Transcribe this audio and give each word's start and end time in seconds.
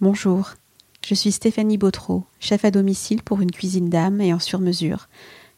Bonjour, 0.00 0.52
je 1.04 1.12
suis 1.12 1.32
Stéphanie 1.32 1.76
Bautreau, 1.76 2.24
chef 2.38 2.64
à 2.64 2.70
domicile 2.70 3.20
pour 3.20 3.40
une 3.40 3.50
cuisine 3.50 3.90
d'âme 3.90 4.20
et 4.20 4.32
en 4.32 4.38
sur-mesure, 4.38 5.08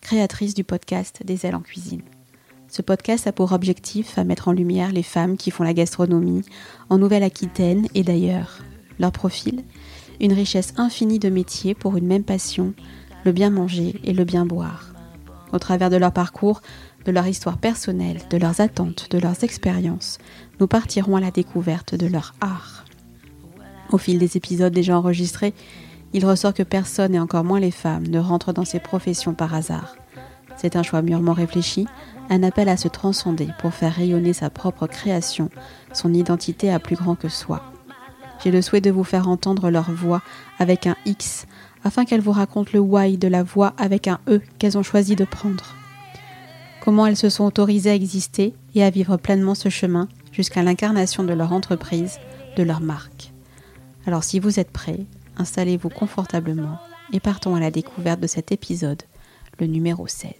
créatrice 0.00 0.54
du 0.54 0.64
podcast 0.64 1.20
Des 1.26 1.44
ailes 1.44 1.56
en 1.56 1.60
cuisine. 1.60 2.00
Ce 2.66 2.80
podcast 2.80 3.26
a 3.26 3.32
pour 3.32 3.52
objectif 3.52 4.16
à 4.16 4.24
mettre 4.24 4.48
en 4.48 4.52
lumière 4.52 4.92
les 4.92 5.02
femmes 5.02 5.36
qui 5.36 5.50
font 5.50 5.62
la 5.62 5.74
gastronomie 5.74 6.40
en 6.88 6.96
Nouvelle-Aquitaine 6.96 7.86
et 7.94 8.02
d'ailleurs. 8.02 8.60
Leur 8.98 9.12
profil 9.12 9.62
Une 10.22 10.32
richesse 10.32 10.72
infinie 10.78 11.18
de 11.18 11.28
métiers 11.28 11.74
pour 11.74 11.98
une 11.98 12.06
même 12.06 12.24
passion, 12.24 12.72
le 13.26 13.32
bien 13.32 13.50
manger 13.50 14.00
et 14.04 14.14
le 14.14 14.24
bien 14.24 14.46
boire. 14.46 14.94
Au 15.52 15.58
travers 15.58 15.90
de 15.90 15.96
leur 15.96 16.14
parcours, 16.14 16.62
de 17.04 17.12
leur 17.12 17.26
histoire 17.26 17.58
personnelle, 17.58 18.22
de 18.30 18.38
leurs 18.38 18.62
attentes, 18.62 19.08
de 19.10 19.18
leurs 19.18 19.44
expériences, 19.44 20.16
nous 20.60 20.66
partirons 20.66 21.16
à 21.16 21.20
la 21.20 21.30
découverte 21.30 21.94
de 21.94 22.06
leur 22.06 22.34
art. 22.40 22.86
Au 23.92 23.98
fil 23.98 24.18
des 24.18 24.36
épisodes 24.36 24.72
déjà 24.72 24.96
enregistrés, 24.96 25.54
il 26.12 26.26
ressort 26.26 26.54
que 26.54 26.62
personne, 26.62 27.14
et 27.14 27.20
encore 27.20 27.44
moins 27.44 27.60
les 27.60 27.70
femmes, 27.70 28.06
ne 28.06 28.18
rentrent 28.18 28.52
dans 28.52 28.64
ces 28.64 28.80
professions 28.80 29.34
par 29.34 29.54
hasard. 29.54 29.96
C'est 30.56 30.76
un 30.76 30.82
choix 30.82 31.02
mûrement 31.02 31.32
réfléchi, 31.32 31.86
un 32.28 32.42
appel 32.42 32.68
à 32.68 32.76
se 32.76 32.88
transcender 32.88 33.48
pour 33.60 33.72
faire 33.72 33.94
rayonner 33.94 34.32
sa 34.32 34.50
propre 34.50 34.86
création, 34.86 35.50
son 35.92 36.12
identité 36.12 36.70
à 36.70 36.78
plus 36.78 36.96
grand 36.96 37.14
que 37.14 37.28
soi. 37.28 37.62
J'ai 38.42 38.50
le 38.50 38.62
souhait 38.62 38.80
de 38.80 38.90
vous 38.90 39.04
faire 39.04 39.28
entendre 39.28 39.70
leur 39.70 39.90
voix 39.90 40.22
avec 40.58 40.86
un 40.86 40.96
X, 41.06 41.46
afin 41.84 42.04
qu'elles 42.04 42.20
vous 42.20 42.32
racontent 42.32 42.70
le 42.74 42.80
why 42.80 43.16
de 43.16 43.28
la 43.28 43.42
voix 43.42 43.74
avec 43.78 44.06
un 44.06 44.20
E 44.28 44.40
qu'elles 44.58 44.78
ont 44.78 44.82
choisi 44.82 45.16
de 45.16 45.24
prendre. 45.24 45.74
Comment 46.84 47.06
elles 47.06 47.16
se 47.16 47.28
sont 47.28 47.44
autorisées 47.44 47.90
à 47.90 47.94
exister 47.94 48.54
et 48.74 48.82
à 48.82 48.90
vivre 48.90 49.16
pleinement 49.16 49.54
ce 49.54 49.68
chemin 49.68 50.08
jusqu'à 50.32 50.62
l'incarnation 50.62 51.24
de 51.24 51.32
leur 51.32 51.52
entreprise, 51.52 52.18
de 52.56 52.62
leur 52.62 52.80
marque. 52.80 53.29
Alors 54.06 54.24
si 54.24 54.40
vous 54.40 54.58
êtes 54.58 54.70
prêts, 54.70 55.00
installez-vous 55.36 55.90
confortablement 55.90 56.78
et 57.12 57.20
partons 57.20 57.54
à 57.54 57.60
la 57.60 57.70
découverte 57.70 58.20
de 58.20 58.26
cet 58.26 58.50
épisode, 58.50 59.02
le 59.58 59.66
numéro 59.66 60.06
16. 60.06 60.32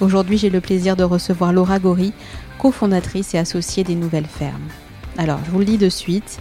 Aujourd'hui, 0.00 0.38
j'ai 0.38 0.50
le 0.50 0.60
plaisir 0.60 0.96
de 0.96 1.04
recevoir 1.04 1.52
Laura 1.52 1.78
Gori, 1.78 2.12
cofondatrice 2.58 3.34
et 3.34 3.38
associée 3.38 3.84
des 3.84 3.94
Nouvelles 3.94 4.26
Fermes. 4.26 4.68
Alors, 5.18 5.40
je 5.44 5.50
vous 5.50 5.58
le 5.58 5.64
dis 5.66 5.78
de 5.78 5.90
suite, 5.90 6.40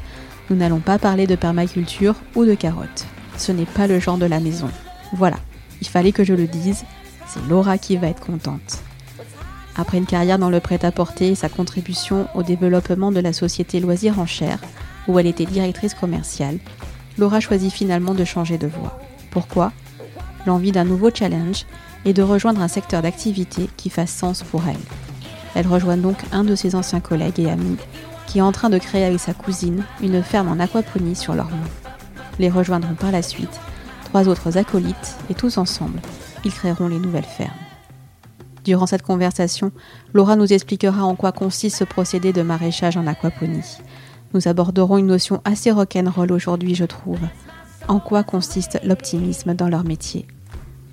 nous 0.50 0.56
n'allons 0.56 0.80
pas 0.80 0.98
parler 0.98 1.28
de 1.28 1.36
permaculture 1.36 2.16
ou 2.36 2.45
de 2.45 2.55
carottes. 2.55 3.05
Ce 3.38 3.52
n'est 3.52 3.66
pas 3.66 3.88
le 3.88 4.00
genre 4.00 4.17
de 4.17 4.26
la 4.26 4.39
maison. 4.39 4.70
Voilà, 5.14 5.38
il 5.81 5.88
fallait 5.88 6.14
que 6.14 6.23
je 6.23 6.33
le 6.33 6.48
dise, 6.48 6.86
c'est 7.28 7.45
Laura 7.50 7.78
qui 7.78 7.98
va 7.98 8.08
être 8.08 8.26
contente. 8.26 8.80
Après 9.76 9.98
une 9.98 10.05
carrière 10.05 10.39
dans 10.39 10.50
le 10.50 10.59
prêt-à-porter 10.59 11.30
et 11.30 11.36
sa 11.36 11.50
contribution 11.50 12.28
au 12.33 12.44
développement 12.44 13.11
de 13.11 13.20
la 13.20 13.33
société 13.33 13.80
Loisirs 13.80 14.20
en 14.20 14.26
Chair, 14.26 14.59
où 15.08 15.20
elle 15.20 15.28
était 15.28 15.46
directrice 15.46 15.94
commerciale, 15.94 16.60
Laura 17.18 17.40
choisit 17.40 17.72
finalement 17.72 18.14
de 18.14 18.26
changer 18.26 18.58
de 18.58 18.68
voie. 18.68 19.00
Pourquoi? 19.32 19.72
L'envie 20.46 20.72
d'un 20.72 20.86
nouveau 20.86 21.10
challenge 21.14 21.66
et 22.06 22.14
de 22.14 22.24
rejoindre 22.24 22.62
un 22.62 22.68
secteur 22.68 23.02
d'activité 23.02 23.70
qui 23.78 23.90
fasse 23.90 24.12
sens 24.12 24.44
pour 24.44 24.64
elle. 24.68 24.76
Elle 25.56 25.68
rejoint 25.68 25.98
donc 25.98 26.18
un 26.32 26.44
de 26.44 26.56
ses 26.56 26.76
anciens 26.76 27.02
collègues 27.02 27.40
et 27.40 27.50
amis 27.50 27.78
qui 28.28 28.38
est 28.38 28.42
en 28.42 28.54
train 28.54 28.70
de 28.70 28.78
créer 28.78 29.04
avec 29.04 29.20
sa 29.20 29.34
cousine 29.34 29.84
une 30.02 30.24
ferme 30.24 30.48
en 30.48 30.60
aquaponie 30.60 31.18
sur 31.18 31.36
leur 31.36 31.50
nom. 31.50 31.58
Les 32.40 32.50
rejoindront 32.50 32.96
par 32.96 33.12
la 33.12 33.22
suite 33.22 33.60
trois 34.06 34.28
autres 34.30 34.58
acolytes 34.58 35.18
et 35.30 35.34
tous 35.34 35.58
ensemble, 35.58 36.02
ils 36.46 36.54
créeront 36.54 36.88
les 36.88 37.00
nouvelles 37.00 37.24
fermes. 37.24 37.52
Durant 38.64 38.86
cette 38.86 39.02
conversation, 39.02 39.72
Laura 40.14 40.36
nous 40.36 40.54
expliquera 40.54 41.04
en 41.04 41.16
quoi 41.16 41.32
consiste 41.32 41.78
ce 41.78 41.84
procédé 41.84 42.32
de 42.32 42.42
maraîchage 42.42 42.96
en 42.96 43.08
aquaponie. 43.08 43.80
Nous 44.34 44.48
aborderons 44.48 44.98
une 44.98 45.08
notion 45.08 45.42
assez 45.44 45.72
rock'n'roll 45.72 46.32
aujourd'hui, 46.32 46.74
je 46.74 46.86
trouve. 46.86 47.20
En 47.88 48.00
quoi 48.00 48.24
consiste 48.24 48.80
l'optimisme 48.84 49.54
dans 49.54 49.68
leur 49.68 49.84
métier? 49.84 50.26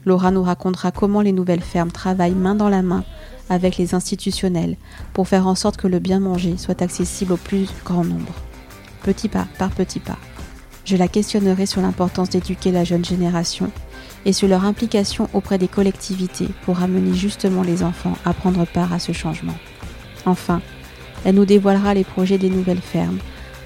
Laura 0.05 0.31
nous 0.31 0.43
racontera 0.43 0.91
comment 0.91 1.21
les 1.21 1.33
nouvelles 1.33 1.63
fermes 1.63 1.93
travaillent 1.93 2.35
main 2.35 2.55
dans 2.55 2.69
la 2.69 2.83
main 2.83 3.05
avec 3.49 3.77
les 3.77 3.95
institutionnels 3.95 4.77
pour 5.13 5.29
faire 5.29 5.47
en 5.47 5.55
sorte 5.55 5.77
que 5.77 5.87
le 5.87 6.01
bien 6.01 6.19
manger 6.19 6.57
soit 6.57 6.83
accessible 6.83 7.35
au 7.35 7.37
plus 7.37 7.69
grand 7.85 8.05
nombre. 8.05 8.35
Petit 9.03 9.29
pas 9.29 9.47
par 9.59 9.71
petit 9.71 10.01
pas. 10.01 10.19
Je 10.85 10.97
la 10.97 11.09
questionnerai 11.09 11.67
sur 11.67 11.81
l'importance 11.81 12.31
d'éduquer 12.31 12.73
la 12.73 12.85
jeune 12.85 13.05
génération 13.05 13.71
et 14.25 14.33
sur 14.33 14.49
leur 14.49 14.65
implication 14.65 15.29
auprès 15.33 15.59
des 15.59 15.69
collectivités 15.69 16.49
pour 16.65 16.83
amener 16.83 17.15
justement 17.15 17.63
les 17.63 17.83
enfants 17.83 18.17
à 18.25 18.33
prendre 18.33 18.67
part 18.67 18.93
à 18.93 18.99
ce 18.99 19.13
changement. 19.13 19.57
Enfin, 20.27 20.61
elle 21.25 21.35
nous 21.35 21.45
dévoilera 21.45 21.95
les 21.95 22.05
projets 22.05 22.39
des 22.39 22.51
nouvelles 22.51 22.81
fermes 22.81 23.19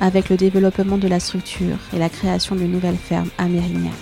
avec 0.02 0.28
le 0.28 0.36
développement 0.36 0.98
de 0.98 1.06
la 1.06 1.20
structure 1.20 1.78
et 1.94 1.98
la 1.98 2.08
création 2.08 2.56
de 2.56 2.64
nouvelles 2.64 2.96
fermes 2.96 3.30
à 3.38 3.44
Mérignac. 3.44 3.92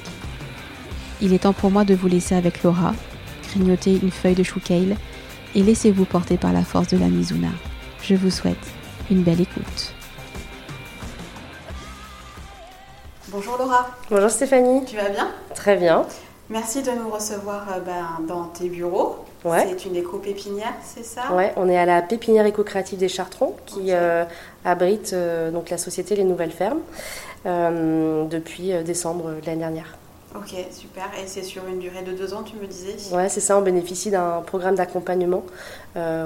Il 1.21 1.35
est 1.35 1.41
temps 1.41 1.53
pour 1.53 1.71
moi 1.71 1.85
de 1.85 1.95
vous 1.95 2.09
laisser 2.09 2.35
avec 2.35 2.63
Laura, 2.63 2.95
grignoter 3.49 4.01
une 4.03 4.11
feuille 4.11 4.35
de 4.35 4.43
chou 4.43 4.61
et 4.71 5.63
laissez-vous 5.63 6.07
porter 6.07 6.39
par 6.39 6.55
la 6.55 6.65
force 6.65 6.89
de 6.89 6.97
la 6.97 7.07
Mizuna. 7.07 7.51
Je 8.03 8.15
vous 8.15 8.31
souhaite 8.31 8.57
une 9.11 9.23
belle 9.23 9.43
écoute. 9.43 9.95
Bonjour 13.29 13.59
Laura. 13.59 13.91
Bonjour 14.11 14.31
Stéphanie. 14.31 14.87
Tu 14.87 14.97
vas 14.97 15.11
bien? 15.11 15.31
Très 15.55 15.77
bien. 15.77 16.07
Merci 16.49 16.83
de 16.83 16.91
nous 16.93 17.11
recevoir 17.11 17.67
euh, 17.71 17.81
ben, 17.81 18.27
dans 18.27 18.45
tes 18.47 18.71
bureaux. 18.71 19.25
C'est 19.43 19.85
une 19.87 19.97
éco-pépinière, 19.97 20.75
c'est 20.85 21.05
ça? 21.05 21.33
Ouais, 21.35 21.53
on 21.57 21.69
est 21.69 21.79
à 21.79 21.87
la 21.87 22.03
pépinière 22.03 22.47
éco-créative 22.47 22.99
des 22.99 23.09
Chartrons 23.09 23.55
qui 23.67 23.87
euh, 23.89 24.25
abrite 24.65 25.13
euh, 25.13 25.51
donc 25.51 25.71
la 25.71 25.79
société 25.79 26.15
Les 26.17 26.25
Nouvelles 26.25 26.51
Fermes 26.51 26.81
depuis 27.45 28.73
décembre 28.85 29.31
de 29.41 29.47
l'année 29.47 29.61
dernière. 29.61 29.97
Ok, 30.37 30.55
super. 30.71 31.05
Et 31.21 31.27
c'est 31.27 31.43
sur 31.43 31.67
une 31.67 31.79
durée 31.79 32.03
de 32.03 32.13
deux 32.13 32.35
ans, 32.35 32.43
tu 32.43 32.55
me 32.57 32.67
disais? 32.67 32.95
Ouais, 33.15 33.31
c'est 33.31 33.41
ça. 33.41 33.57
On 33.57 33.63
bénéficie 33.63 34.11
d'un 34.11 34.43
programme 34.47 34.75
d'accompagnement, 34.75 35.43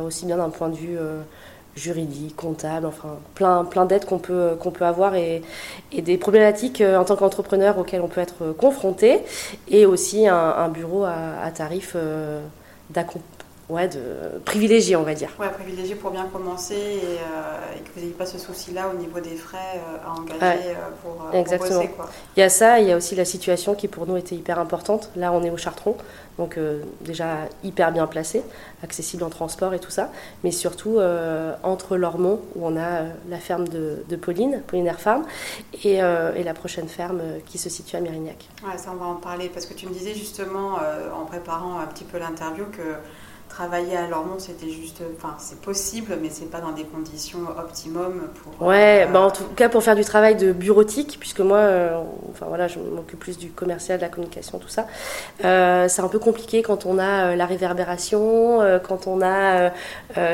aussi 0.05 0.27
bien 0.27 0.39
d'un 0.39 0.51
point 0.51 0.69
de 0.69 0.75
vue 0.75 0.99
juridique, 1.77 2.37
comptable, 2.37 2.87
enfin 2.87 3.17
plein, 3.35 3.65
plein 3.65 3.85
d'aides 3.85 4.05
qu'on 4.05 4.19
peut, 4.19 4.57
qu'on 4.61 4.71
peut 4.71 4.85
avoir 4.85 5.15
et, 5.15 5.43
et 5.93 6.03
des 6.03 6.19
problématiques 6.19 6.81
euh, 6.81 6.97
en 6.99 7.05
tant 7.05 7.17
qu'entrepreneur 7.17 7.79
auxquelles 7.79 8.01
on 8.01 8.09
peut 8.09 8.21
être 8.21 8.53
confronté 8.53 9.21
et 9.69 9.87
aussi 9.87 10.29
un, 10.29 10.69
bureau 10.69 11.05
à, 11.05 11.15
à 11.43 11.51
tarif 11.51 11.97
d'accompagnement 12.95 13.34
ouais, 13.69 13.89
de 13.89 14.39
privilégié, 14.45 14.97
on 14.97 15.03
va 15.03 15.15
dire. 15.15 15.31
Ouais, 15.39 15.51
privilégié 15.51 15.95
pour 15.95 16.11
bien 16.11 16.27
commencer 16.27 16.75
et, 16.75 17.19
euh, 17.19 17.79
que 17.85 17.91
vous 17.95 18.01
n'ayez 18.01 18.13
pas 18.13 18.27
ce 18.27 18.39
souci-là 18.39 18.89
au 18.93 18.99
niveau 18.99 19.21
des 19.21 19.37
frais 19.37 19.59
euh, 19.77 20.09
à 20.09 20.13
engager 20.13 20.71
euh, 20.71 20.75
pour, 21.03 21.35
Exactement. 21.35 21.83
Il 22.37 22.41
y 22.41 22.43
a 22.43 22.49
ça, 22.49 22.81
il 22.81 22.89
y 22.89 22.93
a 22.93 22.97
aussi 22.97 23.15
la 23.15 23.25
situation 23.25 23.75
qui 23.75 23.89
pour 23.89 24.07
nous 24.07 24.17
était 24.17 24.35
hyper 24.35 24.59
importante. 24.59 25.11
Là, 25.17 25.33
on 25.33 25.43
est 25.43 25.51
au 25.51 25.57
Chartron, 25.57 25.97
donc 26.39 26.59
déjà 27.03 27.39
hyper 27.63 27.93
bien 27.93 28.07
placé, 28.07 28.43
accessible 28.83 29.23
en 29.23 29.31
transport 29.31 29.73
et 29.73 29.79
tout 29.79 29.91
ça, 29.91 30.11
mais 30.43 30.51
surtout 30.51 30.99
entre 31.63 31.97
Lormont, 31.97 32.41
où 32.57 32.67
on 32.67 32.77
a 32.77 33.03
la 33.29 33.39
ferme 33.39 33.69
de, 33.69 34.03
de 34.09 34.17
Pauline, 34.17 34.61
Paulinaire 34.67 35.01
Farm, 35.01 35.25
et, 35.85 35.95
et, 35.95 36.43
la 36.45 36.55
prochaine 36.55 36.89
ferme 36.89 37.21
qui 37.47 37.59
se 37.59 37.69
situe 37.71 37.97
à 37.97 38.01
Mérignac. 38.01 38.49
Ouais, 38.65 38.77
ça 38.77 38.91
on 38.93 38.97
va 38.97 39.07
en 39.07 39.17
parler, 39.17 39.49
parce 39.49 39.67
que 39.67 39.75
tu 39.75 39.87
me 39.87 39.93
disais 39.93 40.15
justement, 40.15 40.79
en 41.17 41.25
préparant 41.25 41.79
un 41.79 41.87
petit 41.87 42.05
peu 42.05 42.19
l'interview, 42.19 42.65
que 42.67 42.97
travailler 43.55 43.97
à 43.97 44.09
Lormont, 44.09 44.39
c'était 44.39 44.69
juste, 44.69 45.01
enfin, 45.17 45.37
c'est 45.39 45.61
possible, 45.61 46.19
mais 46.21 46.29
c'est 46.29 46.51
pas 46.51 46.61
dans 46.61 46.73
des 46.73 46.83
conditions 46.83 47.39
optimum 47.57 48.29
pour. 48.35 48.67
Ouais, 48.67 49.05
euh, 49.07 49.13
bah 49.13 49.21
en 49.21 49.31
tout 49.31 49.45
cas 49.55 49.69
pour 49.69 49.83
faire 49.83 49.95
du 49.95 50.05
travail 50.05 50.35
de 50.35 50.51
bureautique, 50.51 51.19
puisque 51.21 51.39
moi, 51.39 51.59
euh, 51.59 52.01
enfin 52.31 52.47
voilà, 52.49 52.67
je 52.67 52.81
m'occupe 52.81 53.21
plus 53.21 53.39
du 53.39 53.51
commercial, 53.51 53.99
de 53.99 54.03
la 54.03 54.09
communication, 54.09 54.59
tout 54.59 54.69
ça. 54.69 54.87
Euh, 55.45 55.87
c'est 55.89 56.03
un 56.03 56.09
peu 56.09 56.19
compliqué 56.19 56.63
quand 56.63 56.85
on 56.85 56.99
a 56.99 57.37
la 57.37 57.47
réverbération, 57.47 58.61
quand 58.83 59.07
on 59.07 59.23
a 59.23 59.71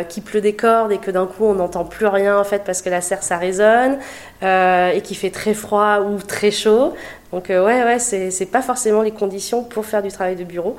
qui 0.09 0.21
pleut 0.23 0.41
des 0.41 0.55
cordes 0.55 0.93
et 0.93 0.99
que 0.99 1.11
d'un 1.11 1.27
coup 1.27 1.45
on 1.45 1.55
n'entend 1.55 1.85
plus 1.85 2.07
rien 2.07 2.39
en 2.39 2.45
fait 2.45 2.65
parce 2.65 2.81
que 2.81 2.89
la 2.89 3.01
serre 3.01 3.23
ça 3.23 3.37
résonne 3.37 3.99
et 4.43 5.01
qui 5.03 5.15
fait 5.15 5.31
très 5.31 5.55
froid 5.55 6.01
ou 6.01 6.19
très 6.19 6.51
chaud. 6.51 6.95
Donc 7.33 7.47
ouais, 7.49 7.59
ouais, 7.85 7.99
c'est 7.99 8.51
pas 8.51 8.63
forcément 8.63 9.03
les 9.03 9.13
conditions 9.13 9.63
pour 9.63 9.85
faire 9.85 10.03
du 10.03 10.11
travail 10.11 10.37
de 10.37 10.45
bureau. 10.45 10.77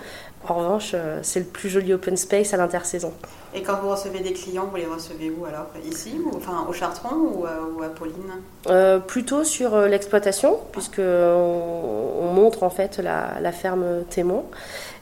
En 0.47 0.55
revanche, 0.55 0.91
euh, 0.95 1.19
c'est 1.21 1.39
le 1.39 1.45
plus 1.45 1.69
joli 1.69 1.93
open 1.93 2.17
space 2.17 2.53
à 2.53 2.57
l'intersaison. 2.57 3.13
Et 3.53 3.61
quand 3.61 3.75
vous 3.81 3.89
recevez 3.89 4.21
des 4.21 4.33
clients, 4.33 4.67
vous 4.69 4.77
les 4.77 4.87
recevez 4.87 5.29
où 5.29 5.45
alors? 5.45 5.67
Ici 5.85 6.19
ou, 6.23 6.35
enfin, 6.35 6.65
Au 6.67 6.73
Chartron 6.73 7.15
ou, 7.15 7.45
à 7.83 7.89
Pauline? 7.89 8.15
Euh, 8.67 8.97
Plutôt 8.99 9.43
sur 9.43 9.75
euh, 9.75 9.87
l'exploitation, 9.87 10.57
puisque 10.71 10.99
on, 10.99 12.31
montre 12.33 12.63
en 12.63 12.69
fait 12.69 12.97
la, 12.97 13.51
ferme 13.51 14.03
témoin. 14.09 14.43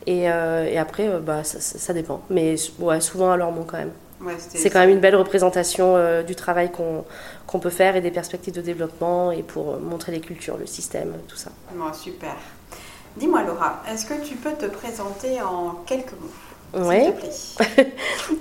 Et, 0.07 0.27
après, 0.27 1.07
bah, 1.19 1.43
ça, 1.43 1.93
dépend. 1.93 2.21
Mais 2.29 2.55
ouais, 2.79 2.99
souvent 2.99 3.31
à 3.31 3.37
Lormont 3.37 3.65
quand 3.65 3.77
même. 3.77 3.91
c'est 4.39 4.69
quand 4.71 4.79
même 4.79 4.89
une 4.89 4.99
belle 4.99 5.15
représentation 5.15 6.23
du 6.23 6.35
travail 6.35 6.71
qu'on 6.71 7.59
peut 7.59 7.69
faire 7.69 7.95
et 7.95 8.01
des 8.01 8.11
perspectives 8.11 8.55
de 8.55 8.61
développement 8.61 9.31
et 9.31 9.43
pour 9.43 9.79
montrer 9.79 10.11
les 10.11 10.21
cultures, 10.21 10.57
le 10.57 10.65
système, 10.65 11.13
tout 11.27 11.37
ça. 11.37 11.51
super. 11.93 12.35
Dis-moi 13.19 13.43
Laura, 13.43 13.83
est-ce 13.91 14.05
que 14.05 14.13
tu 14.25 14.35
peux 14.35 14.53
te 14.53 14.65
présenter 14.65 15.41
en 15.41 15.75
quelques 15.85 16.13
mots 16.13 16.85
Oui. 16.87 17.11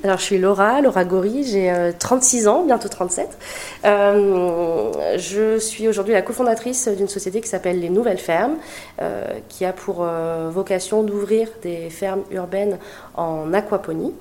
Alors, 0.04 0.18
je 0.18 0.22
suis 0.22 0.38
Laura, 0.38 0.80
Laura 0.80 1.04
Gori, 1.04 1.44
j'ai 1.44 1.92
36 1.98 2.46
ans, 2.46 2.64
bientôt 2.64 2.88
37. 2.88 3.28
je 3.84 5.58
suis 5.58 5.88
aujourd'hui 5.88 6.14
la 6.14 6.22
cofondatrice 6.22 6.88
d'une 6.88 7.08
société 7.08 7.40
qui 7.40 7.48
s'appelle 7.48 7.80
Les 7.80 7.90
Nouvelles 7.90 8.18
Fermes, 8.18 8.56
qui 9.48 9.64
a 9.64 9.72
pour 9.72 10.06
vocation 10.50 11.02
d'ouvrir 11.02 11.48
des 11.62 11.90
fermes 11.90 12.22
urbaines 12.30 12.78
en 13.16 13.52
aquaponie. 13.52 14.14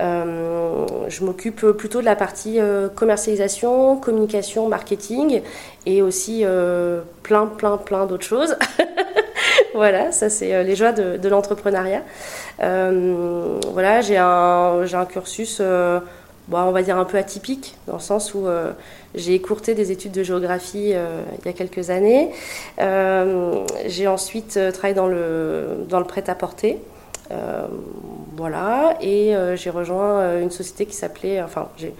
Euh, 0.00 0.86
je 1.08 1.24
m'occupe 1.24 1.66
plutôt 1.72 2.00
de 2.00 2.04
la 2.04 2.16
partie 2.16 2.60
euh, 2.60 2.88
commercialisation, 2.88 3.96
communication, 3.96 4.68
marketing 4.68 5.42
et 5.86 6.02
aussi 6.02 6.42
euh, 6.44 7.00
plein, 7.22 7.46
plein, 7.46 7.78
plein 7.78 8.06
d'autres 8.06 8.26
choses. 8.26 8.56
voilà, 9.74 10.12
ça 10.12 10.30
c'est 10.30 10.64
les 10.64 10.76
joies 10.76 10.92
de, 10.92 11.28
l'entrepreneuriat. 11.28 12.02
voilà, 12.58 14.00
j'ai 14.00 14.16
un, 14.16 15.06
cursus, 15.08 15.60
bon, 15.60 16.58
on 16.58 16.72
va 16.72 16.82
dire 16.82 16.98
un 16.98 17.04
peu 17.04 17.18
atypique, 17.18 17.76
dans 17.86 17.94
le 17.94 18.00
sens 18.00 18.34
où 18.34 18.46
j'ai 19.14 19.34
écourté 19.34 19.74
des 19.74 19.92
études 19.92 20.12
de 20.12 20.22
géographie 20.22 20.90
il 20.90 21.46
y 21.46 21.48
a 21.48 21.52
quelques 21.52 21.90
années. 21.90 22.30
j'ai 23.86 24.06
ensuite 24.06 24.58
travaillé 24.72 24.94
dans 24.94 25.08
le, 25.08 26.04
prêt-à-porter. 26.06 26.78
Euh, 27.32 27.66
voilà, 28.36 28.96
et 29.00 29.34
euh, 29.34 29.56
j'ai 29.56 29.70
rejoint 29.70 30.20
euh, 30.20 30.42
une 30.42 30.50
société 30.50 30.86
qui 30.86 30.94
s'appelait, 30.94 31.42
enfin, 31.42 31.68
j'ai 31.76 31.92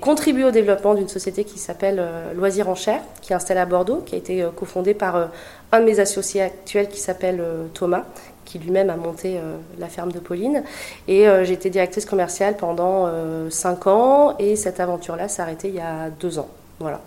contribué 0.00 0.44
au 0.44 0.50
développement 0.50 0.94
d'une 0.94 1.08
société 1.08 1.44
qui 1.44 1.58
s'appelle 1.58 2.02
Loisirs 2.34 2.68
en 2.68 2.74
Chair, 2.74 3.00
qui 3.22 3.32
est 3.32 3.36
installée 3.36 3.60
à 3.60 3.66
Bordeaux, 3.66 4.02
qui 4.04 4.14
a 4.14 4.18
été 4.18 4.46
cofondée 4.56 4.94
par 4.94 5.30
un 5.72 5.80
de 5.80 5.84
mes 5.84 6.00
associés 6.00 6.42
actuels 6.42 6.88
qui 6.88 7.00
s'appelle 7.00 7.42
Thomas, 7.72 8.04
qui 8.44 8.58
lui-même 8.58 8.90
a 8.90 8.96
monté 8.96 9.38
la 9.78 9.88
ferme 9.88 10.12
de 10.12 10.18
Pauline. 10.18 10.62
Et 11.08 11.26
j'ai 11.44 11.54
été 11.54 11.70
directrice 11.70 12.04
commerciale 12.04 12.56
pendant 12.56 13.08
5 13.48 13.86
ans, 13.86 14.36
et 14.38 14.56
cette 14.56 14.80
aventure-là 14.80 15.28
s'est 15.28 15.42
arrêtée 15.42 15.68
il 15.68 15.76
y 15.76 15.80
a 15.80 16.10
2 16.10 16.38
ans. 16.38 16.48
Voilà. 16.78 17.00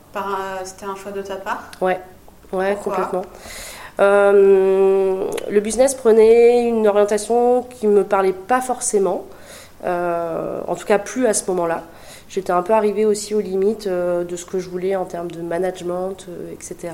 C'était 0.63 0.85
un 0.85 0.95
choix 0.95 1.11
de 1.11 1.21
ta 1.21 1.35
part? 1.35 1.69
Ouais, 1.81 1.99
ouais 2.53 2.77
complètement. 2.83 3.23
Euh, 3.99 5.29
le 5.49 5.59
business 5.59 5.95
prenait 5.95 6.67
une 6.67 6.87
orientation 6.87 7.63
qui 7.63 7.87
ne 7.87 7.93
me 7.93 8.03
parlait 8.03 8.33
pas 8.33 8.61
forcément, 8.61 9.25
euh, 9.85 10.61
en 10.67 10.75
tout 10.75 10.85
cas 10.85 10.99
plus 10.99 11.25
à 11.27 11.33
ce 11.33 11.49
moment-là. 11.51 11.83
J'étais 12.29 12.51
un 12.51 12.61
peu 12.61 12.73
arrivée 12.73 13.05
aussi 13.05 13.33
aux 13.33 13.39
limites 13.39 13.87
euh, 13.87 14.23
de 14.23 14.35
ce 14.35 14.45
que 14.45 14.59
je 14.59 14.69
voulais 14.69 14.95
en 14.95 15.05
termes 15.05 15.31
de 15.31 15.41
management, 15.41 16.27
etc. 16.51 16.93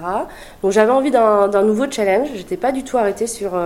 Donc 0.62 0.72
j'avais 0.72 0.92
envie 0.92 1.12
d'un 1.12 1.64
nouveau 1.64 1.90
challenge. 1.90 2.30
J'étais 2.36 2.58
pas 2.58 2.72
du 2.72 2.84
tout 2.84 2.98
arrêtée 2.98 3.28
sur 3.28 3.60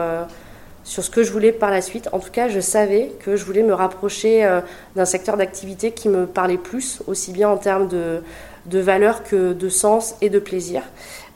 sur 0.83 1.03
ce 1.03 1.09
que 1.09 1.21
je 1.21 1.33
voulais 1.33 1.51
par 1.51 1.69
la 1.69 1.81
suite. 1.81 2.07
En 2.13 2.19
tout 2.19 2.31
cas, 2.31 2.47
je 2.47 2.61
savais 2.61 3.11
que 3.19 3.35
je 3.35 3.43
voulais 3.43 3.63
me 3.63 3.73
rapprocher 3.73 4.49
d'un 4.95 5.03
secteur 5.03 5.35
d'activité 5.35 5.91
qui 5.91 6.07
me 6.07 6.25
parlait 6.25 6.57
plus, 6.57 7.01
aussi 7.07 7.33
bien 7.33 7.49
en 7.49 7.57
termes 7.57 7.89
de, 7.89 8.21
de 8.67 8.79
valeur 8.79 9.23
que 9.23 9.53
de 9.53 9.69
sens 9.69 10.15
et 10.21 10.29
de 10.29 10.39
plaisir. 10.39 10.83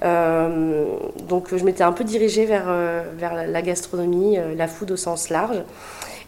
Euh, 0.04 0.86
donc 1.28 1.56
je 1.56 1.64
m'étais 1.64 1.84
un 1.84 1.92
peu 1.92 2.04
dirigée 2.04 2.46
vers, 2.46 2.66
euh, 2.68 3.04
vers 3.18 3.48
la 3.48 3.62
gastronomie, 3.62 4.38
euh, 4.38 4.56
la 4.56 4.68
food 4.68 4.92
au 4.92 4.98
sens 4.98 5.30
large. 5.30 5.62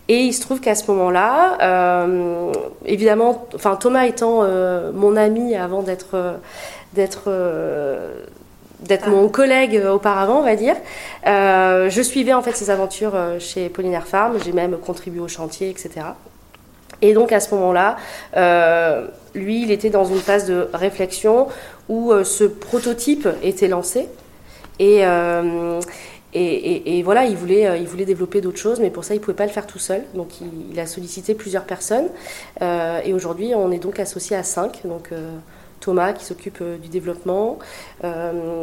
Et 0.09 0.17
il 0.17 0.33
se 0.33 0.41
trouve 0.41 0.59
qu'à 0.59 0.75
ce 0.75 0.91
moment-là, 0.91 2.05
évidemment, 2.85 3.47
enfin 3.55 3.77
Thomas 3.77 4.05
étant 4.05 4.43
mon 4.93 5.15
ami 5.15 5.55
avant 5.55 5.81
d'être 5.81 6.39
d'être 6.93 7.31
d'être 8.81 9.07
mon 9.07 9.29
collègue 9.29 9.81
auparavant, 9.89 10.39
on 10.39 10.43
va 10.43 10.57
dire. 10.57 10.75
je 11.25 12.01
suivais 12.03 12.33
en 12.33 12.41
fait 12.41 12.51
ses 12.57 12.69
aventures 12.69 13.13
chez 13.39 13.69
Pollinaire 13.69 14.05
Farm. 14.05 14.37
J'ai 14.43 14.51
même 14.51 14.77
contribué 14.77 15.21
au 15.21 15.29
chantier, 15.29 15.69
etc. 15.69 16.07
Et 17.01 17.13
donc 17.13 17.31
à 17.31 17.39
ce 17.39 17.55
moment-là, 17.55 17.95
lui, 19.35 19.63
il 19.63 19.71
était 19.71 19.89
dans 19.89 20.05
une 20.05 20.19
phase 20.19 20.45
de 20.45 20.69
réflexion 20.73 21.47
où 21.89 22.11
euh, 22.11 22.23
ce 22.23 22.43
prototype 22.43 23.27
était 23.41 23.67
lancé. 23.67 24.07
Euh, 24.81 25.79
et, 26.33 27.03
voilà, 27.03 27.25
il 27.25 27.35
voulait, 27.35 27.67
euh, 27.67 27.77
il 27.77 27.87
voulait 27.87 28.05
développer 28.05 28.41
d'autres 28.41 28.57
choses, 28.57 28.79
mais 28.79 28.89
pour 28.89 29.03
ça, 29.03 29.13
il 29.13 29.17
ne 29.17 29.23
pouvait 29.23 29.35
pas 29.35 29.45
le 29.45 29.51
faire 29.51 29.67
tout 29.67 29.79
seul. 29.79 30.03
Donc, 30.13 30.29
il, 30.41 30.79
a 30.79 30.85
sollicité 30.85 31.35
plusieurs 31.35 31.65
personnes. 31.65 32.09
et 32.61 33.13
aujourd'hui, 33.13 33.53
on 33.55 33.71
est 33.71 33.79
donc 33.79 33.99
associé 33.99 34.35
à 34.35 34.43
cinq. 34.43 34.81
Donc, 34.85 35.11
Thomas 35.79 36.13
qui 36.13 36.23
s'occupe 36.23 36.63
du 36.81 36.87
développement, 36.87 37.59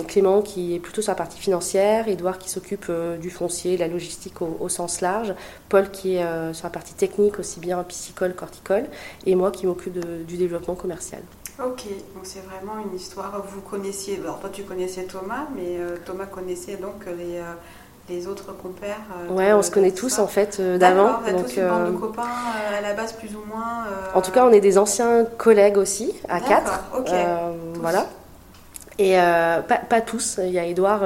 Clément 0.09 0.43
qui 0.43 0.75
est 0.75 0.79
plutôt 0.79 1.03
sur 1.03 1.13
la 1.13 1.17
partie 1.17 1.39
financière, 1.39 2.09
Edouard 2.09 2.39
qui 2.39 2.51
s'occupe 2.51 2.91
du 3.21 3.31
foncier, 3.31 3.77
la 3.77 3.89
logistique 3.89 4.41
au, 4.43 4.69
sens 4.69 5.01
large, 5.01 5.35
Paul 5.69 5.91
qui 5.91 6.17
est 6.17 6.53
sur 6.55 6.65
la 6.65 6.71
partie 6.71 6.95
technique, 6.95 7.39
aussi 7.39 7.61
bien 7.61 7.83
piscicole, 7.85 8.35
corticole, 8.35 8.87
et 9.27 9.35
moi 9.35 9.51
qui 9.51 9.67
m'occupe 9.67 9.99
du 10.27 10.37
développement 10.37 10.75
commercial. 10.75 11.23
Ok, 11.65 11.85
donc 12.15 12.25
c'est 12.25 12.41
vraiment 12.41 12.81
une 12.83 12.97
histoire. 12.97 13.43
Vous 13.47 13.61
connaissiez, 13.61 14.19
alors 14.23 14.39
toi 14.41 14.49
tu 14.51 14.63
connaissais 14.63 15.03
Thomas, 15.03 15.47
mais 15.55 15.77
euh, 15.79 15.97
Thomas 16.07 16.25
connaissait 16.25 16.77
donc 16.77 17.05
les, 17.07 17.37
euh, 17.37 17.53
les 18.09 18.27
autres 18.27 18.57
compères. 18.57 18.97
Euh, 19.29 19.35
ouais, 19.35 19.53
on 19.53 19.61
se 19.61 19.71
connaît 19.71 19.91
tous 19.91 20.19
en 20.19 20.27
fait 20.27 20.59
d'avant. 20.59 21.21
Vous 21.21 21.29
êtes 21.29 21.45
tous 21.45 21.57
une 21.57 21.69
bande 21.69 21.93
de 21.93 21.99
copains 21.99 22.23
à 22.79 22.81
la 22.81 22.95
base 22.95 23.13
plus 23.13 23.35
ou 23.35 23.43
moins. 23.47 23.85
En 24.15 24.23
tout 24.23 24.33
cas, 24.33 24.47
on 24.47 24.53
est 24.53 24.61
des 24.61 24.79
anciens 24.79 25.27
collègues 25.37 25.77
aussi, 25.77 26.15
à 26.31 26.41
quatre. 26.41 26.85
Ok. 26.97 27.11
voilà. 27.75 28.07
Et 28.99 29.17
pas, 29.17 29.77
pas, 29.77 30.01
tous. 30.01 30.41
Il 30.43 30.53
y 30.53 30.59
a 30.59 30.65
Edouard 30.65 31.03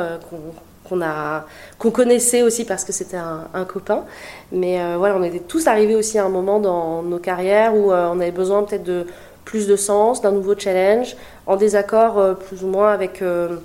qu'on 0.89 1.01
a 1.03 1.47
qu'on 1.79 1.91
connaissait 1.91 2.43
aussi 2.43 2.65
parce 2.65 2.85
que 2.85 2.93
c'était 2.93 3.17
un, 3.17 3.49
un, 3.55 3.65
copain. 3.65 4.05
Mais 4.53 4.79
voilà, 4.97 5.17
on 5.17 5.23
était 5.25 5.41
tous 5.41 5.67
arrivés 5.67 5.97
aussi 5.97 6.19
à 6.19 6.25
un 6.25 6.29
moment 6.29 6.61
dans 6.61 7.03
nos 7.03 7.19
carrières 7.19 7.75
où 7.75 7.93
on 7.93 8.21
avait 8.21 8.31
besoin 8.31 8.63
peut-être 8.63 8.85
de 8.85 9.07
plus 9.45 9.67
de 9.67 9.77
sens, 9.77 10.21
d'un 10.21 10.33
nouveau 10.33 10.59
challenge, 10.59 11.17
en 11.47 11.57
désaccord 11.57 12.19
euh, 12.19 12.35
plus 12.35 12.65
ou 12.65 12.69
moins 12.69 12.93
avec 12.93 13.23
euh, 13.23 13.57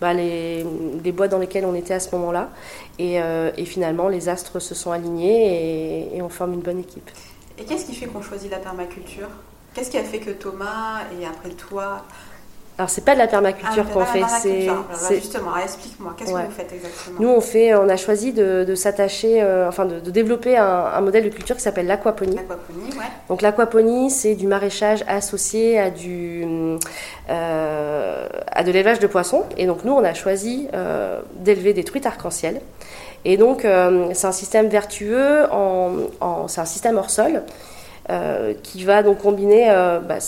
bah, 0.00 0.12
les, 0.12 0.64
les, 1.02 1.12
boîtes 1.12 1.30
dans 1.30 1.38
lesquelles 1.38 1.64
on 1.64 1.74
était 1.74 1.94
à 1.94 2.00
ce 2.00 2.14
moment-là. 2.16 2.50
Et, 2.98 3.20
euh, 3.20 3.50
et, 3.56 3.64
finalement, 3.64 4.08
les 4.08 4.28
astres 4.28 4.60
se 4.60 4.74
sont 4.74 4.92
alignés 4.92 6.12
et, 6.12 6.16
et 6.16 6.22
on 6.22 6.28
forme 6.28 6.54
une 6.54 6.60
bonne 6.60 6.80
équipe. 6.80 7.10
Et 7.58 7.64
qu'est-ce 7.64 7.86
qui 7.86 7.94
fait 7.94 8.06
qu'on 8.06 8.22
choisit 8.22 8.50
la 8.50 8.58
permaculture? 8.58 9.28
Qu'est-ce 9.74 9.90
qui 9.90 9.98
a 9.98 10.04
fait 10.04 10.20
que 10.20 10.30
Thomas 10.30 11.00
et 11.20 11.26
après 11.26 11.50
toi 11.50 12.04
alors 12.78 12.90
c'est 12.90 13.04
pas 13.04 13.14
de 13.14 13.18
la 13.18 13.26
permaculture 13.26 13.86
ah, 13.88 13.92
qu'on 13.92 14.04
fait, 14.04 14.22
c'est 14.28 14.68
justement. 15.14 15.56
Explique-moi, 15.56 16.14
qu'est-ce 16.16 16.30
que 16.30 16.36
vous 16.36 16.50
faites 16.50 16.72
exactement 16.74 17.20
Nous 17.20 17.28
on 17.28 17.40
fait, 17.40 17.74
on 17.74 17.88
a 17.88 17.96
choisi 17.96 18.34
de, 18.34 18.74
s'attacher, 18.74 19.42
euh, 19.42 19.66
enfin 19.66 19.86
de, 19.86 19.98
développer 20.10 20.58
un, 20.58 21.00
modèle 21.00 21.24
de 21.24 21.30
culture 21.30 21.56
qui 21.56 21.62
s'appelle 21.62 21.86
l'aquaponie. 21.86 22.36
L'aquaponie, 22.36 22.90
ouais. 22.98 23.06
Donc 23.30 23.40
l'aquaponie, 23.40 24.10
c'est 24.10 24.34
du 24.34 24.46
maraîchage 24.46 25.04
associé 25.08 25.78
à 25.78 25.90
du 25.90 26.44
euh, 27.30 28.28
à 28.52 28.62
de 28.62 28.70
l'élevage 28.70 28.98
de 28.98 29.06
poissons. 29.06 29.44
Et 29.56 29.64
donc 29.64 29.84
nous 29.84 29.92
on 29.92 30.04
a 30.04 30.12
choisi 30.12 30.68
euh, 30.74 31.20
d'élever 31.36 31.72
des 31.72 31.84
truites 31.84 32.04
arc-en-ciel. 32.04 32.60
Et 33.24 33.38
donc 33.38 33.62
c'est 33.62 34.26
un 34.26 34.32
système 34.32 34.68
vertueux, 34.68 35.50
en, 35.50 36.46
c'est 36.46 36.60
un 36.60 36.66
système 36.66 36.98
hors 36.98 37.10
sol. 37.10 37.42
qui 38.62 38.84
va 38.84 39.02
donc 39.02 39.18
combiner, 39.18 39.66
bah, 40.06 40.18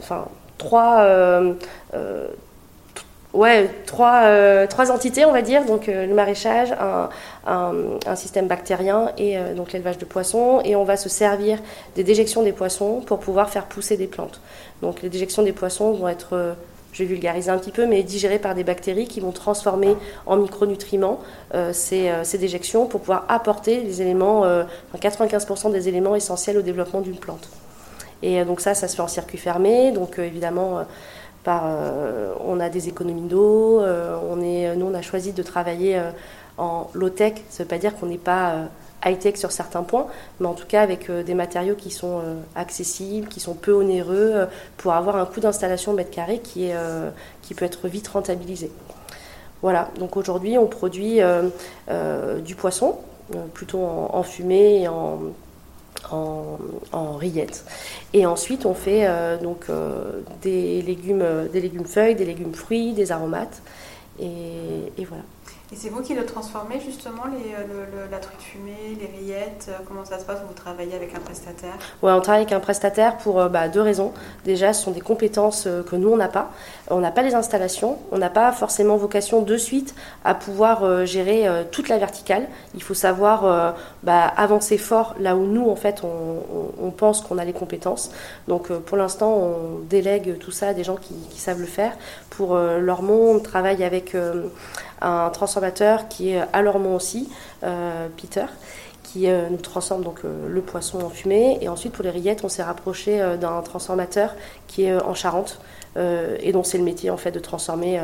enfin, 0.00 0.26
trois, 0.62 1.00
euh, 1.00 1.54
euh, 1.94 2.28
ouais, 3.32 3.68
euh, 3.98 4.66
entités, 4.90 5.24
on 5.24 5.32
va 5.32 5.42
dire, 5.42 5.64
donc 5.64 5.86
le 5.86 6.14
maraîchage, 6.14 6.74
un, 7.46 8.16
système 8.16 8.46
bactérien 8.46 9.10
et 9.18 9.36
donc 9.56 9.72
l'élevage 9.72 9.98
de 9.98 10.04
poissons. 10.04 10.60
Et 10.64 10.76
on 10.76 10.84
va 10.84 10.96
se 10.96 11.08
servir 11.08 11.58
des 11.96 12.04
déjections 12.04 12.42
des 12.42 12.52
poissons 12.52 13.00
pour 13.00 13.18
pouvoir 13.18 13.50
faire 13.50 13.66
pousser 13.66 13.96
des 13.96 14.06
plantes. 14.06 14.40
Donc 14.82 15.02
les 15.02 15.08
déjections 15.08 15.42
des 15.42 15.52
poissons 15.52 15.92
vont 15.92 16.08
être 16.08 16.54
je 16.92 17.04
vais 17.04 17.08
vulgariser 17.08 17.50
un 17.50 17.56
petit 17.56 17.70
peu, 17.70 17.86
mais 17.86 18.02
digérées 18.02 18.38
par 18.38 18.54
des 18.54 18.64
bactéries 18.64 19.08
qui 19.08 19.20
vont 19.20 19.32
transformer 19.32 19.96
en 20.26 20.36
micronutriments 20.36 21.20
ces, 21.72 22.12
ces, 22.22 22.36
déjections 22.36 22.84
pour 22.84 23.00
pouvoir 23.00 23.24
apporter 23.28 23.80
les 23.80 24.02
éléments, 24.02 24.44
95% 24.94 25.72
des 25.72 25.88
éléments 25.88 26.14
essentiels 26.14 26.58
au 26.58 26.62
développement 26.62 27.00
d'une 27.00 27.16
plante. 27.16 27.48
Et 28.22 28.40
euh, 28.40 28.44
donc 28.44 28.60
ça, 28.60 28.74
ça 28.74 28.88
se 28.88 28.96
fait 28.96 29.02
en 29.02 29.08
circuit 29.08 29.38
fermé. 29.38 29.92
Donc 29.92 30.18
euh, 30.18 30.24
évidemment, 30.24 30.84
euh, 31.48 32.34
on 32.44 32.60
a 32.60 32.68
des 32.68 32.88
économies 32.88 33.28
d'eau. 33.28 33.80
nous, 33.80 34.86
on 34.86 34.94
a 34.94 35.02
choisi 35.02 35.32
de 35.32 35.42
travailler 35.42 36.00
en 36.56 36.88
low-tech. 36.94 37.34
Ça 37.50 37.62
ne 37.62 37.64
veut 37.64 37.68
pas 37.68 37.78
dire 37.78 37.96
qu'on 37.96 38.06
n'est 38.06 38.18
pas 38.18 38.68
high-tech 39.04 39.36
sur 39.36 39.50
certains 39.50 39.82
points, 39.82 40.06
mais 40.38 40.46
en 40.46 40.54
tout 40.54 40.66
cas 40.66 40.80
avec 40.80 41.10
des 41.10 41.34
matériaux 41.34 41.74
qui 41.74 41.90
sont 41.90 42.20
accessibles, 42.54 43.26
qui 43.26 43.40
sont 43.40 43.54
peu 43.54 43.72
onéreux, 43.72 44.46
pour 44.76 44.92
avoir 44.92 45.16
un 45.16 45.26
coût 45.26 45.40
d'installation 45.40 45.92
mètre 45.92 46.10
carré 46.10 46.38
qui, 46.38 46.70
qui 47.42 47.54
peut 47.54 47.64
être 47.64 47.88
vite 47.88 48.06
rentabilisé. 48.06 48.70
Voilà, 49.62 49.90
donc 49.98 50.16
aujourd'hui 50.16 50.56
on 50.56 50.68
produit 50.68 51.18
du 52.44 52.54
poisson, 52.54 52.98
plutôt 53.52 53.80
en 53.82 54.22
fumée 54.22 54.82
et 54.82 54.86
en, 54.86 55.18
en, 56.10 57.16
rillettes. 57.16 57.64
Et 58.12 58.26
ensuite, 58.26 58.66
on 58.66 58.74
fait 58.74 59.06
euh, 59.06 59.38
donc 59.38 59.66
euh, 59.70 60.20
légumes, 60.44 61.24
des 61.52 61.60
légumes 61.60 61.86
feuilles, 61.86 62.14
des 62.14 62.24
légumes 62.24 62.54
fruits, 62.54 62.92
des 62.92 63.12
aromates, 63.12 63.62
et, 64.20 65.04
voilà. 65.06 65.24
Et 65.72 65.76
c'est 65.76 65.88
vous 65.88 66.02
qui 66.02 66.12
le 66.12 66.26
transformez 66.26 66.80
justement, 66.80 67.22
euh, 67.32 68.06
la 68.10 68.18
truite 68.18 68.42
fumée, 68.42 68.98
les 69.00 69.06
rillettes 69.06 69.68
euh, 69.70 69.78
Comment 69.88 70.04
ça 70.04 70.18
se 70.18 70.24
passe? 70.26 70.40
Vous 70.46 70.52
travaillez 70.52 70.94
avec 70.94 71.14
un 71.14 71.18
prestataire? 71.18 71.72
On 72.02 72.20
travaille 72.20 72.42
avec 72.42 72.52
un 72.52 72.60
prestataire 72.60 73.16
pour 73.16 73.40
euh, 73.40 73.48
bah, 73.48 73.68
deux 73.68 73.80
raisons. 73.80 74.12
Déjà, 74.44 74.74
ce 74.74 74.84
sont 74.84 74.90
des 74.90 75.00
compétences 75.00 75.66
que 75.88 75.96
nous, 75.96 76.10
on 76.10 76.18
n'a 76.18 76.28
pas. 76.28 76.50
On 76.90 77.00
n'a 77.00 77.10
pas 77.10 77.22
les 77.22 77.34
installations. 77.34 77.96
On 78.10 78.18
n'a 78.18 78.28
pas 78.28 78.52
forcément 78.52 78.98
vocation 78.98 79.40
de 79.40 79.56
suite 79.56 79.94
à 80.24 80.34
pouvoir 80.34 81.06
gérer 81.06 81.48
toute 81.70 81.88
la 81.88 81.96
verticale. 81.96 82.48
Il 82.74 82.82
faut 82.82 82.94
savoir 82.94 83.74
bah, 84.02 84.26
avancer 84.36 84.76
fort 84.76 85.14
là 85.18 85.36
où 85.36 85.46
nous, 85.46 85.70
en 85.70 85.76
fait, 85.76 86.02
on, 86.04 86.90
pense 86.90 87.22
qu'on 87.22 87.38
a 87.38 87.44
les 87.44 87.52
compétences. 87.52 88.10
Donc, 88.48 88.68
pour 88.70 88.96
l'instant, 88.96 89.32
on 89.32 89.78
délègue 89.88 90.38
tout 90.38 90.50
ça 90.50 90.68
à 90.68 90.74
des 90.74 90.84
gens 90.84 90.96
qui 90.96 91.40
savent 91.40 91.60
le 91.60 91.66
faire. 91.66 91.92
Pour 92.36 92.56
Lormont, 92.56 93.36
on 93.36 93.40
travaille 93.40 93.84
avec 93.84 94.16
un 95.02 95.30
transformateur 95.30 96.08
qui 96.08 96.30
est 96.30 96.42
à 96.52 96.62
Lormont 96.62 96.94
aussi, 96.94 97.28
euh, 97.64 98.08
Peter, 98.16 98.46
qui 99.02 99.28
euh, 99.28 99.48
nous 99.50 99.58
transforme 99.58 100.02
donc 100.02 100.20
euh, 100.24 100.48
le 100.48 100.62
poisson 100.62 101.00
en 101.00 101.10
fumée. 101.10 101.58
Et 101.60 101.68
ensuite 101.68 101.92
pour 101.92 102.04
les 102.04 102.10
rillettes, 102.10 102.44
on 102.44 102.48
s'est 102.48 102.62
rapproché 102.62 103.36
d'un 103.40 103.60
transformateur 103.62 104.34
qui 104.66 104.84
est 104.84 105.00
en 105.00 105.14
Charente 105.14 105.60
et 105.96 106.52
dont 106.52 106.64
c'est 106.64 106.78
le 106.78 106.84
métier 106.84 107.10
en 107.10 107.18
fait 107.18 107.32
de 107.32 107.38
transformer 107.38 108.00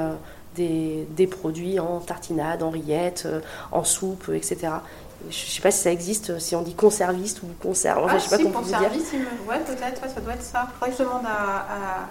des, 0.56 1.08
des, 1.16 1.26
produits 1.26 1.80
en 1.80 2.00
tartinade, 2.00 2.62
en 2.62 2.68
rillettes, 2.68 3.26
en 3.72 3.82
soupe, 3.82 4.30
etc. 4.34 4.72
Je 5.22 5.46
ne 5.46 5.50
sais 5.50 5.62
pas 5.62 5.70
si 5.70 5.78
ça 5.78 5.90
existe, 5.90 6.38
si 6.38 6.54
on 6.54 6.60
dit 6.60 6.74
conserviste 6.74 7.42
ou 7.42 7.46
conserve. 7.62 8.06
Ah, 8.06 8.18
je 8.18 8.24
sais 8.24 8.36
si, 8.36 8.44
pas 8.44 8.50
comment 8.50 8.60
vous 8.60 8.68
dire. 8.68 8.90
Ouais, 9.48 9.58
peut-être, 9.60 10.02
ça 10.14 10.20
doit 10.20 10.34
être 10.34 10.42
ça. 10.42 10.68
Faudrait 10.74 10.90
que 10.90 10.98
je 10.98 11.02
demande 11.02 11.24
à 11.24 12.08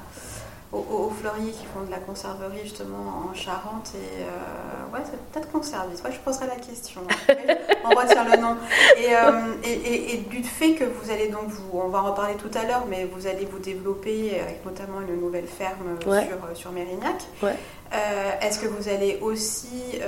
aux, 0.74 1.10
fleuriers 1.10 1.52
qui 1.52 1.66
font 1.66 1.82
de 1.86 1.92
la 1.92 1.98
conserverie 1.98 2.60
justement 2.64 3.30
en 3.30 3.34
Charente 3.34 3.92
et 3.96 4.24
euh, 4.24 4.94
ouais 4.94 5.02
c'est 5.06 5.18
peut-être 5.32 5.50
conserviste 5.50 6.04
ouais, 6.04 6.12
je 6.12 6.20
poserai 6.20 6.48
la 6.48 6.56
question. 6.56 7.02
On 7.86 7.90
retient 7.90 8.26
le 8.26 8.38
nom. 8.38 8.58
Euh, 9.00 9.54
et, 9.64 10.14
et, 10.14 10.18
du 10.18 10.44
fait 10.44 10.74
que 10.74 10.84
vous 10.84 11.10
allez 11.10 11.30
donc 11.30 11.48
vous 11.48 11.80
on 11.80 11.88
va 11.88 12.00
en 12.00 12.12
reparler 12.12 12.36
tout 12.36 12.52
à 12.54 12.66
l'heure 12.66 12.86
mais 12.90 13.06
vous 13.06 13.28
allez 13.28 13.46
vous 13.46 13.60
développer 13.60 14.40
avec 14.42 14.66
notamment 14.66 15.00
une 15.02 15.20
nouvelle 15.22 15.48
ferme 15.48 15.98
sur, 16.02 16.58
sur 16.58 16.72
Mérignac. 16.72 17.24
Ouais. 17.42 17.56
Euh, 17.94 18.32
est-ce 18.42 18.60
que 18.60 18.68
vous 18.68 18.90
allez 18.90 19.20
aussi 19.22 20.00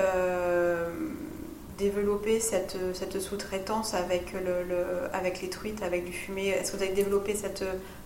développer 1.77 2.41
cette, 2.41 2.75
cette 2.93 3.21
sous-traitance 3.21 3.93
avec, 3.93 4.33
le, 4.33 4.63
le, 4.67 4.85
avec 5.13 5.41
les 5.41 5.49
truites, 5.49 5.81
avec 5.81 6.03
du 6.03 6.11
fumé 6.11 6.49
Est-ce 6.49 6.73
que 6.73 6.77
vous 6.77 6.83
allez 6.83 6.91
développer 6.91 7.35
cette 7.35 7.63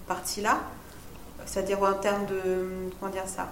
partie-là? 0.07 0.59
C'est-à-dire 1.45 1.81
en 1.81 1.93
termes 1.93 2.25
de 2.25 2.89
comment 2.99 3.11
dire 3.11 3.27
ça 3.27 3.47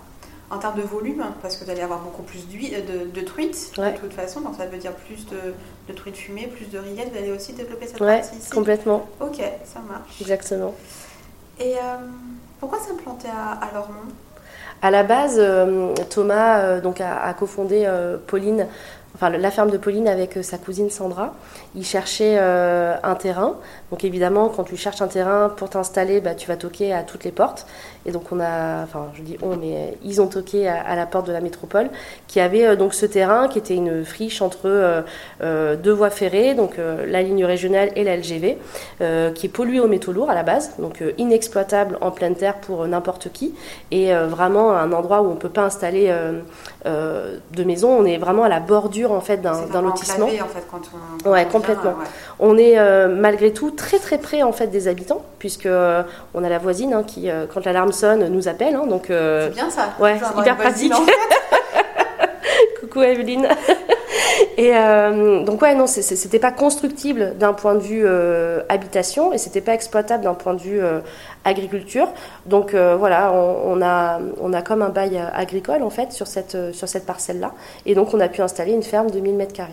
en 0.53 0.57
termes 0.57 0.75
de 0.75 0.81
volume, 0.81 1.23
parce 1.41 1.55
que 1.55 1.63
vous 1.63 1.71
allez 1.71 1.81
avoir 1.81 1.99
beaucoup 1.99 2.23
plus 2.23 2.45
de, 2.45 3.09
de 3.09 3.21
truites 3.25 3.71
de 3.77 3.97
toute 3.97 4.11
façon, 4.11 4.41
donc 4.41 4.55
ça 4.57 4.65
veut 4.65 4.77
dire 4.77 4.91
plus 4.91 5.25
de, 5.27 5.37
de 5.87 5.93
truites 5.93 6.17
fumées, 6.17 6.47
plus 6.47 6.65
de 6.65 6.77
rillettes. 6.77 7.09
Vous 7.09 7.17
allez 7.17 7.31
aussi 7.31 7.53
développer 7.53 7.87
cette 7.87 7.99
partie 7.99 8.35
ici 8.35 8.49
complètement. 8.49 9.07
Ok, 9.21 9.41
ça 9.63 9.79
marche. 9.79 10.19
Exactement. 10.19 10.73
Et 11.57 11.75
euh, 11.77 11.79
pourquoi 12.59 12.79
s'implanter 12.79 13.29
à, 13.29 13.65
à 13.65 13.73
Lormont? 13.73 14.11
À 14.81 14.91
la 14.91 15.03
base, 15.03 15.37
euh, 15.37 15.93
Thomas 16.09 16.59
euh, 16.59 16.81
donc 16.81 16.99
a, 16.99 17.21
a 17.21 17.33
cofondé 17.33 17.89
Pauline 18.27 18.67
enfin 19.15 19.29
la 19.29 19.51
ferme 19.51 19.71
de 19.71 19.77
Pauline 19.77 20.09
avec 20.09 20.39
sa 20.43 20.57
cousine 20.57 20.89
Sandra. 20.89 21.33
Il 21.75 21.85
cherchait 21.85 22.37
un 22.37 23.15
terrain. 23.15 23.55
Donc 23.91 24.03
évidemment, 24.03 24.49
quand 24.49 24.63
tu 24.63 24.75
cherches 24.75 25.01
un 25.01 25.07
terrain 25.07 25.49
pour 25.49 25.69
t'installer, 25.69 26.21
bah, 26.21 26.35
tu 26.35 26.47
vas 26.47 26.57
toquer 26.57 26.93
à 26.93 27.03
toutes 27.03 27.23
les 27.23 27.31
portes. 27.31 27.65
Et 28.05 28.11
donc 28.11 28.31
on 28.31 28.39
a, 28.39 28.83
enfin 28.83 29.09
je 29.13 29.21
dis 29.21 29.37
on, 29.41 29.55
mais 29.57 29.95
ils 30.03 30.21
ont 30.21 30.27
toqué 30.27 30.67
à, 30.67 30.95
la 30.95 31.05
porte 31.05 31.27
de 31.27 31.31
la 31.31 31.41
métropole, 31.41 31.89
qui 32.27 32.39
avait 32.39 32.65
euh, 32.65 32.75
donc 32.75 32.93
ce 32.93 33.05
terrain 33.05 33.47
qui 33.47 33.59
était 33.59 33.75
une 33.75 34.03
friche 34.03 34.41
entre 34.41 34.61
euh, 34.65 35.01
euh, 35.41 35.75
deux 35.75 35.91
voies 35.91 36.09
ferrées, 36.09 36.55
donc 36.55 36.75
la 36.77 37.21
ligne 37.21 37.45
régionale 37.45 37.91
et 37.95 38.03
la 38.03 38.17
LGV, 38.17 38.57
qui 39.35 39.45
est 39.45 39.49
polluée 39.49 39.79
aux 39.79 39.87
métaux 39.87 40.11
lourds 40.11 40.29
à 40.29 40.35
la 40.35 40.43
base, 40.43 40.75
donc 40.79 41.03
inexploitable 41.17 41.97
en 42.01 42.11
pleine 42.11 42.35
terre 42.35 42.55
pour 42.55 42.87
n'importe 42.87 43.31
qui, 43.31 43.53
et 43.91 44.13
vraiment 44.13 44.73
un 44.75 44.91
endroit 44.91 45.21
où 45.21 45.29
on 45.29 45.35
peut 45.35 45.49
pas 45.49 45.63
installer 45.63 46.13
de 46.85 47.63
maison. 47.63 47.89
On 47.89 48.05
est 48.05 48.17
vraiment 48.17 48.43
à 48.43 48.49
la 48.49 48.59
bordure 48.59 49.11
en 49.11 49.21
fait 49.21 49.37
d'un 49.37 49.81
lotissement. 49.81 50.27
en 50.27 50.29
fait, 50.29 50.65
quand 50.69 50.81
on, 51.25 51.31
ouais, 51.31 51.47
complètement. 51.61 51.95
On 52.39 52.57
est 52.57 52.77
malgré 53.07 53.53
tout 53.53 53.71
très 53.71 53.99
très 53.99 54.17
près 54.17 54.43
en 54.43 54.51
fait 54.51 54.67
des 54.67 54.87
habitants, 54.87 55.23
puisque 55.39 55.69
on 56.33 56.43
a 56.43 56.49
la 56.49 56.57
voisine 56.57 56.93
hein, 56.93 57.03
qui, 57.03 57.29
quand 57.53 57.63
l'alarme 57.65 57.91
nous 58.29 58.47
appelle. 58.47 58.75
Hein, 58.75 58.87
donc, 58.87 59.09
euh, 59.09 59.47
c'est 59.49 59.55
bien 59.55 59.69
ça. 59.69 59.93
Ouais, 59.99 60.19
hyper 60.37 60.57
pratique. 60.57 60.93
Coucou 62.79 63.01
Evelyne. 63.01 63.47
Et 64.57 64.75
euh, 64.75 65.43
donc 65.43 65.61
ouais, 65.61 65.75
non, 65.75 65.87
c'était 65.87 66.39
pas 66.39 66.51
constructible 66.51 67.35
d'un 67.37 67.53
point 67.53 67.75
de 67.75 67.79
vue 67.79 68.03
euh, 68.05 68.61
habitation 68.69 69.33
et 69.33 69.37
c'était 69.37 69.61
pas 69.61 69.73
exploitable 69.73 70.23
d'un 70.23 70.33
point 70.33 70.53
de 70.53 70.59
vue 70.59 70.81
agriculture. 71.45 72.09
Donc 72.45 72.73
voilà, 72.73 73.31
on, 73.33 73.81
a, 73.81 74.19
on 74.41 74.53
a 74.53 74.61
comme 74.61 74.81
un 74.81 74.89
bail 74.89 75.21
agricole 75.33 75.83
en 75.83 75.89
fait 75.89 76.11
sur 76.11 76.27
cette, 76.27 76.73
sur 76.73 76.87
cette 76.87 77.05
parcelle-là. 77.05 77.53
Et 77.85 77.95
donc 77.95 78.13
on 78.13 78.19
a 78.19 78.27
pu 78.27 78.41
installer 78.41 78.73
une 78.73 78.83
ferme 78.83 79.09
de 79.09 79.19
1000 79.19 79.35
mètres 79.35 79.53
carrés. 79.53 79.71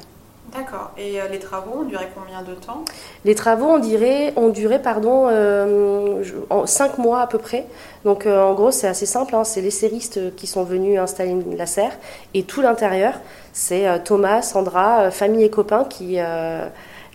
D'accord. 0.56 0.92
Et 0.96 1.20
euh, 1.20 1.28
les 1.28 1.38
travaux 1.38 1.80
ont 1.80 1.84
duré 1.84 2.08
combien 2.14 2.42
de 2.42 2.54
temps? 2.54 2.84
Les 3.24 3.34
travaux 3.34 3.66
ont 3.66 3.78
duré, 3.78 4.32
ont 4.36 4.48
duré 4.48 4.80
pardon, 4.80 5.28
euh, 5.30 6.22
en 6.48 6.66
5 6.66 6.98
mois 6.98 7.20
à 7.20 7.26
peu 7.26 7.38
près. 7.38 7.66
Donc 8.04 8.24
euh, 8.24 8.40
en 8.40 8.54
gros, 8.54 8.70
c'est 8.70 8.86
assez 8.86 9.06
simple. 9.06 9.34
Hein. 9.34 9.44
c'est 9.44 9.60
les 9.60 9.70
séristes 9.70 10.34
qui 10.36 10.46
sont 10.46 10.64
venus 10.64 10.98
installer 10.98 11.36
la 11.56 11.66
serre. 11.66 11.92
Et 12.34 12.44
tout 12.44 12.62
l'intérieur, 12.62 13.14
c'est 13.52 14.02
Thomas, 14.04 14.42
Sandra, 14.42 15.10
famille 15.10 15.44
et 15.44 15.50
copains 15.50 15.84
qui, 15.84 16.18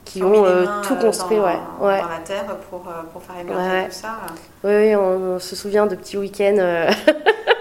qui 0.05 0.23
ont 0.23 0.45
tout 0.83 0.95
construit. 0.95 1.37
Dans, 1.37 1.45
ouais. 1.45 1.59
ouais. 1.81 2.01
dans 2.01 2.09
la 2.09 2.19
terre 2.23 2.45
pour, 2.69 2.81
pour 2.81 3.23
faire 3.23 3.39
émerger 3.39 3.87
tout 3.87 3.95
ça. 3.95 4.17
Oui, 4.63 4.71
oui 4.75 4.95
on, 4.95 5.35
on, 5.35 5.39
se 5.39 5.55
souvient 5.55 5.87
de 5.87 5.95
petits 5.95 6.17
week-ends. 6.17 6.87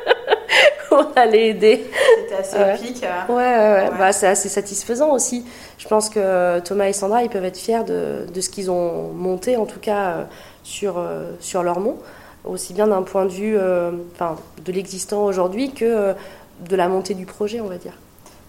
on 0.92 1.12
allait 1.16 1.48
aider. 1.48 1.90
C'était 2.22 2.34
assez 2.34 2.84
épique. 2.84 3.04
Ouais, 3.28 3.34
ouais, 3.34 3.74
ouais. 3.74 3.90
Bah, 3.98 4.12
c'est 4.12 4.26
assez 4.26 4.48
satisfaisant 4.48 5.12
aussi. 5.12 5.44
Je 5.78 5.88
pense 5.88 6.08
que 6.08 6.60
Thomas 6.60 6.86
et 6.86 6.92
Sandra, 6.92 7.22
ils 7.22 7.28
peuvent 7.30 7.44
être 7.44 7.58
fiers 7.58 7.84
de, 7.84 8.26
de 8.32 8.40
ce 8.40 8.50
qu'ils 8.50 8.70
ont 8.70 9.08
monté, 9.12 9.56
en 9.56 9.66
tout 9.66 9.80
cas 9.80 10.10
euh, 10.10 10.24
sur, 10.62 10.98
euh, 10.98 11.32
sur 11.40 11.62
leur 11.62 11.80
mont, 11.80 11.96
aussi 12.44 12.72
bien 12.72 12.86
d'un 12.86 13.02
point 13.02 13.24
de 13.24 13.30
vue 13.30 13.56
euh, 13.58 13.90
enfin, 14.14 14.36
de 14.64 14.72
l'existant 14.72 15.24
aujourd'hui 15.24 15.72
que 15.72 16.14
de 16.60 16.76
la 16.76 16.88
montée 16.88 17.14
du 17.14 17.26
projet, 17.26 17.60
on 17.60 17.68
va 17.68 17.78
dire. 17.78 17.94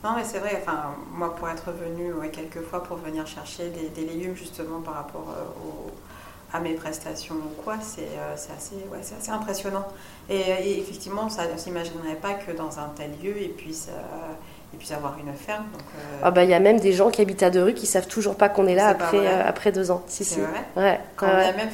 Non, 0.04 0.12
mais 0.18 0.24
c'est 0.24 0.40
vrai, 0.40 0.62
enfin, 0.62 0.94
moi, 1.16 1.34
pour 1.36 1.48
être 1.50 1.72
venue 1.72 2.14
ouais, 2.14 2.30
quelques 2.30 2.62
fois 2.62 2.84
pour 2.84 2.98
venir 2.98 3.26
chercher 3.26 3.70
des, 3.70 3.90
des 3.90 4.08
légumes, 4.08 4.36
justement, 4.36 4.82
par 4.82 4.96
rapport 4.96 5.26
au 5.66 5.90
à 6.54 6.60
mes 6.60 6.74
prestations 6.74 7.36
ou 7.36 7.62
quoi, 7.64 7.76
c'est 7.82 8.02
euh, 8.02 8.34
assez, 8.36 8.76
ouais, 8.92 9.00
assez 9.00 9.32
impressionnant. 9.32 9.88
Et, 10.30 10.40
et 10.40 10.80
effectivement, 10.80 11.28
ça 11.28 11.52
ne 11.52 11.58
s'imaginerait 11.58 12.16
pas 12.22 12.36
que 12.36 12.52
dans 12.52 12.80
un 12.80 12.90
tel 12.96 13.10
lieu, 13.24 13.36
et 13.42 13.48
puisse, 13.48 13.90
euh, 13.90 14.74
et 14.74 14.78
puisse 14.78 14.92
avoir 14.92 15.18
une 15.18 15.34
ferme. 15.34 15.66
Euh, 15.76 16.22
ah 16.24 16.32
bah 16.32 16.44
il 16.44 16.52
y 16.52 16.54
a 16.54 16.60
même 16.60 16.80
des 16.80 16.94
gens 16.94 17.10
qui 17.10 17.22
habitent 17.22 17.44
à 17.44 17.50
deux 17.50 17.64
rues 17.64 17.74
qui 17.74 17.88
savent 17.88 18.08
toujours 18.08 18.36
pas 18.36 18.50
qu'on 18.50 18.68
est 18.68 18.76
là 18.76 18.88
après, 18.88 19.28
après 19.42 19.72
deux 19.72 19.90
ans. 19.90 20.04
Si, 20.08 20.24
si. 20.24 20.40
Vrai 20.40 20.68
ouais. 20.78 21.00
Quand 21.16 21.28
ouais. 21.28 21.54
même, 21.54 21.70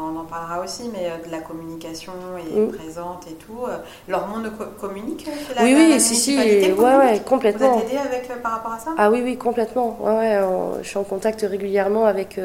on 0.00 0.18
en 0.18 0.24
parlera 0.24 0.60
aussi, 0.62 0.90
mais 0.92 1.06
euh, 1.06 1.26
de 1.26 1.30
la 1.30 1.38
communication 1.38 2.12
est 2.38 2.58
mm. 2.58 2.72
présente 2.72 3.26
et 3.30 3.34
tout. 3.34 3.64
Euh, 3.66 3.78
leur 4.08 4.26
monde 4.28 4.50
communique 4.80 5.26
euh, 5.28 5.54
la, 5.54 5.62
Oui, 5.62 5.74
oui, 5.76 6.00
si, 6.00 6.14
si, 6.14 6.36
ouais, 6.36 6.72
ouais, 6.72 7.20
complètement. 7.24 7.76
Vous 7.76 7.82
êtes 7.82 7.88
aidé 7.88 7.98
avec, 7.98 8.42
par 8.42 8.52
rapport 8.52 8.72
à 8.72 8.78
ça? 8.78 8.94
Ah 8.96 9.10
oui, 9.10 9.20
oui, 9.22 9.36
complètement. 9.36 9.98
Ouais, 10.00 10.12
ouais, 10.12 10.40
je 10.82 10.88
suis 10.88 10.98
en 10.98 11.04
contact 11.04 11.42
régulièrement 11.42 12.04
avec 12.04 12.40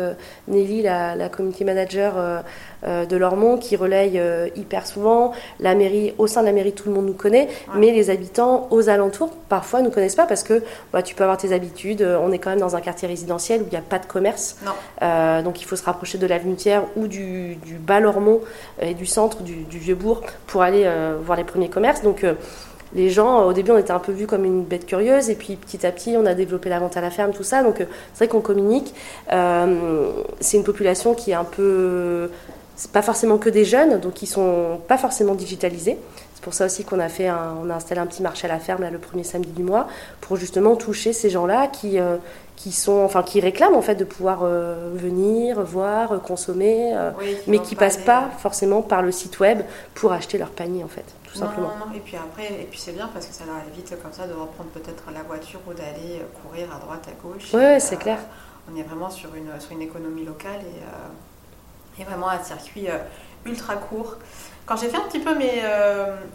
Nelly, 0.47 0.81
la, 0.81 1.15
la 1.15 1.29
community 1.29 1.63
manager 1.65 2.13
euh, 2.17 2.41
de 2.85 3.17
Lormont 3.17 3.57
qui 3.57 3.75
relaye 3.75 4.19
euh, 4.19 4.47
hyper 4.55 4.85
souvent. 4.85 5.31
La 5.59 5.75
mairie, 5.75 6.13
au 6.17 6.27
sein 6.27 6.41
de 6.41 6.47
la 6.47 6.51
mairie, 6.51 6.73
tout 6.73 6.89
le 6.89 6.95
monde 6.95 7.05
nous 7.05 7.13
connaît, 7.13 7.47
mais 7.75 7.91
les 7.91 8.09
habitants 8.09 8.67
aux 8.71 8.89
alentours, 8.89 9.31
parfois, 9.49 9.79
ne 9.79 9.85
nous 9.85 9.91
connaissent 9.91 10.15
pas 10.15 10.25
parce 10.25 10.43
que 10.43 10.63
bah, 10.91 11.01
tu 11.01 11.15
peux 11.15 11.23
avoir 11.23 11.37
tes 11.37 11.53
habitudes. 11.53 12.01
Euh, 12.01 12.19
on 12.21 12.31
est 12.31 12.39
quand 12.39 12.49
même 12.49 12.59
dans 12.59 12.75
un 12.75 12.81
quartier 12.81 13.07
résidentiel 13.07 13.61
où 13.61 13.65
il 13.65 13.71
n'y 13.71 13.77
a 13.77 13.81
pas 13.81 13.99
de 13.99 14.05
commerce. 14.05 14.57
donc 15.01 15.61
il 15.61 15.65
faut 15.65 15.75
se 15.75 15.83
rapprocher 15.83 16.17
de 16.17 16.27
l'avenue 16.27 16.55
Thiers 16.55 16.81
ou 16.95 17.07
du, 17.07 17.57
bas 17.79 17.99
Lormont 17.99 18.41
et 18.81 18.93
du 18.93 19.05
centre 19.05 19.41
du, 19.43 19.65
Vieux-Bourg 19.69 20.21
pour 20.47 20.61
aller 20.61 20.89
voir 21.23 21.37
les 21.37 21.43
premiers 21.43 21.69
commerces. 21.69 22.01
Donc 22.01 22.25
les 22.93 23.09
gens, 23.09 23.45
au 23.45 23.53
début, 23.53 23.71
on 23.71 23.77
était 23.77 23.91
un 23.91 23.99
peu 23.99 24.11
vus 24.11 24.27
comme 24.27 24.45
une 24.45 24.63
bête 24.63 24.85
curieuse, 24.85 25.29
et 25.29 25.35
puis 25.35 25.55
petit 25.55 25.85
à 25.85 25.91
petit, 25.91 26.15
on 26.17 26.25
a 26.25 26.33
développé 26.33 26.69
la 26.69 26.79
vente 26.79 26.95
à 26.95 27.01
la 27.01 27.09
ferme, 27.09 27.33
tout 27.33 27.43
ça. 27.43 27.63
Donc, 27.63 27.77
c'est 27.77 28.25
vrai 28.25 28.27
qu'on 28.27 28.41
communique. 28.41 28.93
c'est 29.29 30.57
une 30.57 30.63
population 30.63 31.13
qui 31.15 31.31
est 31.31 31.35
un 31.35 31.43
peu 31.43 32.29
c'est 32.75 32.91
pas 32.91 33.01
forcément 33.01 33.37
que 33.37 33.49
des 33.49 33.65
jeunes, 33.65 33.99
donc 33.99 34.21
ils 34.21 34.27
sont 34.27 34.79
pas 34.87 34.97
forcément 34.97 35.35
digitalisés. 35.35 35.97
C'est 36.35 36.43
pour 36.43 36.53
ça 36.53 36.65
aussi 36.65 36.83
qu'on 36.83 36.99
a 36.99 37.09
fait, 37.09 37.31
on 37.31 37.69
a 37.69 37.75
installé 37.75 38.01
un 38.01 38.05
petit 38.05 38.21
marché 38.21 38.47
à 38.47 38.49
la 38.49 38.59
ferme 38.59 38.81
là, 38.81 38.89
le 38.89 38.99
premier 38.99 39.23
samedi 39.23 39.51
du 39.51 39.63
mois 39.63 39.87
pour 40.19 40.35
justement 40.35 40.75
toucher 40.75 41.13
ces 41.13 41.29
gens-là 41.29 41.67
qui 41.67 41.99
euh, 41.99 42.17
qui 42.55 42.71
sont, 42.71 42.99
enfin 42.99 43.23
qui 43.23 43.39
réclament 43.39 43.75
en 43.75 43.81
fait 43.81 43.95
de 43.95 44.03
pouvoir 44.03 44.41
euh, 44.43 44.91
venir, 44.93 45.61
voir, 45.61 46.11
euh, 46.11 46.17
consommer, 46.17 46.93
mais 47.47 47.59
qui 47.59 47.75
passent 47.75 47.97
pas 47.97 48.29
forcément 48.39 48.81
par 48.81 49.01
le 49.01 49.11
site 49.11 49.39
web 49.39 49.61
pour 49.95 50.11
acheter 50.11 50.37
leur 50.37 50.49
panier 50.49 50.83
en 50.83 50.87
fait, 50.87 51.05
tout 51.25 51.33
tout 51.33 51.39
simplement. 51.39 51.69
Non, 51.79 51.87
non, 51.87 51.95
et 51.95 51.99
puis 51.99 52.15
après, 52.15 52.45
et 52.45 52.67
puis 52.69 52.79
c'est 52.79 52.91
bien 52.91 53.09
parce 53.11 53.25
que 53.25 53.33
ça 53.33 53.43
leur 53.45 53.55
évite 53.67 53.89
comme 54.01 54.13
ça 54.13 54.27
de 54.27 54.33
reprendre 54.33 54.69
peut-être 54.69 55.03
la 55.13 55.23
voiture 55.23 55.59
ou 55.67 55.73
d'aller 55.73 56.21
euh, 56.21 56.41
courir 56.41 56.67
à 56.75 56.79
droite, 56.79 57.07
à 57.07 57.27
gauche. 57.27 57.49
Oui, 57.53 57.79
c'est 57.81 57.97
clair. 57.97 58.19
On 58.71 58.79
est 58.79 58.83
vraiment 58.83 59.09
sur 59.09 59.33
une, 59.35 59.59
sur 59.59 59.71
une 59.71 59.81
économie 59.81 60.23
locale 60.23 60.61
et, 60.61 60.79
et 61.99 62.03
vraiment 62.03 62.29
un 62.29 62.43
circuit 62.43 62.87
ultra 63.45 63.75
court. 63.75 64.17
Quand 64.65 64.77
j'ai 64.77 64.89
fait 64.89 64.97
un 64.97 65.07
petit 65.07 65.19
peu 65.19 65.35
mes, 65.35 65.61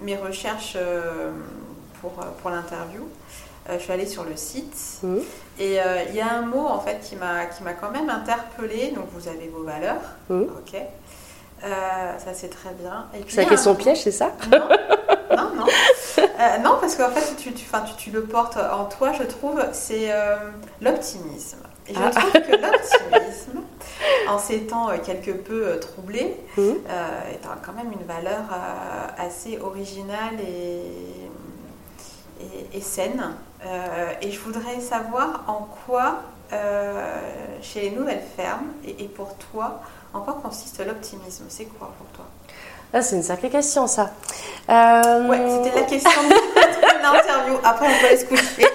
mes 0.03 0.17
recherches 0.17 0.77
pour, 2.01 2.13
pour 2.13 2.51
l'interview, 2.51 3.09
je 3.71 3.79
suis 3.79 3.93
allée 3.93 4.07
sur 4.07 4.25
le 4.25 4.37
site 4.37 5.01
mmh. 5.03 5.17
et 5.59 5.79
il 6.09 6.15
y 6.15 6.21
a 6.21 6.33
un 6.35 6.43
mot 6.43 6.67
en 6.67 6.81
fait 6.81 7.01
qui 7.01 7.17
m'a 7.17 7.73
quand 7.81 7.91
même 7.91 8.11
interpellée. 8.11 8.93
Donc 8.95 9.07
vous 9.15 9.29
avez 9.29 9.49
vos 9.49 9.65
valeurs, 9.65 10.03
mmh. 10.29 10.43
ok. 10.43 10.83
Euh, 11.65 12.19
ça 12.19 12.35
c'est 12.35 12.49
très 12.49 12.71
bien. 12.71 13.07
C'est 13.29 13.43
la 13.43 13.49
question 13.49 13.75
piège, 13.75 14.03
c'est 14.03 14.13
ça 14.13 14.33
Non, 14.51 14.61
non, 15.37 15.55
non. 15.57 15.67
Euh, 16.19 16.59
non 16.59 16.79
parce 16.81 16.95
qu'en 16.95 17.11
fait, 17.11 17.35
tu, 17.37 17.53
tu, 17.53 17.65
tu, 17.65 17.95
tu, 17.97 18.11
le 18.11 18.23
portes 18.23 18.57
en 18.57 18.85
toi, 18.85 19.13
je 19.13 19.25
trouve, 19.25 19.61
c'est 19.73 20.13
euh, 20.13 20.37
l'optimisme. 20.81 21.59
Et 21.89 21.95
je 21.95 22.01
ah. 22.03 22.11
trouve 22.11 22.33
que 22.33 22.53
l'optimisme, 22.53 23.63
en 24.29 24.39
ces 24.39 24.67
temps 24.67 24.89
quelque 25.05 25.31
peu 25.31 25.79
troublés, 25.81 26.37
mmh. 26.57 26.61
est 26.61 27.41
quand 27.65 27.73
même 27.73 27.93
une 27.93 28.07
valeur 28.07 28.43
assez 29.17 29.59
originale 29.59 30.35
et, 30.41 30.83
et, 32.77 32.81
saine. 32.81 33.35
et 34.21 34.31
je 34.31 34.39
voudrais 34.41 34.81
savoir 34.81 35.45
en 35.49 35.67
quoi, 35.87 36.23
chez 37.63 37.81
les 37.81 37.91
nouvelles 37.91 38.25
fermes 38.37 38.69
et, 38.85 39.05
et 39.05 39.09
pour 39.09 39.35
toi, 39.51 39.81
en 40.13 40.21
quoi 40.21 40.39
consiste 40.43 40.85
l'optimisme? 40.87 41.45
C'est 41.49 41.67
quoi 41.67 41.91
pour 41.99 42.07
toi? 42.09 42.27
Ah, 42.93 43.03
c'est 43.03 43.17
une 43.17 43.23
sacrée 43.23 43.51
question, 43.51 43.87
ça. 43.87 44.11
Euh... 44.71 45.29
Ouais, 45.29 45.39
c'était 45.63 45.79
la 45.79 45.87
question 45.87 46.23
de 46.23 47.03
l'interview. 47.03 47.59
Après, 47.63 47.87
on 47.87 48.01
peut 48.01 48.07
aller 48.07 48.17
se 48.17 48.25
coucher. 48.25 48.67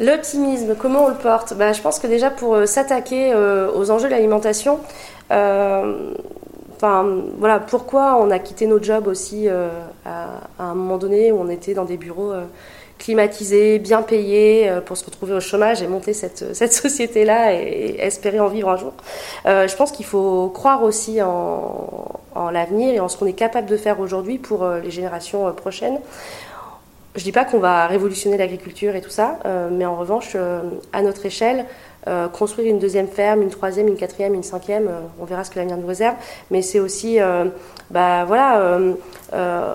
L'optimisme, 0.00 0.76
comment 0.76 1.06
on 1.06 1.08
le 1.08 1.16
porte? 1.16 1.54
Bah, 1.54 1.72
Je 1.72 1.82
pense 1.82 1.98
que 1.98 2.06
déjà 2.06 2.30
pour 2.30 2.54
euh, 2.54 2.66
s'attaquer 2.66 3.32
euh, 3.32 3.70
aux 3.72 3.90
enjeux 3.90 4.06
de 4.06 4.12
l'alimentation, 4.12 4.78
euh, 5.32 6.12
voilà, 6.80 7.58
pourquoi 7.58 8.16
on 8.20 8.30
a 8.30 8.38
quitté 8.38 8.68
nos 8.68 8.80
jobs 8.80 9.08
aussi 9.08 9.48
à, 9.48 10.28
un 10.60 10.74
moment 10.74 10.96
donné 10.96 11.32
où 11.32 11.40
on 11.40 11.48
était 11.48 11.74
dans 11.74 11.84
des 11.84 11.96
bureaux 11.96 12.32
climatisé, 12.98 13.78
bien 13.78 14.02
payé 14.02 14.68
euh, 14.68 14.80
pour 14.80 14.96
se 14.96 15.04
retrouver 15.04 15.34
au 15.34 15.40
chômage 15.40 15.82
et 15.82 15.86
monter 15.86 16.12
cette, 16.12 16.54
société-là 16.72 17.54
et, 17.54 17.96
espérer 18.00 18.40
en 18.40 18.48
vivre 18.48 18.68
un 18.68 18.76
jour. 18.76 18.92
Je 19.44 19.74
pense 19.76 19.92
qu'il 19.92 20.04
faut 20.04 20.50
croire 20.50 20.82
aussi 20.82 21.22
en, 21.22 22.20
en 22.34 22.50
l'avenir 22.50 22.94
et 22.94 23.00
en 23.00 23.08
ce 23.08 23.16
qu'on 23.16 23.26
est 23.26 23.32
capable 23.32 23.68
de 23.68 23.76
faire 23.76 24.00
aujourd'hui 24.00 24.38
pour 24.38 24.68
les 24.68 24.90
générations 24.90 25.52
prochaines. 25.52 25.98
Je 27.14 27.20
ne 27.20 27.24
dis 27.24 27.32
pas 27.32 27.44
qu'on 27.44 27.58
va 27.58 27.86
révolutionner 27.86 28.36
l'agriculture 28.36 28.94
et 28.94 29.00
tout 29.00 29.10
ça, 29.10 29.38
mais 29.72 29.84
en 29.84 29.96
revanche, 29.96 30.36
à 30.92 31.02
notre 31.02 31.26
échelle, 31.26 31.64
euh, 32.08 32.28
construire 32.28 32.68
une 32.68 32.78
deuxième 32.78 33.08
ferme, 33.08 33.42
une 33.42 33.50
troisième, 33.50 33.86
une 33.88 33.96
quatrième, 33.96 34.32
une 34.32 34.42
cinquième, 34.44 34.88
euh, 34.88 35.00
on 35.20 35.24
verra 35.24 35.44
ce 35.44 35.50
que 35.50 35.56
l'avenir 35.56 35.76
nous 35.76 35.86
réserve. 35.86 36.14
Mais 36.50 36.62
c'est 36.62 36.80
aussi, 36.80 37.20
euh, 37.20 37.46
bah, 37.90 38.24
voilà, 38.24 38.78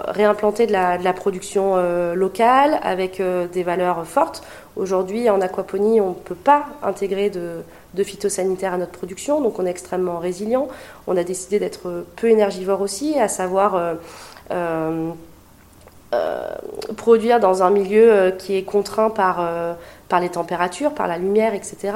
réimplanter 0.08 0.66
de 0.66 0.72
la, 0.72 1.14
production 1.14 1.76
locale 2.16 2.80
avec 2.82 3.22
des 3.22 3.64
valeurs 3.64 4.06
fortes. 4.06 4.44
Aujourd'hui, 4.76 5.30
en 5.30 5.42
aquaponie, 5.42 6.02
on 6.02 6.10
ne 6.10 6.14
peut 6.16 6.36
pas 6.36 6.66
intégrer 6.82 7.30
de, 7.30 8.04
phytosanitaires 8.04 8.74
à 8.74 8.78
notre 8.78 8.92
production, 8.92 9.42
donc 9.42 9.60
on 9.60 9.66
est 9.66 9.70
extrêmement 9.70 10.18
résilient. 10.18 10.68
On 11.06 11.16
a 11.18 11.24
décidé 11.24 11.60
d'être 11.60 12.06
peu 12.16 12.30
énergivore 12.30 12.82
aussi, 12.82 13.20
à 13.20 13.28
savoir 13.28 13.80
produire 16.98 17.40
dans 17.40 17.64
un 17.64 17.70
milieu 17.70 18.34
qui 18.38 18.56
est 18.56 18.64
contraint 18.64 19.10
par 19.10 19.40
par 20.14 20.20
les 20.20 20.30
températures, 20.30 20.94
par 20.94 21.08
la 21.08 21.18
lumière, 21.18 21.56
etc. 21.56 21.92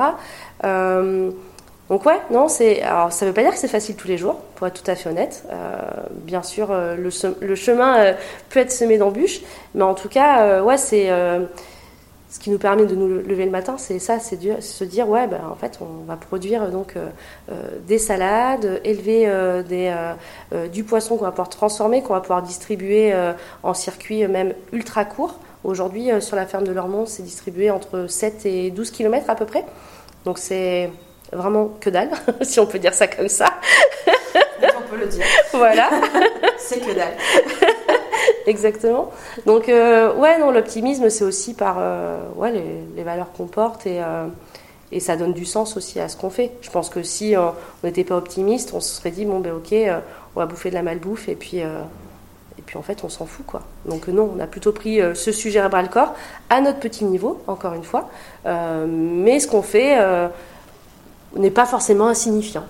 Euh, 0.64 1.30
donc 1.88 2.04
ouais, 2.08 2.20
non, 2.32 2.48
ça 2.48 2.66
veut 3.22 3.32
pas 3.32 3.44
dire 3.44 3.52
que 3.52 3.60
c'est 3.60 3.68
facile 3.68 3.96
tous 3.96 4.08
les 4.08 4.18
jours, 4.18 4.40
pour 4.56 4.66
être 4.66 4.82
tout 4.82 4.90
à 4.90 4.96
fait 4.96 5.08
honnête. 5.08 5.44
Euh, 5.52 5.78
bien 6.10 6.42
sûr, 6.42 6.72
euh, 6.72 6.96
le, 6.96 7.12
le, 7.40 7.54
chemin 7.54 8.16
peut 8.50 8.60
être 8.60 8.72
semé 8.72 8.98
d'embûches, 8.98 9.42
mais 9.76 9.84
en 9.84 9.94
tout 9.94 10.10
cas, 10.10 10.64
ouais, 10.64 10.78
c'est 10.78 11.12
ce 12.30 12.40
qui 12.40 12.50
nous 12.50 12.58
permet 12.58 12.86
de 12.86 12.96
nous 12.96 13.08
lever 13.08 13.46
le 13.46 13.52
matin, 13.52 13.78
c'est 13.78 14.00
ça, 14.00 14.20
c'est 14.20 14.38
se 14.62 14.84
dire 14.84 15.08
ouais, 15.08 15.28
ben, 15.28 15.42
en 15.50 15.56
fait, 15.56 15.80
on 15.82 16.04
va 16.06 16.18
produire 16.18 16.70
donc 16.70 16.96
des 17.88 17.98
salades, 17.98 18.82
élever 18.84 19.32
des, 19.68 19.96
du 20.74 20.84
poisson 20.84 21.16
qu'on 21.16 21.24
va 21.24 21.32
pouvoir 21.32 21.50
transformer, 21.50 22.02
qu'on 22.02 22.14
va 22.14 22.20
pouvoir 22.20 22.42
distribuer 22.42 23.14
en 23.64 23.74
circuit 23.74 24.28
même 24.28 24.54
ultra 24.74 25.06
court. 25.06 25.40
Aujourd'hui, 25.68 26.12
euh, 26.12 26.22
sur 26.22 26.38
la 26.38 26.46
ferme 26.46 26.64
de 26.64 26.72
Lormont, 26.72 27.06
c'est 27.06 27.24
distribué 27.24 27.72
entre 27.72 28.08
7 28.08 28.46
et 28.46 28.72
12 28.72 28.90
km 28.92 29.30
à 29.30 29.36
peu 29.36 29.46
près. 29.46 29.66
Donc 30.24 30.38
c'est 30.38 30.90
vraiment 31.34 31.70
que 31.82 31.90
dalle, 31.90 32.10
si 32.42 32.60
on 32.62 32.66
peut 32.66 32.80
dire 32.80 32.94
ça 32.94 33.08
comme 33.08 33.28
ça. 33.28 33.48
on 34.08 34.90
peut 34.90 34.98
le 34.98 35.08
dire. 35.08 35.26
Voilà. 35.52 35.90
c'est 36.58 36.80
que 36.80 36.94
dalle. 36.94 37.18
Exactement. 38.48 39.12
Donc, 39.46 39.70
euh, 39.70 40.16
ouais, 40.16 40.40
non, 40.40 40.50
l'optimisme, 40.52 41.10
c'est 41.10 41.24
aussi 41.24 41.54
par 41.54 41.76
euh, 41.80 42.18
ouais, 42.36 42.52
les, 42.96 43.04
valeurs 43.04 43.32
qu'on 43.34 43.46
porte 43.46 43.86
et, 43.86 44.02
et 44.92 45.00
ça 45.00 45.16
donne 45.16 45.34
du 45.34 45.46
sens 45.46 45.78
aussi 45.78 46.00
à 46.00 46.10
ce 46.10 46.18
qu'on 46.18 46.32
fait. 46.32 46.54
Je 46.62 46.72
pense 46.72 46.90
que 46.90 47.04
si 47.04 47.36
on 47.38 47.54
n'était 47.84 48.04
pas 48.04 48.16
optimiste, 48.16 48.72
on 48.74 48.80
se 48.80 48.96
serait 48.96 49.12
dit, 49.12 49.26
bon, 49.26 49.40
ben 49.40 49.54
ok, 49.54 49.76
on 50.36 50.40
va 50.40 50.46
bouffer 50.46 50.70
de 50.70 50.76
la 50.76 50.82
malbouffe 50.82 51.30
et 51.30 51.36
puis 51.36 51.62
puis 52.68 52.78
en 52.78 52.84
fait, 52.84 53.04
on 53.04 53.10
s'en 53.10 53.26
fout, 53.26 53.46
quoi. 53.46 53.62
Donc 53.86 54.08
non, 54.10 54.30
on 54.36 54.40
a 54.40 54.46
plutôt 54.46 54.74
pris 54.74 55.02
euh, 55.02 55.16
ce 55.16 55.32
sujet 55.32 55.60
à 55.60 55.70
bras 55.70 55.82
le 55.82 55.88
corps, 55.88 56.14
à 56.50 56.62
notre 56.62 56.80
petit 56.80 57.06
niveau, 57.06 57.42
encore 57.48 57.74
une 57.74 57.84
fois. 57.84 58.10
Euh, 58.46 58.86
mais 58.88 59.40
ce 59.40 59.48
qu'on 59.48 59.62
fait 59.64 59.98
euh, 60.00 60.28
n'est 61.36 61.50
pas 61.50 61.66
forcément 61.66 62.08
insignifiant. 62.08 62.66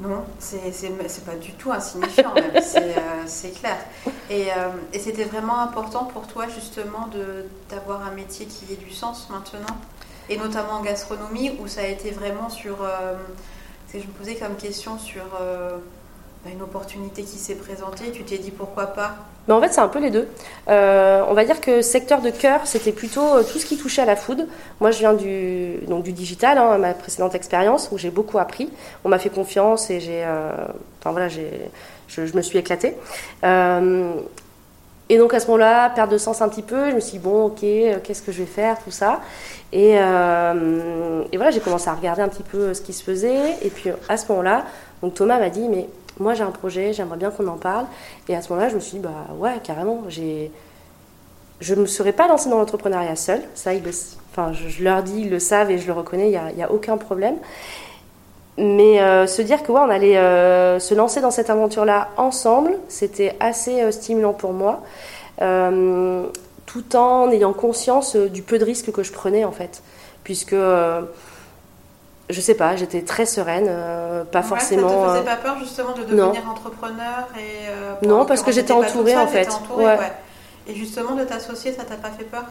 Non, 0.00 0.24
c'est 0.38 1.24
pas 1.24 1.36
du 1.36 1.52
tout 1.52 1.72
insignifiant, 1.72 2.34
c'est 3.26 3.50
clair. 3.50 3.78
Et, 4.30 4.48
et 4.92 4.98
c'était 4.98 5.24
vraiment 5.24 5.60
important 5.60 6.04
pour 6.04 6.26
toi, 6.26 6.46
justement, 6.48 7.08
d'avoir 7.70 8.02
un 8.02 8.10
métier 8.10 8.46
qui 8.46 8.72
ait 8.72 8.76
du 8.76 8.92
sens 8.92 9.28
maintenant, 9.30 9.76
et 10.28 10.36
notamment 10.36 10.74
en 10.74 10.82
gastronomie, 10.82 11.52
où 11.60 11.66
ça 11.66 11.80
a 11.80 11.86
été 11.86 12.10
vraiment 12.10 12.50
sur. 12.50 12.76
je 13.92 13.98
me 13.98 14.12
posais 14.18 14.34
comme 14.34 14.56
question 14.56 14.98
sur 14.98 15.22
une 16.52 16.62
opportunité 16.62 17.22
qui 17.22 17.38
s'est 17.38 17.54
présentée, 17.54 18.10
tu 18.12 18.22
t'es 18.24 18.38
dit 18.38 18.50
pourquoi 18.50 18.86
pas 18.86 19.16
mais 19.48 19.54
en 19.54 19.60
fait, 19.60 19.72
c'est 19.72 19.80
un 19.80 19.88
peu 19.88 20.00
les 20.00 20.10
deux. 20.10 20.28
Euh, 20.68 21.22
on 21.28 21.34
va 21.34 21.44
dire 21.44 21.60
que 21.60 21.80
secteur 21.80 22.20
de 22.20 22.30
cœur, 22.30 22.66
c'était 22.66 22.92
plutôt 22.92 23.22
euh, 23.22 23.42
tout 23.44 23.58
ce 23.58 23.66
qui 23.66 23.76
touchait 23.76 24.02
à 24.02 24.04
la 24.04 24.16
food. 24.16 24.48
Moi, 24.80 24.90
je 24.90 24.98
viens 24.98 25.14
du, 25.14 25.76
donc, 25.86 26.02
du 26.02 26.12
digital, 26.12 26.58
hein, 26.58 26.78
ma 26.78 26.94
précédente 26.94 27.34
expérience, 27.34 27.88
où 27.92 27.98
j'ai 27.98 28.10
beaucoup 28.10 28.38
appris. 28.38 28.70
On 29.04 29.08
m'a 29.08 29.18
fait 29.18 29.30
confiance 29.30 29.88
et 29.90 30.00
j'ai, 30.00 30.24
euh, 30.24 30.50
enfin 31.00 31.12
voilà, 31.12 31.28
j'ai, 31.28 31.48
je, 32.08 32.22
me 32.36 32.42
suis 32.42 32.58
éclatée. 32.58 32.96
Et 35.08 35.18
donc 35.18 35.34
à 35.34 35.40
ce 35.40 35.46
moment-là, 35.46 35.90
perte 35.90 36.10
de 36.10 36.18
sens 36.18 36.42
un 36.42 36.48
petit 36.48 36.62
peu. 36.62 36.90
Je 36.90 36.94
me 36.94 37.00
suis 37.00 37.18
dit 37.18 37.24
bon, 37.24 37.46
ok, 37.46 37.60
qu'est-ce 37.60 38.22
que 38.22 38.32
je 38.32 38.38
vais 38.38 38.46
faire, 38.46 38.76
tout 38.82 38.90
ça. 38.90 39.20
Et, 39.72 39.92
et 39.92 41.36
voilà, 41.36 41.50
j'ai 41.50 41.60
commencé 41.60 41.88
à 41.88 41.94
regarder 41.94 42.22
un 42.22 42.28
petit 42.28 42.42
peu 42.42 42.74
ce 42.74 42.80
qui 42.80 42.92
se 42.92 43.04
faisait. 43.04 43.56
Et 43.62 43.70
puis 43.70 43.90
à 44.08 44.16
ce 44.16 44.26
moment-là, 44.32 44.64
donc 45.02 45.14
Thomas 45.14 45.38
m'a 45.38 45.50
dit 45.50 45.68
mais 45.68 45.88
moi 46.18 46.34
j'ai 46.34 46.42
un 46.42 46.50
projet, 46.50 46.92
j'aimerais 46.92 47.18
bien 47.18 47.30
qu'on 47.30 47.46
en 47.46 47.56
parle. 47.56 47.86
Et 48.28 48.36
à 48.36 48.42
ce 48.42 48.48
moment-là, 48.50 48.68
je 48.68 48.76
me 48.76 48.80
suis 48.80 48.98
dit, 48.98 49.02
bah 49.02 49.26
ouais, 49.38 49.54
carrément, 49.62 50.04
j'ai... 50.08 50.50
je 51.60 51.74
ne 51.74 51.82
me 51.82 51.86
serais 51.86 52.12
pas 52.12 52.28
lancée 52.28 52.48
dans 52.48 52.58
l'entrepreneuriat 52.58 53.16
seule. 53.16 53.42
Ça, 53.54 53.72
enfin, 54.30 54.52
je, 54.52 54.82
leur 54.82 55.02
dis, 55.02 55.22
ils 55.22 55.30
le 55.30 55.38
savent 55.38 55.70
et 55.70 55.78
je 55.78 55.86
le 55.86 55.92
reconnais, 55.92 56.30
il 56.30 56.56
n'y 56.56 56.62
a, 56.62 56.72
aucun 56.72 56.96
problème. 56.96 57.36
Mais 58.58 59.00
euh, 59.00 59.26
se 59.26 59.42
dire 59.42 59.62
que 59.62 59.70
ouais, 59.70 59.80
on 59.80 59.90
allait 59.90 60.16
euh, 60.16 60.78
se 60.78 60.94
lancer 60.94 61.20
dans 61.20 61.30
cette 61.30 61.50
aventure-là 61.50 62.08
ensemble, 62.16 62.78
c'était 62.88 63.36
assez 63.38 63.82
euh, 63.82 63.90
stimulant 63.90 64.32
pour 64.32 64.52
moi, 64.52 64.82
tout 66.64 66.96
en 66.96 67.30
ayant 67.30 67.52
conscience 67.52 68.16
du 68.16 68.42
peu 68.42 68.58
de 68.58 68.64
risques 68.64 68.90
que 68.90 69.02
je 69.02 69.12
prenais 69.12 69.44
en 69.44 69.52
fait, 69.52 69.82
puisque 70.24 70.54
je 72.28 72.40
sais 72.40 72.54
pas, 72.54 72.74
j'étais 72.76 73.02
très 73.02 73.26
sereine, 73.26 73.70
pas 74.32 74.42
forcément. 74.42 74.88
Ça 74.88 74.94
te 74.96 75.12
faisait 75.12 75.24
pas 75.24 75.36
peur 75.36 75.58
justement 75.58 75.92
de 75.92 76.04
devenir 76.04 76.48
entrepreneur 76.48 77.28
et 77.38 78.06
Non, 78.06 78.24
parce 78.24 78.42
que 78.42 78.52
j'étais 78.52 78.72
entourée 78.72 79.16
en 79.16 79.26
fait. 79.26 79.48
ouais. 79.76 79.98
Et 80.68 80.74
justement 80.74 81.14
de 81.14 81.24
t'associer, 81.24 81.72
ça 81.72 81.84
t'a 81.84 81.96
pas 81.96 82.10
fait 82.10 82.24
peur? 82.24 82.44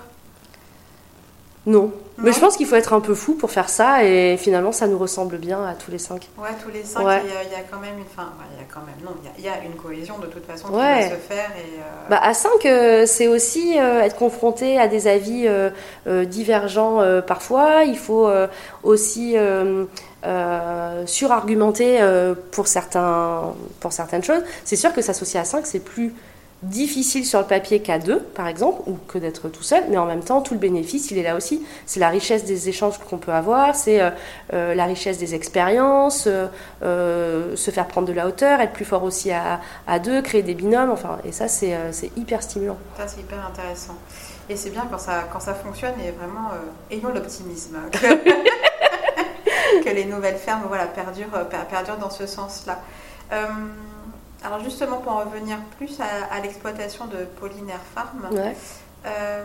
Non. 1.66 1.92
Mais 2.18 2.32
je 2.32 2.40
pense 2.40 2.56
qu'il 2.56 2.66
faut 2.66 2.76
être 2.76 2.94
un 2.94 3.02
peu 3.02 3.14
fou 3.14 3.34
pour 3.34 3.52
faire 3.52 3.68
ça 3.68 4.04
et 4.06 4.38
finalement 4.38 4.72
ça 4.72 4.88
nous 4.88 4.98
ressemble 4.98 5.38
bien 5.38 5.66
à 5.66 5.74
tous 5.74 5.92
les 5.92 5.98
cinq. 5.98 6.30
Ouais, 6.38 6.50
tous 6.64 6.72
les 6.72 6.84
cinq, 6.84 7.02
il, 7.02 7.06
y 7.06 7.56
a, 7.56 7.62
quand 7.70 7.80
même 7.80 7.98
une 7.98 8.06
fin. 8.06 8.32
il 8.54 8.62
y 8.62 8.64
a 8.64 8.68
quand 8.74 8.82
même 8.86 8.96
non, 9.04 9.12
il 9.38 9.44
y, 9.44 9.50
a, 9.50 9.64
une 9.66 9.76
cohésion 9.76 10.18
de 10.20 10.28
toute 10.28 10.46
façon 10.46 10.68
qui 10.68 10.74
va 10.74 11.10
se 11.10 11.16
faire. 11.16 11.52
Et, 11.58 11.80
euh, 11.80 12.10
bah, 12.10 12.20
à 12.22 12.34
cinq, 12.34 12.66
euh, 12.66 13.06
c'est 13.06 13.28
aussi 13.28 13.78
euh, 13.78 14.02
être 14.02 14.16
confronté 14.16 14.80
à 14.80 14.88
des 14.88 15.08
avis 15.08 15.48
divergents 16.06 17.02
parfois. 17.28 17.84
Il 17.84 17.98
faut 17.98 18.30
aussi 18.84 19.36
surargumenté 21.06 22.00
pour, 22.52 22.68
certains, 22.68 23.54
pour 23.82 23.92
certaines 23.92 24.24
choses. 24.24 24.44
C'est 24.64 24.78
sûr 24.78 24.94
que 24.94 25.02
s'associer 25.02 25.40
à 25.40 25.46
5, 25.46 25.66
c'est 25.66 25.80
plus 25.80 26.14
difficile 26.64 27.26
sur 27.26 27.40
le 27.40 27.46
papier 27.46 27.82
qu'à 27.82 28.00
deux, 28.00 28.20
par 28.20 28.48
exemple, 28.48 28.82
ou 28.88 28.98
que 29.08 29.18
d'être 29.18 29.50
tout 29.50 29.64
seul, 29.64 29.84
mais 29.90 29.98
en 29.98 30.06
même 30.06 30.24
temps, 30.24 30.42
tout 30.42 30.54
le 30.54 30.60
bénéfice, 30.60 31.12
il 31.12 31.18
est 31.18 31.24
là 31.24 31.36
aussi. 31.36 31.66
C'est 31.86 32.00
la 32.00 32.10
richesse 32.10 32.46
des 32.46 32.70
échanges 32.70 32.98
qu'on 32.98 33.18
peut 33.18 33.34
avoir, 33.34 33.76
c'est 33.76 34.02
euh, 34.02 34.10
euh, 34.54 34.74
la 34.74 34.86
richesse 34.86 35.18
des 35.18 35.36
expériences, 35.36 36.28
euh, 36.82 37.56
se 37.56 37.72
faire 37.72 37.88
prendre 37.88 38.08
de 38.08 38.14
la 38.14 38.28
hauteur, 38.28 38.62
être 38.62 38.74
plus 38.74 38.86
fort 38.86 39.04
aussi 39.04 39.32
à, 39.32 39.60
à 39.88 40.00
deux, 40.00 40.22
créer 40.22 40.44
des 40.44 40.54
binômes, 40.54 40.90
enfin, 40.90 41.20
et 41.26 41.32
ça, 41.32 41.48
c'est 41.48 41.78
hyper 42.16 42.42
stimulant. 42.42 42.78
Ça, 42.98 43.08
c'est 43.08 43.22
hyper 43.22 43.46
intéressant. 43.46 43.96
Et 44.50 44.56
c'est 44.56 44.70
bien 44.70 44.88
quand 44.90 45.00
ça, 45.00 45.26
quand 45.32 45.40
ça 45.40 45.54
fonctionne, 45.54 45.94
et 46.06 46.12
vraiment, 46.12 46.52
ayons 46.92 47.10
l'optimisme. 47.10 47.78
Que, 49.84 49.90
les 49.90 50.06
nouvelles 50.06 50.38
fermes 50.38 50.64
voilà, 50.68 50.86
perdurent, 50.86 51.50
perdurent 51.70 51.98
dans 51.98 52.10
ce 52.10 52.26
sens-là. 52.26 52.80
Alors 54.44 54.60
justement, 54.64 54.98
pour 54.98 55.14
en 55.14 55.20
revenir 55.20 55.58
plus 55.78 56.00
à, 56.00 56.40
l'exploitation 56.42 57.06
de 57.08 57.26
Pollinaire 57.40 57.82
Farm, 57.94 58.30
euh, 59.06 59.44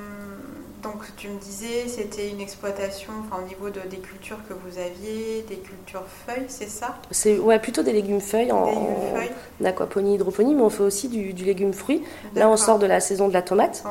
donc 0.82 1.02
tu 1.16 1.28
me 1.28 1.38
disais, 1.38 1.86
c'était 1.88 2.30
une 2.30 2.40
exploitation 2.40 3.12
au 3.38 3.46
niveau 3.46 3.68
de, 3.68 3.80
des 3.90 3.98
cultures 3.98 4.38
que 4.48 4.54
vous 4.54 4.78
aviez, 4.78 5.44
des 5.46 5.56
cultures 5.56 6.04
feuilles, 6.26 6.46
c'est 6.48 6.70
ça? 6.70 6.96
C'est 7.10 7.38
ouais, 7.38 7.58
plutôt 7.58 7.82
des 7.82 7.92
légumes 7.92 8.20
feuilles 8.20 8.50
en, 8.50 8.70
aquaponie, 9.62 10.14
hydroponie, 10.14 10.54
mais 10.54 10.62
on 10.62 10.70
fait 10.70 10.82
aussi 10.82 11.08
du, 11.08 11.44
légume 11.44 11.74
fruit. 11.74 12.02
Là, 12.34 12.48
on 12.48 12.56
sort 12.56 12.78
de 12.78 12.86
la 12.86 13.00
saison 13.00 13.28
de 13.28 13.34
la 13.34 13.42
tomate, 13.42 13.84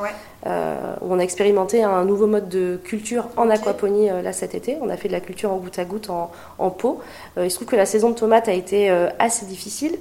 euh, 0.46 0.96
où 1.00 1.14
on 1.14 1.18
a 1.20 1.22
expérimenté 1.22 1.84
un 1.84 2.04
nouveau 2.04 2.26
mode 2.26 2.48
de 2.48 2.80
culture 2.82 3.28
en 3.36 3.50
aquaponie 3.50 4.10
euh, 4.10 4.22
là 4.22 4.32
cet 4.32 4.56
été. 4.56 4.76
On 4.80 4.88
a 4.88 4.96
fait 4.96 5.08
de 5.08 5.12
la 5.12 5.20
culture 5.20 5.52
en 5.52 5.56
goutte 5.58 5.78
à 5.78 5.84
goutte 5.84 6.10
en, 6.10 6.70
pot. 6.70 7.00
il 7.36 7.50
se 7.50 7.56
trouve 7.56 7.68
que 7.68 7.76
la 7.76 7.86
saison 7.86 8.10
de 8.10 8.14
tomate 8.16 8.48
a 8.48 8.52
été 8.52 8.90
assez 9.18 9.46
difficile. 9.46 9.96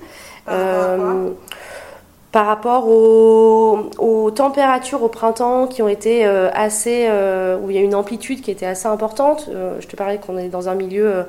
Euh, 0.49 1.31
par 2.31 2.45
rapport 2.45 2.87
aux, 2.87 4.31
températures 4.31 5.01
au 5.01 5.07
printemps 5.07 5.65
qui 5.65 5.81
ont 5.81 5.87
été 5.87 6.27
euh, 6.27 6.51
assez, 6.53 7.07
euh, 7.09 7.57
où 7.57 7.71
il 7.71 7.75
y 7.75 7.79
a 7.79 7.81
une 7.81 7.95
amplitude 7.95 8.41
qui 8.41 8.51
était 8.51 8.67
assez 8.67 8.87
importante. 8.87 9.49
je 9.79 9.87
te 9.87 9.95
parlais 9.95 10.19
qu'on 10.19 10.37
est 10.37 10.49
dans 10.49 10.69
un 10.69 10.75
milieu 10.75 11.25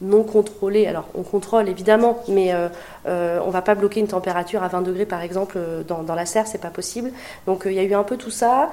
non 0.00 0.22
contrôlé. 0.22 0.86
Alors 0.86 1.04
on 1.14 1.22
contrôle 1.22 1.68
évidemment, 1.68 2.22
mais 2.28 2.54
on 2.54 3.40
on 3.46 3.50
va 3.50 3.62
pas 3.62 3.74
bloquer 3.74 4.00
une 4.00 4.08
température 4.08 4.62
à 4.62 4.68
20 4.68 4.82
degrés 4.82 5.06
par 5.06 5.22
exemple 5.22 5.58
dans, 5.86 6.14
la 6.14 6.24
serre, 6.24 6.46
c'est 6.46 6.60
pas 6.60 6.70
possible. 6.70 7.10
Donc 7.46 7.64
il 7.66 7.72
y 7.72 7.78
a 7.78 7.82
eu 7.82 7.94
un 7.94 8.04
peu 8.04 8.16
tout 8.16 8.30
ça. 8.30 8.70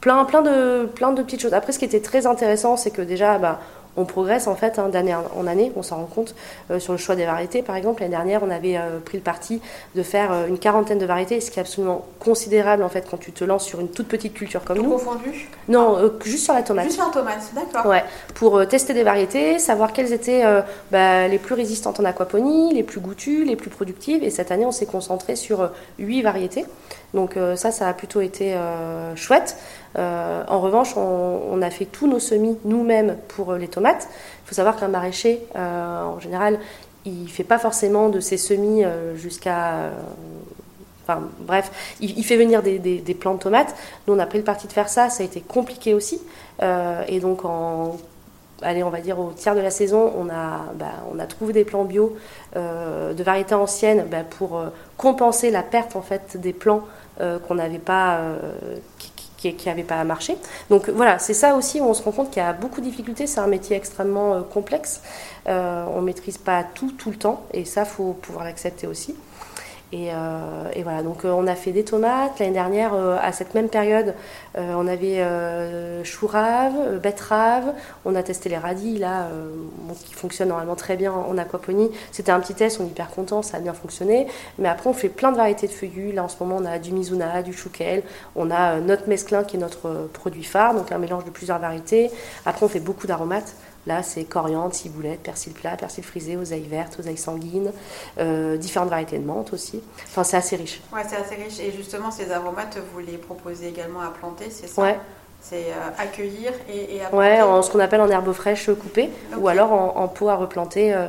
plein, 0.00 0.24
plein, 0.24 0.42
de, 0.42 0.86
plein 0.86 1.12
de 1.12 1.22
petites 1.22 1.40
choses. 1.40 1.54
Après, 1.54 1.72
ce 1.72 1.80
qui 1.80 1.84
était 1.84 2.00
très 2.00 2.26
intéressant, 2.26 2.76
c'est 2.76 2.90
que 2.90 3.02
déjà, 3.02 3.38
bah, 3.38 3.58
on 3.96 4.04
progresse 4.04 4.46
en 4.46 4.54
fait 4.54 4.78
hein, 4.78 4.88
d'année 4.88 5.14
en 5.14 5.46
année, 5.46 5.72
on 5.76 5.82
s'en 5.82 5.96
rend 5.96 6.06
compte 6.06 6.34
euh, 6.70 6.78
sur 6.78 6.92
le 6.92 6.98
choix 6.98 7.14
des 7.14 7.26
variétés. 7.26 7.62
Par 7.62 7.76
exemple, 7.76 8.02
l'année 8.02 8.14
dernière, 8.14 8.42
on 8.42 8.50
avait 8.50 8.76
euh, 8.76 8.98
pris 9.04 9.18
le 9.18 9.22
parti 9.22 9.60
de 9.94 10.02
faire 10.02 10.32
euh, 10.32 10.46
une 10.46 10.58
quarantaine 10.58 10.98
de 10.98 11.06
variétés, 11.06 11.40
ce 11.40 11.50
qui 11.50 11.58
est 11.58 11.62
absolument 11.62 12.06
considérable 12.18 12.82
en 12.82 12.88
fait 12.88 13.06
quand 13.10 13.18
tu 13.18 13.32
te 13.32 13.44
lances 13.44 13.64
sur 13.64 13.80
une 13.80 13.88
toute 13.88 14.08
petite 14.08 14.34
culture 14.34 14.64
comme 14.64 14.78
Tout 14.78 14.84
nous. 14.84 14.92
confondu 14.92 15.48
Non, 15.68 15.98
juste 16.24 16.44
sur 16.44 16.54
la 16.54 16.62
tomate. 16.62 16.86
Juste 16.86 16.96
sur 16.96 17.06
la 17.06 17.12
tomate, 17.12 17.42
d'accord. 17.54 17.90
Ouais, 17.90 18.04
pour 18.34 18.66
tester 18.66 18.94
des 18.94 19.02
variétés, 19.02 19.58
savoir 19.58 19.92
quelles 19.92 20.12
étaient 20.12 20.44
bah, 20.90 21.28
les 21.28 21.38
plus 21.38 21.54
résistantes 21.54 22.00
en 22.00 22.04
aquaponie, 22.04 22.72
les 22.74 22.82
plus 22.82 23.00
goûtues, 23.00 23.44
les 23.44 23.56
plus 23.56 23.70
productives. 23.70 24.22
Et 24.22 24.30
cette 24.30 24.50
année, 24.50 24.66
on 24.66 24.72
s'est 24.72 24.86
concentré 24.86 25.36
sur 25.36 25.70
huit 25.98 26.22
variétés. 26.22 26.64
Donc 27.14 27.36
ça, 27.56 27.70
ça 27.70 27.88
a 27.88 27.92
plutôt 27.92 28.20
été 28.20 28.56
chouette. 29.16 29.56
Euh, 29.98 30.44
en 30.48 30.60
revanche, 30.60 30.96
on, 30.96 31.60
a 31.62 31.70
fait 31.70 31.84
tous 31.84 32.08
nos 32.08 32.18
semis 32.18 32.58
nous-mêmes 32.64 33.16
pour 33.28 33.54
les 33.54 33.68
tomates. 33.68 34.08
Il 34.44 34.48
faut 34.48 34.54
savoir 34.54 34.76
qu'un 34.76 34.88
maraîcher, 34.88 35.40
euh, 35.56 36.02
en 36.02 36.20
général, 36.20 36.58
il 37.04 37.24
ne 37.24 37.28
fait 37.28 37.44
pas 37.44 37.58
forcément 37.58 38.08
de 38.08 38.20
ses 38.20 38.36
semis 38.36 38.84
euh, 38.84 39.16
jusqu'à... 39.16 39.90
Enfin, 41.04 41.22
bref, 41.40 41.96
il, 42.00 42.24
fait 42.24 42.36
venir 42.36 42.62
des, 42.62 43.16
plants 43.18 43.34
de 43.34 43.40
tomates. 43.40 43.74
Nous, 44.06 44.14
on 44.14 44.18
a 44.20 44.26
pris 44.26 44.38
le 44.38 44.44
parti 44.44 44.68
de 44.68 44.72
faire 44.72 44.88
ça. 44.88 45.10
Ça 45.10 45.24
a 45.24 45.26
été 45.26 45.40
compliqué 45.40 45.94
aussi. 45.94 46.20
et 46.60 47.18
donc, 47.18 47.40
allez, 48.62 48.84
on 48.84 48.90
va 48.90 49.00
dire 49.00 49.18
au 49.18 49.32
tiers 49.32 49.56
de 49.56 49.60
la 49.60 49.70
saison, 49.70 50.12
on 50.16 50.28
a, 50.28 50.60
bah, 50.76 51.26
trouvé 51.26 51.52
des 51.52 51.64
plants 51.64 51.84
bio 51.84 52.16
de 52.54 53.20
variétés 53.20 53.56
anciennes 53.56 54.06
bah, 54.08 54.22
pour 54.22 54.62
compenser 54.96 55.50
la 55.50 55.64
perte 55.64 55.96
en 55.96 56.02
fait 56.02 56.36
des 56.36 56.52
plants 56.52 56.82
qu'on 57.18 57.56
n'avait 57.56 57.80
pas, 57.80 58.20
qui 59.50 59.68
n'avait 59.68 59.82
pas 59.82 60.02
marché. 60.04 60.36
Donc 60.70 60.88
voilà, 60.88 61.18
c'est 61.18 61.34
ça 61.34 61.54
aussi 61.54 61.80
où 61.80 61.84
on 61.84 61.94
se 61.94 62.02
rend 62.02 62.12
compte 62.12 62.30
qu'il 62.30 62.42
y 62.42 62.46
a 62.46 62.52
beaucoup 62.52 62.80
de 62.80 62.86
difficultés. 62.86 63.26
C'est 63.26 63.40
un 63.40 63.46
métier 63.46 63.76
extrêmement 63.76 64.34
euh, 64.34 64.40
complexe. 64.42 65.02
Euh, 65.48 65.84
on 65.94 66.00
ne 66.00 66.06
maîtrise 66.06 66.38
pas 66.38 66.62
tout 66.62 66.92
tout 66.92 67.10
le 67.10 67.16
temps 67.16 67.44
et 67.52 67.64
ça, 67.64 67.84
faut 67.84 68.12
pouvoir 68.12 68.44
l'accepter 68.44 68.86
aussi. 68.86 69.14
Euh, 69.94 70.70
et, 70.74 70.82
voilà, 70.82 71.02
donc 71.02 71.24
euh, 71.24 71.30
on 71.30 71.46
a 71.46 71.54
fait 71.54 71.72
des 71.72 71.84
tomates. 71.84 72.38
L'année 72.38 72.52
dernière, 72.52 72.94
euh, 72.94 73.18
à 73.20 73.32
cette 73.32 73.54
même 73.54 73.68
période, 73.68 74.14
on 74.56 74.86
avait 74.86 75.24
chou 76.04 76.26
rave, 76.26 76.98
betterave. 77.02 77.72
On 78.04 78.14
a 78.14 78.22
testé 78.22 78.48
les 78.50 78.58
radis, 78.58 78.98
là, 78.98 79.28
qui 80.04 80.12
fonctionnent 80.14 80.48
normalement 80.48 80.76
très 80.76 80.96
bien 80.96 81.10
en 81.10 81.38
aquaponie. 81.38 81.90
C'était 82.10 82.32
un 82.32 82.40
petit 82.40 82.54
test, 82.54 82.78
on 82.80 82.84
est 82.84 82.88
hyper 82.88 83.08
content, 83.08 83.40
ça 83.40 83.56
a 83.56 83.60
bien 83.60 83.72
fonctionné. 83.72 84.26
Mais 84.58 84.68
après, 84.68 84.90
on 84.90 84.92
fait 84.92 85.08
plein 85.08 85.32
de 85.32 85.38
variétés 85.38 85.68
de 85.68 85.72
feuillus. 85.72 86.12
Là, 86.12 86.24
en 86.24 86.28
ce 86.28 86.36
moment, 86.40 86.58
on 86.60 86.66
a 86.66 86.78
du 86.78 86.92
mizuna, 86.92 87.42
du 87.42 87.54
chouquel. 87.54 88.02
On 88.36 88.50
a 88.50 88.78
notre 88.80 89.08
mesclin 89.08 89.42
qui 89.42 89.56
est 89.56 89.60
notre 89.60 90.10
produit 90.12 90.44
phare, 90.44 90.74
donc 90.74 90.92
un 90.92 90.98
mélange 90.98 91.24
de 91.24 91.30
plusieurs 91.30 91.58
variétés. 91.58 92.10
Après, 92.44 92.66
on 92.66 92.68
fait 92.68 92.80
beaucoup 92.80 93.06
d'aromates. 93.06 93.54
Là, 93.86 94.04
c'est 94.04 94.22
coriandre, 94.24 94.72
ciboulette, 94.72 95.20
persil 95.24 95.52
plat, 95.52 95.76
persil 95.76 96.04
frisé, 96.04 96.36
oseille 96.36 96.66
verte, 96.68 97.00
oseille 97.00 97.16
sanguine, 97.16 97.72
euh, 98.18 98.56
différentes 98.56 98.90
variétés 98.90 99.18
de 99.18 99.26
menthe 99.26 99.52
aussi. 99.52 99.82
Enfin, 100.06 100.22
c'est 100.22 100.36
assez 100.36 100.54
riche. 100.54 100.80
Ouais, 100.92 101.02
c'est 101.08 101.16
assez 101.16 101.34
riche. 101.34 101.58
Et 101.58 101.72
justement, 101.72 102.12
ces 102.12 102.30
aromates, 102.30 102.78
vous 102.92 103.00
les 103.00 103.18
proposez 103.18 103.66
également 103.68 104.00
à 104.00 104.10
planter, 104.10 104.50
c'est 104.50 104.68
ça 104.68 104.82
Ouais. 104.82 104.98
C'est 105.40 105.72
euh, 105.72 105.90
accueillir 105.98 106.52
et, 106.72 106.98
et 106.98 107.00
Ouais, 107.12 107.42
en, 107.42 107.62
ce 107.62 107.72
qu'on 107.72 107.80
appelle 107.80 108.00
en 108.00 108.08
herbe 108.08 108.32
fraîche 108.32 108.70
coupée, 108.80 109.10
ou 109.36 109.48
alors 109.48 109.72
en, 109.72 110.06
pot 110.06 110.28
à 110.28 110.36
replanter. 110.36 110.94
Euh, 110.94 111.08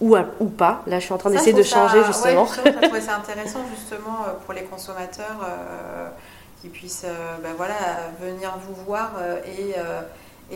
ou, 0.00 0.16
ou 0.40 0.46
pas. 0.46 0.82
Là, 0.88 0.98
je 0.98 1.04
suis 1.04 1.14
en 1.14 1.18
train 1.18 1.30
d'essayer 1.30 1.52
de 1.52 1.62
changer 1.62 2.02
justement. 2.04 2.42
Ouais, 2.64 3.00
c'est 3.00 3.10
intéressant 3.10 3.60
justement 3.72 4.26
pour 4.44 4.52
les 4.52 4.64
consommateurs 4.64 5.48
qui 6.60 6.68
puissent 6.68 7.06
ben, 7.44 7.52
voilà, 7.56 7.74
venir 8.20 8.58
vous 8.66 8.74
voir 8.84 9.12
et 9.46 9.76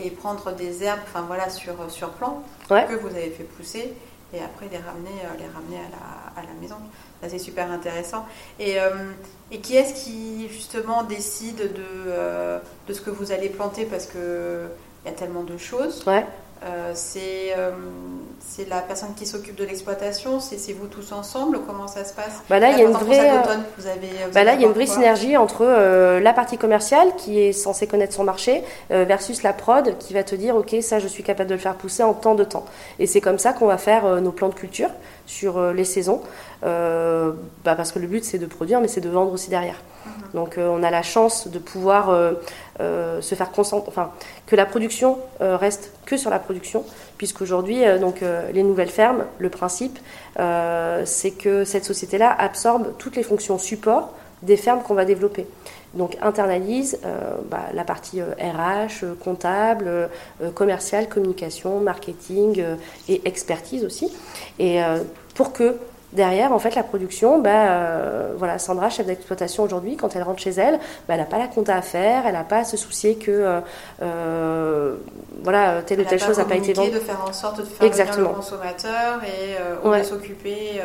et 0.03 0.09
prendre 0.09 0.51
des 0.53 0.83
herbes 0.83 0.99
enfin 1.03 1.21
voilà, 1.27 1.49
sur, 1.49 1.73
sur 1.89 2.09
plan 2.11 2.43
que 2.67 2.95
vous 2.95 3.07
avez 3.09 3.29
fait 3.29 3.43
pousser 3.43 3.93
et 4.33 4.39
après 4.39 4.67
les 4.71 4.77
ramener, 4.77 5.09
euh, 5.23 5.37
les 5.39 5.47
ramener 5.47 5.77
à, 5.77 5.89
la, 5.89 6.41
à 6.41 6.45
la 6.45 6.53
maison. 6.61 6.75
Ça, 7.21 7.29
c'est 7.29 7.39
super 7.39 7.71
intéressant. 7.71 8.25
Et, 8.59 8.79
euh, 8.79 9.11
et 9.51 9.59
qui 9.59 9.75
est-ce 9.75 10.05
qui, 10.05 10.47
justement, 10.49 11.03
décide 11.03 11.57
de, 11.57 11.83
euh, 12.07 12.59
de 12.87 12.93
ce 12.93 13.01
que 13.01 13.09
vous 13.09 13.31
allez 13.31 13.49
planter? 13.49 13.85
Parce 13.85 14.05
qu'il 14.05 14.19
y 15.05 15.09
a 15.09 15.11
tellement 15.13 15.43
de 15.43 15.57
choses. 15.57 16.03
Ouais. 16.05 16.25
Euh, 16.65 16.93
euh, 17.15 17.71
c'est 18.39 18.67
la 18.67 18.81
personne 18.81 19.13
qui 19.15 19.25
s'occupe 19.25 19.55
de 19.55 19.63
l'exploitation, 19.63 20.39
c'est 20.39 20.73
vous 20.73 20.87
tous 20.87 21.13
ensemble, 21.13 21.59
comment 21.65 21.87
ça 21.87 22.03
se 22.03 22.13
passe? 22.13 22.41
Bah 22.49 22.59
Là, 22.59 22.71
il 22.71 22.79
y 22.79 22.81
a 22.81 22.85
une 22.85 22.91
vraie, 22.91 23.31
bah 24.33 24.43
là, 24.43 24.55
il 24.55 24.61
y 24.61 24.65
a 24.65 24.67
une 24.67 24.73
vraie 24.73 24.85
synergie 24.85 25.37
entre 25.37 25.61
euh, 25.61 26.19
la 26.19 26.33
partie 26.33 26.57
commerciale 26.57 27.15
qui 27.15 27.39
est 27.39 27.53
censée 27.53 27.87
connaître 27.87 28.13
son 28.13 28.23
marché 28.23 28.63
versus 28.89 29.43
la 29.43 29.53
prod 29.53 29.97
qui 29.99 30.13
va 30.13 30.23
te 30.23 30.35
dire 30.35 30.55
ok 30.55 30.75
ça 30.81 30.99
je 30.99 31.07
suis 31.07 31.23
capable 31.23 31.49
de 31.49 31.55
le 31.55 31.59
faire 31.59 31.75
pousser 31.75 32.03
en 32.03 32.13
temps 32.13 32.35
de 32.35 32.43
temps. 32.43 32.65
Et 32.97 33.07
c'est 33.07 33.21
comme 33.21 33.39
ça 33.39 33.53
qu'on 33.53 33.67
va 33.67 33.77
faire 33.77 34.21
nos 34.21 34.31
plans 34.31 34.49
de 34.49 34.55
culture 34.55 34.89
sur 35.25 35.61
les 35.71 35.85
saisons, 35.85 36.21
bah, 36.61 37.35
parce 37.63 37.91
que 37.91 37.99
le 37.99 38.07
but 38.07 38.25
c'est 38.25 38.39
de 38.39 38.45
produire 38.45 38.81
mais 38.81 38.87
c'est 38.87 39.01
de 39.01 39.09
vendre 39.09 39.31
aussi 39.31 39.49
derrière. 39.49 39.81
Mhm. 40.05 40.11
Donc 40.33 40.55
on 40.57 40.83
a 40.83 40.91
la 40.91 41.03
chance 41.03 41.47
de 41.47 41.59
pouvoir 41.59 42.33
se 42.79 43.35
faire 43.35 43.51
concentrer, 43.51 43.89
enfin 43.89 44.11
que 44.49 44.55
la 44.55 44.65
production 44.65 45.19
reste 45.39 45.93
que 46.05 46.17
sur 46.17 46.31
la 46.31 46.39
production, 46.39 46.83
puisqu'aujourd'hui, 47.19 47.85
euh, 47.85 47.99
donc 47.99 48.23
euh, 48.23 48.49
les 48.51 48.63
nouvelles 48.63 48.89
fermes, 48.89 49.25
le 49.37 49.49
principe, 49.49 49.99
euh, 50.39 51.03
c'est 51.05 51.31
que 51.31 51.65
cette 51.65 51.85
société-là 51.85 52.33
absorbe 52.35 52.93
toutes 52.97 53.15
les 53.15 53.23
fonctions 53.23 53.59
support 53.59 54.13
des 54.41 54.57
fermes 54.57 54.81
qu'on 54.81 54.95
va 54.95 55.05
développer. 55.05 55.45
Donc 55.95 56.17
internalise 56.21 56.99
bah, 57.49 57.65
la 57.73 57.83
partie 57.83 58.21
RH, 58.21 59.17
comptable, 59.21 60.09
commercial, 60.53 61.09
communication, 61.09 61.81
marketing 61.81 62.63
et 63.09 63.27
expertise 63.27 63.83
aussi. 63.83 64.09
Et 64.59 64.79
pour 65.33 65.51
que 65.51 65.75
derrière, 66.13 66.51
en 66.51 66.59
fait, 66.59 66.75
la 66.75 66.83
production, 66.83 67.39
bah, 67.39 68.29
voilà, 68.37 68.59
Sandra, 68.59 68.89
chef 68.89 69.05
d'exploitation 69.05 69.63
aujourd'hui, 69.63 69.95
quand 69.95 70.15
elle 70.15 70.23
rentre 70.23 70.41
chez 70.41 70.51
elle, 70.51 70.79
bah, 71.07 71.15
elle 71.15 71.17
n'a 71.17 71.25
pas 71.25 71.37
la 71.37 71.47
compta 71.47 71.75
à 71.75 71.81
faire, 71.81 72.25
elle 72.25 72.33
n'a 72.33 72.43
pas 72.43 72.59
à 72.59 72.63
se 72.63 72.77
soucier 72.77 73.15
que 73.15 73.61
voilà, 75.43 75.81
telle 75.83 76.01
ou 76.01 76.03
telle 76.03 76.19
chose 76.19 76.37
n'a 76.37 76.45
pas 76.45 76.55
été 76.55 76.73
vendue. 76.73 76.91
de 76.91 76.99
faire 76.99 77.23
en 77.27 77.31
sorte 77.31 77.59
de 77.59 77.63
faire 77.63 77.87
Exactement. 77.87 78.29
le 78.29 78.35
consommateur 78.35 79.21
et 79.23 79.55
on 79.83 79.89
va 79.89 80.03
s'occuper 80.03 80.81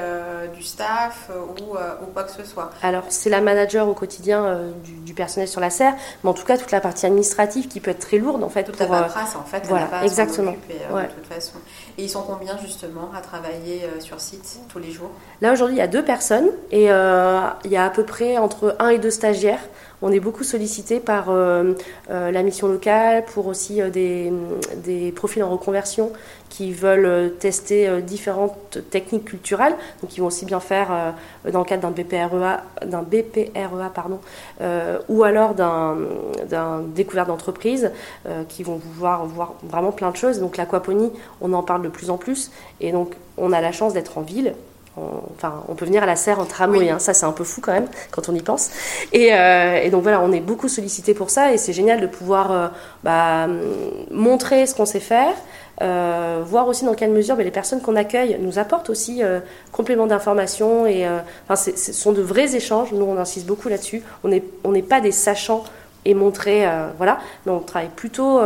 du 0.55 0.63
staff 0.63 1.31
ou, 1.31 1.73
ou, 1.73 2.07
quoi 2.13 2.25
que 2.25 2.31
ce 2.31 2.45
soit. 2.45 2.71
Alors, 2.83 3.05
c'est 3.09 3.31
la 3.31 3.41
manager 3.41 3.89
au 3.89 3.95
quotidien 3.95 4.59
du, 5.05 5.15
personnel 5.15 5.49
sur 5.49 5.61
la 5.61 5.71
serre, 5.71 5.95
mais 6.23 6.31
en 6.31 6.35
tout 6.35 6.45
cas, 6.45 6.59
toute 6.59 6.71
la 6.71 6.81
partie 6.81 7.07
administrative 7.07 7.69
qui 7.69 7.81
peut 7.81 7.93
être 7.93 8.01
très 8.01 8.19
lourde, 8.19 8.43
en 8.43 8.49
fait. 8.49 8.65
Toute 8.65 8.79
la 8.79 8.87
paperasse, 8.87 9.37
en 9.37 9.45
fait, 9.45 9.67
voilà, 9.69 9.89
exactement. 10.03 10.53
de 10.53 11.07
toute 11.15 11.27
façon. 11.33 11.59
Et 11.96 12.04
ils 12.04 12.11
sont 12.11 12.22
combien, 12.22 12.59
justement, 12.59 13.11
à 13.16 13.20
travailler 13.20 13.83
sur 14.00 14.20
site 14.20 14.59
tous 14.68 14.80
les 14.80 14.90
jours? 14.90 15.11
Là, 15.40 15.52
aujourd'hui, 15.52 15.76
il 15.76 15.78
y 15.78 15.83
a 15.83 15.87
deux 15.87 16.04
personnes 16.04 16.48
et 16.72 16.90
euh, 16.90 17.40
il 17.64 17.70
y 17.70 17.76
a 17.76 17.85
à 17.85 17.90
peu 17.90 18.04
près 18.04 18.37
entre 18.37 18.74
un 18.80 18.88
et 18.88 18.98
deux 18.98 19.11
stagiaires. 19.11 19.62
On 20.07 20.12
est 20.12 20.21
beaucoup 20.21 20.45
sollicité 20.45 21.01
par 21.01 21.31
euh, 21.31 21.73
euh, 22.11 22.31
la 22.31 22.43
mission 22.43 22.69
locale, 22.69 23.25
pour 23.25 23.47
aussi 23.47 23.81
des, 23.90 24.31
des, 24.85 25.11
profils 25.12 25.43
en 25.43 25.49
reconversion 25.49 26.12
qui 26.51 26.73
veulent 26.73 27.33
tester 27.38 28.03
différentes 28.03 28.79
techniques 28.90 29.25
culturelles. 29.25 29.75
Donc, 30.03 30.14
ils 30.14 30.21
vont 30.21 30.27
aussi 30.27 30.45
bien 30.45 30.61
faire 30.61 31.14
dans 31.51 31.61
le 31.61 31.64
cadre 31.64 31.83
d'un 31.83 31.90
BPREA, 31.90 32.62
d'un 32.85 33.03
BPREA 33.03 33.90
ou 35.09 35.25
alors 35.25 35.55
d'un 35.55 36.83
découverte 36.95 37.27
d'entreprise, 37.27 37.90
qui 38.49 38.62
vont 38.62 38.79
pouvoir 38.79 39.27
voir 39.27 39.55
vraiment 39.64 39.90
plein 39.90 40.11
de 40.11 40.17
choses. 40.17 40.38
Donc, 40.38 40.57
l'aquaponie, 40.59 41.11
on 41.40 41.53
en 41.55 41.64
parle 41.64 41.83
de 41.83 41.88
plus 41.88 42.11
en 42.11 42.19
plus. 42.19 42.53
Et 42.81 42.93
donc, 42.93 43.17
on 43.37 43.51
a 43.53 43.61
la 43.61 43.73
chance 43.73 43.95
d'être 43.95 44.19
en 44.19 44.23
ville 44.23 44.55
on, 44.96 45.22
enfin, 45.35 45.64
on 45.68 45.74
peut 45.74 45.85
venir 45.85 46.02
à 46.02 46.07
la 46.07 46.16
serre 46.16 46.38
en 46.38 46.44
tramway, 46.44 46.90
hein. 46.90 46.98
ça 46.98 47.14
c'est 47.14 47.26
un 47.26 47.33
peu 47.33 47.44
fou 47.44 47.61
quand 47.61 47.72
même 47.72 47.88
quand 48.11 48.28
on 48.28 48.35
y 48.35 48.42
pense. 48.42 48.70
Euh, 49.14 49.76
et, 49.76 49.90
donc 49.90 50.02
voilà, 50.02 50.20
on 50.20 50.33
est 50.33 50.40
beaucoup 50.40 50.68
sollicité 50.68 51.14
pour 51.14 51.30
ça 51.30 51.52
et 51.52 51.59
c'est 51.59 51.72
génial 51.72 52.00
de 52.00 52.07
pouvoir 52.07 52.52
euh, 52.52 52.68
bah, 53.02 53.48
montrer 54.11 54.66
ce 54.66 54.74
qu'on 54.74 54.87
sait 54.87 55.00
faire, 55.00 55.35
euh, 55.83 56.42
voir 56.46 56.68
aussi 56.68 56.85
dans 56.85 56.94
quelle 56.94 57.11
mesure 57.11 57.37
les 57.37 57.50
personnes 57.50 57.80
qu'on 57.80 57.96
accueille 57.96 58.38
nous 58.40 58.59
apportent 58.59 58.90
aussi 58.90 59.22
complément 59.72 60.07
d'informations 60.07 60.87
et 60.87 61.07
enfin, 61.48 61.57
ce 61.57 61.92
sont 61.92 62.12
de 62.12 62.22
vrais 62.22 62.54
échanges. 62.54 62.92
Nous 62.92 63.04
on 63.04 63.16
insiste 63.18 63.46
beaucoup 63.46 63.68
là-dessus. 63.68 64.02
On 64.22 64.28
n'est 64.28 64.44
on 64.62 64.72
n'est 64.72 64.83
pas 64.83 65.00
des 65.00 65.12
sachants 65.12 65.64
et 66.04 66.14
montrés, 66.14 66.68
voilà, 66.98 67.18
mais 67.44 67.52
on 67.52 67.61
travaille 67.61 67.90
plutôt 67.94 68.40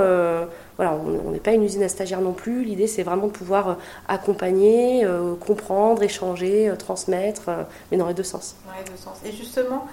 voilà, 0.79 0.95
on 0.95 1.33
n'est 1.33 1.41
pas 1.41 1.51
une 1.53 1.65
usine 1.65 1.83
à 1.83 1.89
stagiaires 1.89 2.21
non 2.21 2.33
plus. 2.33 2.63
L'idée, 2.63 2.87
c'est 2.87 3.03
vraiment 3.03 3.27
de 3.27 3.33
pouvoir 3.33 3.69
euh, 3.69 3.75
accompagner, 4.07 5.05
euh, 5.05 5.35
comprendre, 5.35 6.05
échanger, 6.05 6.69
euh, 6.69 6.77
transmettre, 6.77 7.51
mais 7.91 7.99
dans 7.99 8.07
les 8.07 8.15
deux 8.15 8.23
sens. 8.23 8.55
Dans 8.65 8.73
les 8.79 8.89
deux 8.89 8.97
sens. 8.97 9.19
Et 9.27 9.33
justement, 9.33 9.89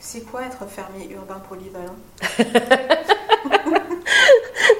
c'est 0.00 0.22
quoi 0.22 0.42
être 0.42 0.66
fermier 0.66 1.10
urbain 1.12 1.40
polyvalent 1.48 1.94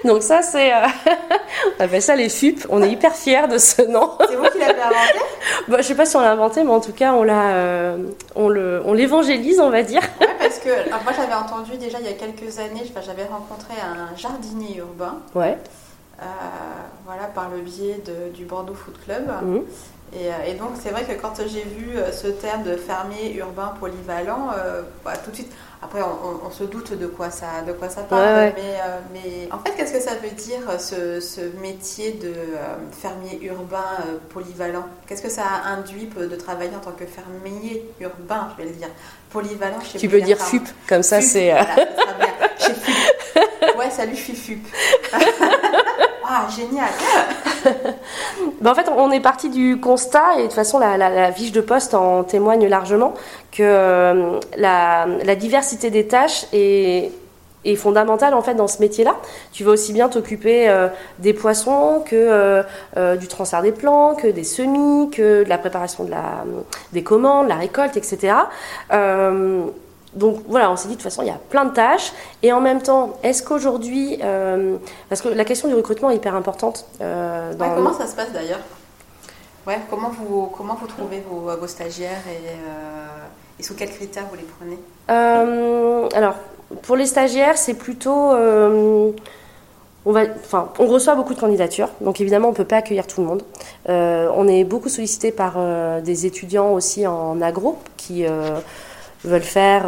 Donc 0.04 0.22
ça, 0.22 0.40
c'est... 0.40 0.72
on 1.78 1.84
appelle 1.84 2.00
ça 2.00 2.16
les 2.16 2.30
FUP. 2.30 2.66
On 2.70 2.82
est 2.82 2.90
hyper 2.90 3.14
fiers 3.14 3.46
de 3.48 3.58
ce 3.58 3.82
nom. 3.82 4.12
C'est 4.28 4.34
vous 4.34 4.48
qui 4.48 4.58
l'avez 4.58 4.80
inventé 4.80 5.20
bah, 5.68 5.76
Je 5.78 5.82
sais 5.82 5.94
pas 5.94 6.06
si 6.06 6.16
on 6.16 6.20
l'a 6.20 6.32
inventé, 6.32 6.64
mais 6.64 6.70
en 6.70 6.80
tout 6.80 6.94
cas, 6.94 7.12
on, 7.12 7.22
l'a, 7.22 7.96
on, 8.34 8.48
l'évangélise, 8.48 9.60
on 9.60 9.68
va 9.70 9.82
dire 9.82 10.02
parce 10.40 10.58
que 10.58 10.90
moi 11.04 11.12
j'avais 11.14 11.34
entendu 11.34 11.76
déjà 11.76 12.00
il 12.00 12.06
y 12.06 12.08
a 12.08 12.14
quelques 12.14 12.58
années, 12.58 12.82
j'avais 13.04 13.26
rencontré 13.26 13.74
un 13.80 14.16
jardinier 14.16 14.78
urbain. 14.78 15.18
Ouais. 15.34 15.56
Euh, 16.20 16.24
voilà, 17.04 17.24
par 17.24 17.50
le 17.50 17.60
biais 17.60 18.02
du 18.34 18.44
Bordeaux 18.44 18.74
Food 18.74 18.98
Club. 19.04 19.30
Mhm. 19.42 19.64
Euh, 20.16 20.30
et, 20.46 20.54
donc 20.54 20.70
c'est 20.82 20.90
vrai 20.90 21.04
que 21.04 21.12
quand 21.20 21.34
j'ai 21.46 21.62
vu 21.62 21.96
euh, 21.96 22.10
ce 22.10 22.26
terme 22.26 22.64
de 22.64 22.76
fermier 22.76 23.34
urbain 23.36 23.74
polyvalent, 23.78 24.48
bah, 25.04 25.12
tout 25.24 25.30
de 25.30 25.36
suite, 25.36 25.52
après 25.82 26.00
on, 26.02 26.50
se 26.50 26.64
doute 26.64 26.98
de 26.98 27.06
quoi 27.06 27.30
ça, 27.30 27.62
de 27.66 27.72
quoi 27.72 27.88
ça 27.88 28.02
parle, 28.02 28.52
Mais, 29.12 29.48
en 29.52 29.58
fait 29.58 29.74
qu'est-ce 29.76 29.92
que 29.92 30.00
ça 30.00 30.14
veut 30.16 30.30
dire 30.30 30.80
ce, 30.80 31.60
métier 31.60 32.12
de 32.12 32.32
fermier 32.92 33.38
urbain 33.42 33.98
polyvalent? 34.30 34.86
Qu'est-ce 35.06 35.22
que 35.22 35.30
ça 35.30 35.44
induit 35.66 36.06
de 36.06 36.36
travailler 36.36 36.74
en 36.74 36.80
tant 36.80 36.92
que 36.92 37.06
fermier 37.06 37.88
urbain, 38.00 38.48
je 38.52 38.64
vais 38.64 38.70
le 38.70 38.76
dire? 38.76 38.88
Polyvalent 39.30 39.80
chez 39.80 39.98
Tu 39.98 40.08
peux 40.08 40.20
dire 40.20 40.38
FUP, 40.38 40.66
comme 40.88 41.04
ça 41.04 41.20
c'est. 41.20 41.50
Voilà. 41.50 41.76
Ouais, 43.78 43.90
salut, 43.90 44.14
je 44.14 44.20
suis 44.20 44.34
FUP. 44.34 44.66
ah, 46.32 46.46
génial. 46.48 46.90
ben, 48.60 48.70
en 48.70 48.74
fait, 48.74 48.88
on 48.96 49.10
est 49.10 49.20
parti 49.20 49.50
du 49.50 49.80
constat, 49.80 50.34
et 50.36 50.38
de 50.38 50.42
toute 50.44 50.52
façon, 50.52 50.78
la, 50.78 50.96
la, 50.96 51.32
fiche 51.32 51.50
de 51.50 51.60
poste 51.60 51.92
en 51.92 52.22
témoigne 52.22 52.68
largement, 52.68 53.14
que 53.50 53.62
euh, 53.62 54.38
la, 54.56 55.34
diversité 55.34 55.90
des 55.90 56.06
tâches 56.06 56.46
est 56.52 57.10
fondamentale 57.76 58.34
en 58.34 58.42
fait 58.42 58.54
dans 58.54 58.68
ce 58.68 58.78
métier-là. 58.78 59.16
Tu 59.52 59.64
vas 59.64 59.72
aussi 59.72 59.92
bien 59.92 60.08
t'occuper 60.08 60.68
euh, 60.68 60.86
des 61.18 61.34
poissons 61.34 62.04
que 62.06 62.62
euh, 62.96 63.16
du 63.16 63.26
transfert 63.26 63.62
des 63.62 63.72
plants, 63.72 64.14
que 64.14 64.28
des 64.28 64.44
semis, 64.44 65.10
que 65.10 65.42
de 65.42 65.48
la 65.48 65.58
préparation 65.58 66.08
des 66.92 67.02
commandes, 67.02 67.48
la 67.48 67.56
récolte, 67.56 67.96
etc. 67.96 68.34
donc 70.14 70.42
voilà, 70.48 70.70
on 70.70 70.76
s'est 70.76 70.88
dit 70.88 70.94
de 70.94 71.00
toute 71.00 71.04
façon 71.04 71.22
il 71.22 71.28
y 71.28 71.30
a 71.30 71.38
plein 71.50 71.64
de 71.64 71.74
tâches 71.74 72.12
et 72.42 72.52
en 72.52 72.60
même 72.60 72.82
temps, 72.82 73.18
est-ce 73.22 73.42
qu'aujourd'hui, 73.42 74.18
parce 75.08 75.22
que 75.22 75.28
la 75.28 75.44
question 75.44 75.68
du 75.68 75.74
recrutement 75.74 76.10
est 76.10 76.16
hyper 76.16 76.34
importante. 76.34 76.86
Dans 76.98 77.74
comment 77.74 77.92
ça 77.92 78.06
se 78.06 78.16
passe 78.16 78.32
d'ailleurs? 78.32 78.60
Ouais, 79.66 79.78
comment 79.88 80.10
vous 80.10 80.46
comment 80.56 80.76
vous 80.80 80.86
trouvez 80.86 81.22
vos, 81.28 81.54
vos 81.56 81.66
stagiaires 81.66 82.22
et, 82.28 83.60
et 83.60 83.62
sous 83.62 83.74
quels 83.74 83.90
critères 83.90 84.24
vous 84.30 84.36
les 84.36 84.46
prenez? 84.58 84.78
Alors 86.16 86.34
pour 86.82 86.96
les 86.96 87.06
stagiaires, 87.06 87.58
c'est 87.58 87.74
plutôt. 87.74 88.32
Euh, 88.32 89.10
on, 90.06 90.12
va, 90.12 90.22
enfin, 90.36 90.68
on 90.78 90.86
reçoit 90.86 91.14
beaucoup 91.14 91.34
de 91.34 91.40
candidatures, 91.40 91.90
donc 92.00 92.20
évidemment, 92.20 92.48
on 92.48 92.52
ne 92.52 92.56
peut 92.56 92.64
pas 92.64 92.76
accueillir 92.76 93.06
tout 93.06 93.20
le 93.20 93.26
monde. 93.26 93.42
Euh, 93.88 94.30
on 94.34 94.48
est 94.48 94.64
beaucoup 94.64 94.88
sollicité 94.88 95.32
par 95.32 95.54
euh, 95.56 96.00
des 96.00 96.26
étudiants 96.26 96.72
aussi 96.72 97.06
en 97.06 97.40
agro 97.42 97.76
qui 97.96 98.24
veulent 99.24 99.42
faire, 99.42 99.84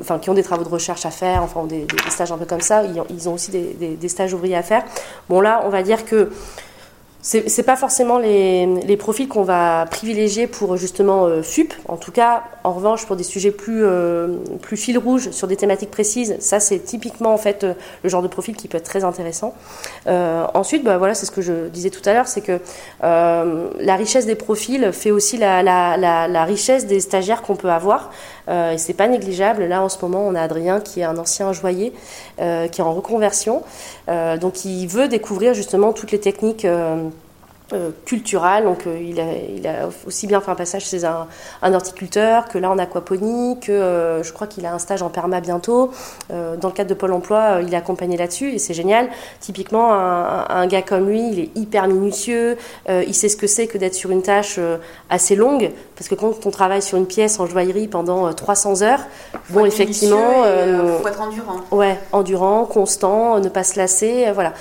enfin, 0.00 0.18
qui 0.18 0.30
ont 0.30 0.34
des 0.34 0.42
travaux 0.42 0.64
de 0.64 0.68
recherche 0.68 1.04
à 1.06 1.10
faire, 1.10 1.42
enfin, 1.42 1.64
des, 1.64 1.86
stages 2.08 2.32
un 2.32 2.38
peu 2.38 2.46
comme 2.46 2.60
ça. 2.60 2.82
Ils, 3.10 3.28
ont 3.28 3.34
aussi 3.34 3.50
des, 3.50 4.08
stages 4.08 4.32
ouvriers 4.32 4.56
à 4.56 4.62
faire. 4.62 4.84
Bon, 5.28 5.40
là, 5.40 5.62
on 5.64 5.68
va 5.68 5.82
dire 5.82 6.04
que 6.04 6.30
c'est 7.26 7.62
pas 7.62 7.76
forcément 7.76 8.18
les, 8.18 8.96
profils 8.98 9.28
qu'on 9.28 9.44
va 9.44 9.86
privilégier 9.90 10.46
pour 10.46 10.76
justement 10.76 11.24
euh, 11.24 11.42
FUP. 11.42 11.72
En 11.88 11.96
tout 11.96 12.12
cas, 12.12 12.44
en 12.64 12.72
revanche, 12.72 13.06
pour 13.06 13.16
des 13.16 13.24
sujets 13.24 13.50
plus, 13.50 13.82
euh, 13.82 14.36
plus 14.60 14.76
fil 14.76 14.98
rouge 14.98 15.30
sur 15.30 15.48
des 15.48 15.56
thématiques 15.56 15.90
précises, 15.90 16.36
ça 16.40 16.60
c'est 16.60 16.80
typiquement 16.80 17.32
en 17.32 17.38
fait 17.38 17.64
euh, 17.64 17.72
le 18.02 18.10
genre 18.10 18.20
de 18.20 18.28
profil 18.28 18.54
qui 18.54 18.68
peut 18.68 18.76
être 18.76 18.84
très 18.84 19.04
intéressant. 19.04 19.54
ensuite, 20.06 20.84
bah, 20.84 20.98
voilà, 20.98 21.14
c'est 21.14 21.24
ce 21.24 21.30
que 21.30 21.40
je 21.40 21.68
disais 21.68 21.88
tout 21.88 22.02
à 22.04 22.12
l'heure, 22.12 22.28
c'est 22.28 22.42
que 22.42 22.60
la 23.00 23.96
richesse 23.96 24.26
des 24.26 24.34
profils 24.34 24.92
fait 24.92 25.10
aussi 25.10 25.38
la 25.38 26.44
richesse 26.44 26.86
des 26.86 27.00
stagiaires 27.00 27.40
qu'on 27.40 27.56
peut 27.56 27.70
avoir. 27.70 28.10
Et 28.48 28.78
c'est 28.78 28.94
pas 28.94 29.08
négligeable. 29.08 29.64
Là, 29.64 29.82
en 29.82 29.88
ce 29.88 29.98
moment, 30.02 30.26
on 30.26 30.34
a 30.34 30.40
Adrien 30.42 30.80
qui 30.80 31.00
est 31.00 31.04
un 31.04 31.16
ancien 31.16 31.52
joaillier, 31.52 31.92
qui 32.36 32.42
est 32.42 32.80
en 32.80 32.92
reconversion, 32.92 33.62
donc 34.08 34.64
il 34.64 34.86
veut 34.86 35.08
découvrir 35.08 35.54
justement 35.54 35.92
toutes 35.92 36.12
les 36.12 36.20
techniques 36.20 36.66
euh, 37.72 37.92
culturel. 38.04 38.64
Donc, 38.64 38.86
euh, 38.86 39.00
il, 39.00 39.18
a, 39.18 39.24
il, 39.56 39.66
a, 39.66 39.88
aussi 40.06 40.26
bien 40.26 40.42
fait 40.42 40.50
un 40.50 40.54
passage 40.54 40.84
chez 40.84 41.06
un, 41.06 41.26
un 41.62 41.72
horticulteur 41.72 42.44
que 42.44 42.58
là 42.58 42.70
en 42.70 42.76
aquaponie, 42.76 43.58
que 43.58 43.72
euh, 43.72 44.22
je 44.22 44.34
crois 44.34 44.46
qu'il 44.46 44.66
a 44.66 44.74
un 44.74 44.78
stage 44.78 45.00
en 45.00 45.08
perma 45.08 45.40
bientôt. 45.40 45.90
dans 46.28 46.68
le 46.68 46.74
cadre 46.74 46.90
de 46.90 46.94
Pôle 46.94 47.14
emploi, 47.14 47.60
il 47.62 47.72
est 47.72 47.76
accompagné 47.76 48.18
là-dessus 48.18 48.52
et 48.52 48.58
c'est 48.58 48.74
génial. 48.74 49.08
Typiquement, 49.40 49.94
un, 49.94 50.44
un, 50.46 50.66
gars 50.66 50.82
comme 50.82 51.08
lui, 51.08 51.26
il 51.30 51.40
est 51.40 51.50
hyper 51.54 51.88
minutieux. 51.88 52.58
il 52.86 53.14
sait 53.14 53.30
ce 53.30 53.36
que 53.38 53.46
c'est 53.46 53.66
que 53.66 53.78
d'être 53.78 53.94
sur 53.94 54.10
une 54.10 54.20
tâche 54.22 54.60
assez 55.08 55.34
longue. 55.34 55.72
Parce 55.96 56.08
que 56.08 56.14
quand 56.14 56.44
on 56.44 56.50
travaille 56.50 56.82
sur 56.82 56.98
une 56.98 57.06
pièce 57.06 57.40
en 57.40 57.46
joaillerie 57.46 57.88
pendant 57.88 58.30
300 58.30 58.82
heures, 58.82 59.00
bon, 59.48 59.64
effectivement. 59.64 60.44
Il 60.44 61.00
faut 61.00 61.08
être 61.08 61.20
endurant. 61.22 61.60
Ouais, 61.70 61.98
endurant, 62.12 62.66
constant, 62.66 63.40
ne 63.40 63.48
pas 63.48 63.64
se 63.64 63.78
lasser. 63.78 64.30
voilà. 64.34 64.52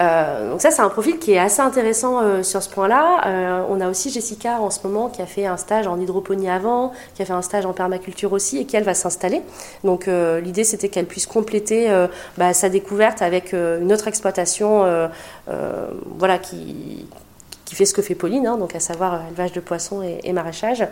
Euh, 0.00 0.50
donc 0.50 0.60
ça, 0.60 0.70
c'est 0.70 0.82
un 0.82 0.88
profil 0.88 1.18
qui 1.18 1.32
est 1.32 1.38
assez 1.38 1.60
intéressant 1.60 2.20
euh, 2.22 2.42
sur 2.42 2.62
ce 2.62 2.70
point-là. 2.70 3.22
Euh, 3.26 3.64
on 3.68 3.80
a 3.80 3.88
aussi 3.88 4.10
Jessica 4.10 4.60
en 4.60 4.70
ce 4.70 4.86
moment 4.86 5.08
qui 5.08 5.22
a 5.22 5.26
fait 5.26 5.46
un 5.46 5.56
stage 5.56 5.86
en 5.86 5.98
hydroponie 5.98 6.48
avant, 6.48 6.92
qui 7.14 7.22
a 7.22 7.24
fait 7.24 7.32
un 7.32 7.42
stage 7.42 7.66
en 7.66 7.72
permaculture 7.72 8.32
aussi 8.32 8.58
et 8.58 8.64
qui 8.64 8.76
elle 8.76 8.84
va 8.84 8.94
s'installer. 8.94 9.42
Donc 9.84 10.06
l'idée 10.06 10.64
c'était 10.64 10.88
qu'elle 10.88 11.06
puisse 11.06 11.26
compléter 11.26 11.88
bah, 12.36 12.52
sa 12.52 12.68
découverte 12.68 13.22
avec 13.22 13.52
une 13.52 13.92
autre 13.92 14.08
exploitation, 14.08 14.84
voilà 15.46 16.38
qui 16.38 17.06
qui 17.68 17.74
fait 17.74 17.84
ce 17.84 17.92
que 17.92 18.00
fait 18.00 18.14
Pauline, 18.14 18.46
hein, 18.46 18.56
donc 18.56 18.74
à 18.74 18.80
savoir 18.80 19.14
euh, 19.14 19.28
élevage 19.28 19.52
de 19.52 19.60
poissons 19.60 20.00
et, 20.02 20.32
maraîchage. 20.32 20.86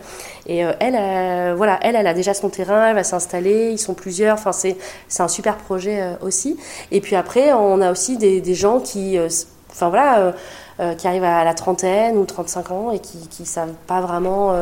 Et 0.47 0.63
euh, 0.63 0.73
elle, 0.79 0.95
euh, 0.95 1.55
voilà, 1.57 1.79
elle, 1.81 1.97
elle 1.97 2.07
a 2.07 2.13
déjà 2.13 2.35
son 2.35 2.51
terrain, 2.51 2.89
elle 2.89 2.95
va 2.95 3.03
s'installer, 3.03 3.71
ils 3.71 3.79
sont 3.79 3.95
plusieurs, 3.95 4.35
enfin 4.35 4.53
c'est, 4.53 4.77
un 5.19 5.29
super 5.29 5.57
projet 5.57 6.17
aussi. 6.21 6.59
Et 6.91 7.01
puis 7.01 7.17
après, 7.17 7.55
on 7.55 7.81
a 7.81 7.91
aussi 7.91 8.19
des, 8.19 8.55
gens 8.55 8.81
qui, 8.81 9.19
enfin 9.71 9.89
voilà, 9.89 10.35
qui 10.99 11.09
arrivent 11.09 11.25
à 11.25 11.43
la 11.43 11.55
trentaine 11.55 12.19
ou 12.19 12.27
35 12.27 12.71
ans 12.71 12.91
et 12.91 12.99
qui 12.99 13.27
ne 13.41 13.47
savent 13.47 13.73
pas 13.87 14.03
vraiment 14.03 14.53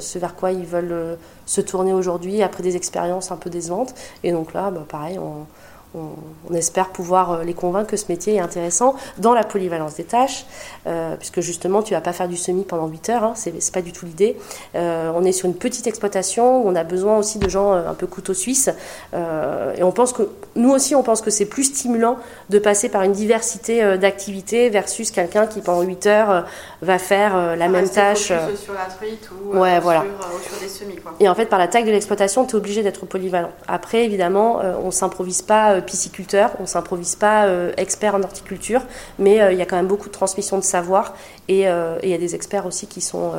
ce 0.00 0.18
vers 0.18 0.34
quoi 0.34 0.50
ils 0.50 0.66
veulent 0.66 1.16
se 1.46 1.60
tourner 1.60 1.92
aujourd'hui 1.92 2.42
après 2.42 2.64
des 2.64 2.74
expériences 2.74 3.30
un 3.30 3.36
peu 3.36 3.50
décevantes. 3.50 3.94
Et 4.24 4.32
donc 4.32 4.52
là, 4.52 4.70
bah, 4.70 4.84
pareil, 4.88 5.18
on, 5.18 5.46
on, 5.94 6.54
espère 6.54 6.90
pouvoir 6.90 7.44
les 7.44 7.54
convaincre 7.54 7.90
que 7.90 7.96
ce 7.96 8.06
métier 8.08 8.34
est 8.34 8.40
intéressant 8.40 8.94
dans 9.18 9.34
la 9.34 9.44
polyvalence 9.44 9.94
des 9.94 10.04
tâches, 10.04 10.46
euh, 10.86 11.16
puisque 11.16 11.40
justement, 11.40 11.82
tu 11.82 11.94
vas 11.94 12.00
pas 12.00 12.12
faire 12.12 12.28
du 12.28 12.36
semi 12.36 12.64
pendant 12.64 12.86
8 12.86 13.10
heures, 13.10 13.24
hein, 13.24 13.32
c'est 13.36 13.72
pas 13.72 13.82
du 13.82 13.92
tout 13.92 14.06
l'idée. 14.06 14.36
Euh, 14.74 15.10
on 15.14 15.24
est 15.24 15.32
sur 15.32 15.46
une 15.46 15.54
petite 15.54 15.86
exploitation 15.86 16.64
où 16.64 16.68
on 16.68 16.74
a 16.74 16.84
besoin 16.84 17.18
aussi 17.18 17.38
de 17.38 17.48
gens 17.48 17.72
un 17.72 17.94
peu 17.94 18.06
couteau 18.06 18.34
suisse, 18.34 18.70
et 19.12 19.82
on 19.82 19.92
pense 19.92 20.12
que, 20.12 20.28
nous 20.56 20.70
aussi, 20.70 20.94
on 20.94 21.02
pense 21.02 21.20
que 21.20 21.30
c'est 21.30 21.46
plus 21.46 21.64
stimulant 21.64 22.18
de 22.50 22.58
passer 22.58 22.88
par 22.88 23.02
une 23.02 23.12
diversité 23.12 23.96
d'activités 23.98 24.70
versus 24.70 25.10
quelqu'un 25.10 25.46
qui 25.46 25.60
pendant 25.60 25.82
8 25.82 26.06
heures 26.06 26.46
va 26.82 26.98
faire 26.98 27.56
la 27.56 27.68
même 27.68 27.88
tâche. 27.88 28.32
sur 28.56 28.74
la 28.74 28.86
truite 28.94 29.28
ou, 29.30 29.58
ouais, 29.58 29.80
voilà. 29.80 30.04
sur, 30.46 30.60
des 30.60 30.68
semis. 30.68 30.96
Quoi. 30.96 31.14
Et 31.20 31.28
en 31.28 31.34
fait, 31.34 31.46
par 31.46 31.58
la 31.58 31.68
taille 31.68 31.84
de 31.84 31.90
l'exploitation, 31.90 32.44
tu 32.44 32.52
es 32.52 32.54
obligé 32.56 32.82
d'être 32.82 33.06
polyvalent. 33.06 33.50
Après, 33.68 34.04
évidemment, 34.04 34.60
on 34.82 34.90
s'improvise 34.90 35.42
pas 35.42 35.80
pisciculteur, 35.80 36.50
on 36.60 36.66
s'improvise 36.66 37.14
pas 37.14 37.46
euh, 37.46 37.72
expert 37.76 38.14
en 38.14 38.22
horticulture, 38.22 38.82
mais 39.18 39.40
euh, 39.40 39.52
il 39.52 39.58
y 39.58 39.62
a 39.62 39.66
quand 39.66 39.76
même 39.76 39.86
beaucoup 39.86 40.08
de 40.08 40.12
transmission 40.12 40.58
de 40.58 40.64
savoir 40.74 41.14
et 41.46 41.68
euh, 41.68 41.98
il 42.02 42.08
y 42.08 42.14
a 42.14 42.18
des 42.18 42.34
experts 42.34 42.66
aussi 42.66 42.86
qui 42.88 43.00
sont, 43.00 43.32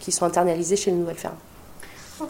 qui 0.00 0.10
sont 0.10 0.24
internalisés 0.26 0.76
chez 0.76 0.90
les 0.90 0.96
nouvelles 0.96 1.22
fermes. 1.26 1.42
Ok, 2.20 2.28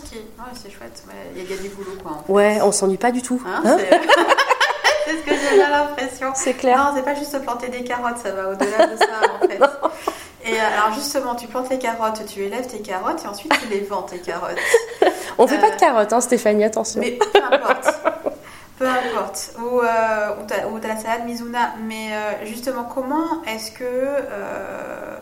c'est 0.54 0.70
chouette, 0.70 1.02
il 1.34 1.50
y, 1.50 1.52
a 1.52 1.56
du 1.56 1.68
boulot 1.70 1.96
quoi. 2.00 2.22
Ouais, 2.28 2.60
on 2.62 2.70
s'ennuie 2.70 2.96
pas 2.96 3.10
du 3.10 3.22
tout. 3.22 3.42
Hein, 3.44 3.62
hein 3.64 3.76
c'est 5.04 5.12
ce 5.18 5.22
que 5.22 5.34
j'ai 5.34 5.56
l'impression. 5.56 6.32
C'est 6.34 6.54
clair. 6.54 6.78
Non, 6.78 6.92
c'est 6.94 7.02
pas 7.02 7.14
juste 7.14 7.36
planter 7.42 7.68
des 7.68 7.82
carottes, 7.82 8.18
ça 8.22 8.30
va 8.30 8.50
au-delà 8.50 8.86
de 8.86 8.96
ça 8.96 9.18
en 9.34 9.48
fait. 9.48 9.60
Et 10.44 10.58
alors 10.60 10.92
justement, 10.94 11.34
tu 11.34 11.48
plantes 11.48 11.70
les 11.70 11.78
carottes, 11.78 12.24
tu 12.26 12.44
élèves 12.44 12.66
tes 12.66 12.80
carottes 12.80 13.24
et 13.24 13.28
ensuite 13.28 13.52
tu 13.60 13.68
les 13.68 13.80
vends 13.80 14.02
tes 14.02 14.18
carottes. 14.18 14.58
On 15.38 15.46
fait 15.46 15.58
pas 15.58 15.70
de 15.70 15.76
carottes, 15.76 16.12
hein, 16.12 16.20
Stéphanie, 16.20 16.64
attention. 16.64 17.00
Mais 17.00 17.12
peu 17.12 17.42
importe. 17.42 17.88
Peu 18.80 18.86
importe. 18.86 19.52
Ou, 19.58 19.80
euh, 19.80 20.42
ou 20.42 20.46
tu 20.80 20.86
as, 20.86 20.88
la 20.88 20.96
salade 20.96 21.26
Mizuna. 21.26 21.74
Mais 21.86 22.12
euh, 22.12 22.46
justement, 22.46 22.84
comment 22.84 23.42
est-ce 23.46 23.72
que 23.72 23.84
euh, 23.84 25.16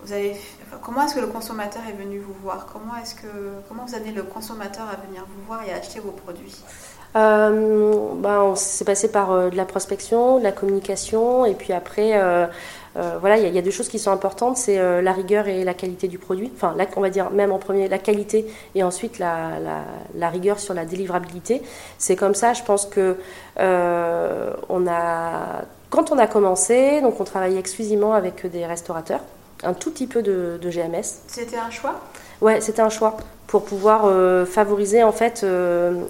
vous 0.00 0.12
avez, 0.12 0.36
comment 0.82 1.04
est-ce 1.04 1.14
que 1.14 1.20
le 1.20 1.28
consommateur 1.28 1.82
est 1.88 1.92
venu 1.92 2.18
vous 2.18 2.34
voir? 2.42 2.66
Comment 2.72 3.00
est-ce 3.00 3.14
que 3.14 3.28
comment 3.68 3.84
vous 3.86 3.94
amenez 3.94 4.10
le 4.10 4.24
consommateur 4.24 4.86
à 4.92 5.06
venir 5.06 5.24
vous 5.24 5.46
voir 5.46 5.62
et 5.64 5.72
à 5.72 5.76
acheter 5.76 6.00
vos 6.00 6.10
produits? 6.10 6.64
Ben, 7.14 8.54
c'est 8.56 8.84
passé 8.84 9.08
par 9.12 9.50
de 9.50 9.56
la 9.56 9.66
prospection, 9.66 10.38
de 10.38 10.42
la 10.42 10.52
communication, 10.52 11.46
et 11.46 11.54
puis 11.54 11.72
après, 11.72 12.20
euh, 12.20 12.46
voilà, 12.96 13.38
il 13.38 13.54
y, 13.54 13.58
a 13.58 13.62
deux 13.62 13.70
choses 13.70 13.88
qui 13.88 13.98
sont 13.98 14.10
importantes, 14.10 14.56
c'est 14.56 14.78
euh, 14.78 15.00
la 15.00 15.12
rigueur 15.12 15.46
et 15.46 15.62
la 15.62 15.74
qualité 15.74 16.08
du 16.08 16.18
produit. 16.18 16.50
Enfin, 16.54 16.74
on 16.96 17.00
va 17.00 17.10
dire 17.10 17.30
même 17.30 17.52
en 17.52 17.58
premier 17.58 17.88
la 17.88 17.98
qualité 17.98 18.46
et 18.74 18.82
ensuite 18.82 19.18
la, 19.18 20.28
rigueur 20.28 20.58
sur 20.58 20.74
la 20.74 20.84
délivrabilité. 20.84 21.62
C'est 21.98 22.16
comme 22.16 22.34
ça, 22.34 22.52
je 22.52 22.62
pense 22.64 22.86
que 22.86 23.16
euh, 23.58 24.52
on 24.68 24.86
a, 24.88 25.62
quand 25.90 26.10
on 26.10 26.18
a 26.18 26.26
commencé, 26.26 27.00
donc 27.00 27.20
on 27.20 27.24
travaillait 27.24 27.60
exclusivement 27.60 28.12
avec 28.12 28.46
des 28.50 28.66
restaurateurs, 28.66 29.20
un 29.62 29.74
tout 29.74 29.90
petit 29.92 30.06
peu 30.08 30.22
de, 30.22 30.58
GMS. 30.60 31.22
C'était 31.28 31.58
un 31.58 31.70
choix? 31.70 32.00
Ouais, 32.40 32.60
c'était 32.60 32.82
un 32.82 32.88
choix 32.88 33.16
pour 33.46 33.64
pouvoir 33.64 34.08
favoriser 34.46 35.02
en 35.02 35.12
fait, 35.12 35.44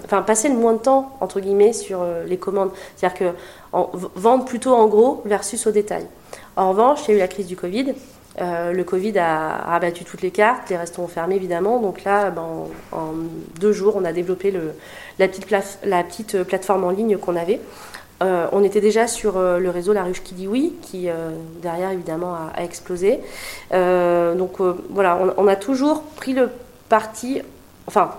enfin 0.05 0.21
passer 0.21 0.47
le 0.47 0.55
moins 0.55 0.73
de 0.73 0.77
temps 0.77 1.11
entre 1.19 1.39
guillemets 1.39 1.73
sur 1.73 2.05
les 2.25 2.37
commandes. 2.37 2.71
C'est-à-dire 2.95 3.17
que 3.17 3.79
vendre 4.15 4.45
plutôt 4.45 4.73
en 4.73 4.87
gros 4.87 5.21
versus 5.25 5.67
au 5.67 5.71
détail. 5.71 6.07
En 6.55 6.69
revanche, 6.69 7.01
il 7.07 7.11
y 7.11 7.13
a 7.13 7.17
eu 7.17 7.19
la 7.19 7.27
crise 7.27 7.47
du 7.47 7.55
Covid. 7.55 7.93
Euh, 8.39 8.71
le 8.71 8.83
Covid 8.83 9.17
a 9.19 9.57
rabattu 9.57 10.05
toutes 10.05 10.21
les 10.21 10.31
cartes, 10.31 10.69
les 10.69 10.77
restaurants 10.77 11.05
ont 11.05 11.09
fermé 11.09 11.35
évidemment. 11.35 11.79
Donc 11.79 12.03
là, 12.03 12.29
ben, 12.29 12.65
en, 12.91 13.13
deux 13.59 13.73
jours, 13.73 13.95
on 13.97 14.05
a 14.05 14.13
développé 14.13 14.53
la, 15.19 15.27
petite 15.27 16.35
euh, 16.35 16.43
plateforme 16.43 16.83
en 16.83 16.91
ligne 16.91 17.17
qu'on 17.17 17.35
avait. 17.35 17.59
Euh, 18.23 18.47
on 18.51 18.63
était 18.63 18.81
déjà 18.81 19.07
sur 19.07 19.39
le 19.39 19.69
réseau 19.71 19.93
La 19.93 20.03
Ruche 20.03 20.21
qui 20.21 20.35
dit 20.35 20.47
oui, 20.47 20.75
qui 20.83 21.07
derrière 21.59 21.89
évidemment 21.89 22.35
a, 22.35 22.61
explosé. 22.61 23.19
donc 23.71 24.59
voilà, 24.91 25.19
on, 25.37 25.47
a 25.47 25.55
toujours 25.55 26.03
pris 26.03 26.33
le 26.33 26.51
parti, 26.87 27.41
enfin, 27.87 28.11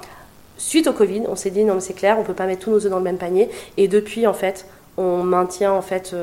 suite 0.57 0.89
au 0.89 0.93
Covid, 0.93 1.23
on 1.29 1.37
s'est 1.37 1.51
dit 1.51 1.63
non 1.63 1.75
mais 1.75 1.81
c'est 1.81 1.93
clair, 1.93 2.17
on 2.19 2.23
ne 2.23 2.27
peut 2.27 2.35
pas 2.35 2.47
mettre 2.47 2.63
tous 2.63 2.73
nos 2.73 2.85
œufs 2.85 2.91
dans 2.91 2.99
le 2.99 3.05
même 3.05 3.17
panier. 3.17 3.49
Et 3.77 3.87
depuis 3.87 4.27
en 4.27 4.35
fait, 4.35 4.67
on 4.97 5.23
maintient 5.23 5.73
en 5.73 5.83
fait 5.83 6.15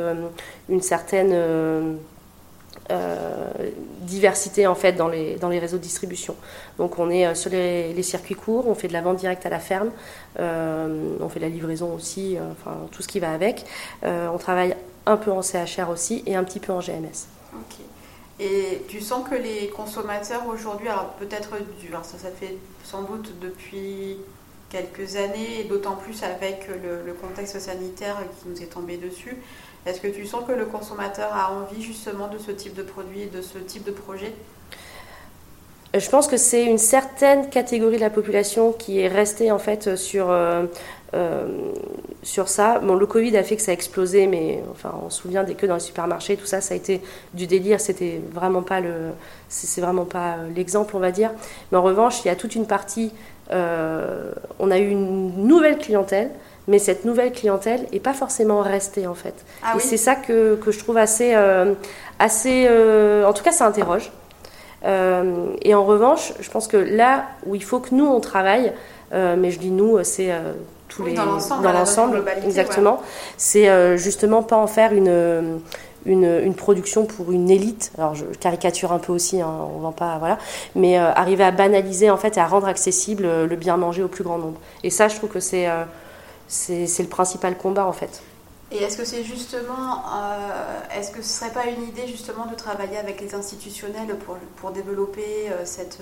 une 0.70 0.82
certaine 0.82 1.32
euh, 1.34 1.96
euh, 2.92 3.70
diversité 4.02 4.66
en 4.66 4.74
fait 4.74 4.94
dans 4.94 5.08
les, 5.08 5.36
dans 5.36 5.50
les 5.50 5.60
réseaux 5.60 5.78
de 5.78 5.84
distribution. 5.84 6.36
Donc 6.78 6.98
on 6.98 7.10
est 7.10 7.28
euh, 7.28 7.36
sur 7.36 7.52
les, 7.52 8.02
circuits 8.02 8.36
courts, 8.36 8.68
on 8.68 8.74
fait 8.74 8.88
de 8.88 8.94
la 8.94 9.02
vente 9.02 9.18
directe 9.18 9.46
à 9.46 9.50
la 9.50 9.60
ferme, 9.60 9.92
on 10.38 11.30
fait 11.30 11.40
de 11.40 11.46
la 11.46 11.50
livraison 11.50 11.94
aussi, 11.94 12.38
enfin 12.52 12.76
tout 12.92 13.04
ce 13.04 13.08
qui 13.08 13.20
va 13.20 13.32
avec. 13.32 13.66
on 14.04 14.38
travaille 14.40 14.76
un 15.06 15.18
peu 15.18 15.32
en 15.32 15.42
CHR 15.42 15.90
aussi 15.92 16.24
et 16.26 16.36
un 16.36 16.44
petit 16.44 16.60
peu 16.60 16.72
en 16.74 16.80
GMS. 16.80 17.28
Et 18.40 18.84
tu 18.88 19.02
sens 19.02 19.28
que 19.30 19.36
les 19.36 19.68
consommateurs 19.68 20.48
aujourd'hui, 20.48 20.88
alors 20.88 21.10
peut-être, 21.20 21.50
ça, 22.04 22.18
ça 22.18 22.30
fait 22.32 22.56
sans 22.84 23.04
doute 23.04 23.34
depuis 23.42 24.18
quelques 24.70 25.16
années, 25.16 25.62
et 25.62 25.64
d'autant 25.64 25.96
plus 25.96 26.24
avec 26.24 26.68
le, 26.68 27.14
contexte 27.14 27.60
sanitaire 27.60 28.18
qui 28.42 28.50
nous 28.50 28.62
est 28.62 28.68
tombé 28.68 28.98
dessus. 28.98 29.38
Est-ce 29.86 30.00
que 30.02 30.08
tu 30.08 30.26
sens 30.26 30.44
que 30.46 30.52
le 30.52 30.66
consommateur 30.66 31.34
a 31.34 31.52
envie 31.52 31.82
justement 31.82 32.28
de 32.28 32.38
ce 32.38 32.52
type 32.52 32.76
de 32.76 32.84
produit, 32.84 33.28
de 33.28 33.42
ce 33.42 33.58
type 33.58 33.84
de 33.84 33.92
projet? 33.92 34.34
Je 35.96 36.08
pense 36.10 36.28
que 36.28 36.38
c'est 36.38 36.66
une 36.66 36.78
certaine 36.78 37.50
catégorie 37.50 37.96
de 37.96 38.02
la 38.02 38.12
population 38.12 38.72
qui 38.72 39.00
est 39.00 39.08
restée 39.08 39.52
en 39.52 39.58
fait 39.58 39.96
sur, 39.96 40.30
euh, 40.30 40.66
euh, 41.16 41.48
sur 42.22 42.48
ça. 42.48 42.78
Bon, 42.78 42.94
le 42.94 43.08
Covid 43.08 43.36
a 43.36 43.44
fait 43.44 43.56
que 43.56 43.62
ça 43.64 43.72
a 43.72 43.74
explosé, 43.74 44.28
mais 44.28 44.62
enfin, 44.72 44.94
on 45.04 45.10
se 45.10 45.24
souvient 45.24 45.44
des 45.44 45.56
queues 45.56 45.68
dans 45.68 45.74
les 45.74 45.80
supermarchés, 45.80 46.38
tout 46.38 46.46
ça, 46.46 46.62
ça 46.62 46.76
a 46.76 46.78
été 46.78 47.02
du 47.34 47.48
délire. 47.48 47.82
C'était 47.82 48.22
vraiment 48.32 48.62
pas 48.62 48.82
le, 48.82 48.94
c'est 49.48 49.82
vraiment 49.82 50.06
pas 50.06 50.36
l'exemple, 50.56 50.96
on 50.96 51.00
va 51.00 51.10
dire. 51.10 51.32
Mais 51.72 51.80
en 51.80 51.82
revanche, 51.82 52.24
il 52.24 52.28
y 52.28 52.32
a 52.32 52.36
toute 52.36 52.54
une 52.54 52.68
partie 52.68 53.08
euh, 53.08 53.39
on 53.52 54.72
a 54.72 54.78
eu 54.78 54.90
une 54.90 55.48
nouvelle 55.48 55.78
clientèle, 55.78 56.30
mais 56.68 56.80
cette 56.80 57.04
nouvelle 57.04 57.32
clientèle 57.32 57.88
n'est 57.92 58.00
pas 58.00 58.14
forcément 58.14 58.62
restée 58.62 59.08
en 59.08 59.16
fait. 59.16 59.34
Ah 59.64 59.74
et 59.76 59.80
c'est 59.80 59.98
ça 59.98 60.16
que, 60.16 60.60
je 60.66 60.80
trouve 60.80 60.98
assez, 60.98 61.34
euh, 61.34 61.74
assez 62.20 62.68
euh, 62.70 63.26
en 63.26 63.34
tout 63.34 63.44
cas 63.44 63.52
ça 63.52 63.66
interroge. 63.66 64.12
et 64.84 65.74
en 65.74 65.86
revanche, 65.86 66.34
je 66.40 66.50
pense 66.50 66.68
que 66.68 66.78
là 66.78 67.26
où 67.46 67.56
il 67.56 67.64
faut 67.64 67.80
que 67.80 67.94
nous 67.94 68.06
on 68.06 68.20
travaille, 68.20 68.72
mais 69.12 69.52
je 69.52 69.60
dis 69.60 69.72
nous, 69.72 70.02
c'est 70.04 70.32
tous 70.88 71.04
les 71.04 71.14
dans 71.14 71.26
l'ensemble, 71.26 72.24
exactement. 72.46 73.02
C'est 73.38 73.98
justement 73.98 74.44
pas 74.44 74.58
en 74.58 74.68
faire 74.68 74.94
une 74.94 75.62
une, 76.06 76.54
production 76.56 77.06
pour 77.06 77.32
une 77.32 77.50
élite. 77.50 77.92
Alors 77.98 78.16
je 78.16 78.26
caricature 78.26 78.92
un 78.92 79.00
peu 79.00 79.14
aussi, 79.14 79.42
hein, 79.42 79.68
on 79.76 79.80
vend 79.80 79.92
pas, 79.92 80.18
voilà, 80.18 80.38
mais 80.76 81.00
euh, 81.00 81.12
arriver 81.14 81.44
à 81.44 81.52
banaliser 81.52 82.10
en 82.10 82.18
fait 82.18 82.38
et 82.38 82.40
à 82.40 82.48
rendre 82.48 82.68
accessible 82.68 83.26
euh, 83.26 83.48
le 83.48 83.56
bien 83.56 83.78
manger 83.78 84.04
au 84.04 84.08
plus 84.08 84.24
grand 84.24 84.38
nombre. 84.38 84.60
Et 84.84 84.90
ça, 84.90 85.08
je 85.08 85.16
trouve 85.16 85.30
que 85.30 85.40
c'est 85.40 85.68
euh, 85.68 85.84
le 86.68 87.08
principal 87.08 87.58
combat 87.58 87.86
en 87.86 87.94
fait. 87.94 88.22
Et 88.72 88.84
est-ce 88.84 88.98
que 88.98 89.06
c'est 89.06 89.24
justement, 89.24 90.04
est-ce 90.96 91.10
que 91.10 91.24
ce 91.24 91.40
serait 91.40 91.52
pas 91.52 91.66
une 91.66 91.88
idée 91.88 92.06
justement 92.06 92.46
de 92.46 92.54
travailler 92.54 92.98
avec 92.98 93.20
les 93.20 93.34
institutionnels 93.34 94.16
pour, 94.28 94.38
pour 94.58 94.70
développer 94.70 95.48
cette, 95.64 95.98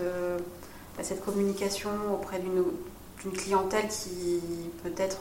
cette 1.02 1.24
communication 1.24 1.92
auprès 2.14 2.40
d'une 2.40 3.32
clientèle 3.32 3.88
qui 3.88 4.42
peut-être 4.84 5.20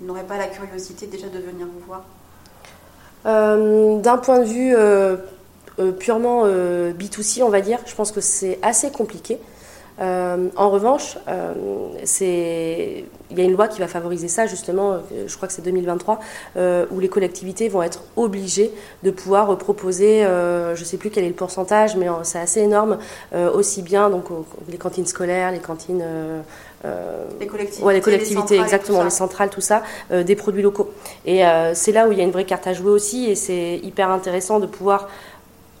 n'aurait 0.00 0.22
pas 0.22 0.38
la 0.38 0.46
curiosité 0.46 1.08
déjà 1.08 1.28
de 1.28 1.40
venir 1.40 1.66
vous 1.66 1.84
voir? 1.88 2.04
D'un 3.24 4.18
point 4.18 4.40
de 4.40 4.44
vue 4.44 4.74
euh, 4.76 5.16
euh, 5.78 5.92
purement 5.92 6.46
B2C, 6.46 7.42
on 7.42 7.48
va 7.48 7.60
dire, 7.60 7.78
je 7.86 7.94
pense 7.94 8.12
que 8.12 8.20
c'est 8.20 8.58
assez 8.62 8.90
compliqué. 8.90 9.38
en 9.98 10.70
revanche, 10.70 11.16
il 12.20 13.04
y 13.36 13.40
a 13.40 13.44
une 13.44 13.52
loi 13.52 13.68
qui 13.68 13.80
va 13.80 13.88
favoriser 13.88 14.28
ça 14.28 14.46
justement, 14.46 14.98
je 15.26 15.36
crois 15.36 15.48
que 15.48 15.54
c'est 15.54 15.62
2023, 15.62 16.20
où 16.90 17.00
les 17.00 17.08
collectivités 17.08 17.68
vont 17.68 17.82
être 17.82 18.02
obligées 18.16 18.72
de 19.02 19.10
pouvoir 19.10 19.56
proposer, 19.56 20.22
je 20.22 20.80
ne 20.80 20.84
sais 20.84 20.96
plus 20.96 21.10
quel 21.10 21.24
est 21.24 21.28
le 21.28 21.34
pourcentage, 21.34 21.96
mais 21.96 22.08
c'est 22.24 22.40
assez 22.40 22.60
énorme, 22.60 22.98
aussi 23.54 23.82
bien 23.82 24.10
donc 24.10 24.26
les 24.68 24.78
cantines 24.78 25.06
scolaires, 25.06 25.50
les 25.52 25.60
cantines 25.60 26.02
euh, 26.02 26.42
les 27.40 27.46
collectivités, 27.46 27.84
ouais, 27.84 27.94
les 27.94 28.00
collectivités 28.00 28.58
exactement, 28.58 29.02
les 29.02 29.10
centrales, 29.10 29.50
tout 29.50 29.60
ça, 29.60 29.82
euh, 30.10 30.22
des 30.22 30.36
produits 30.36 30.62
locaux. 30.62 30.90
Et 31.24 31.44
euh, 31.44 31.74
c'est 31.74 31.92
là 31.92 32.08
où 32.08 32.12
il 32.12 32.18
y 32.18 32.20
a 32.20 32.24
une 32.24 32.30
vraie 32.30 32.44
carte 32.44 32.66
à 32.66 32.72
jouer 32.72 32.90
aussi, 32.90 33.30
et 33.30 33.34
c'est 33.34 33.80
hyper 33.82 34.10
intéressant 34.10 34.60
de 34.60 34.66
pouvoir 34.66 35.08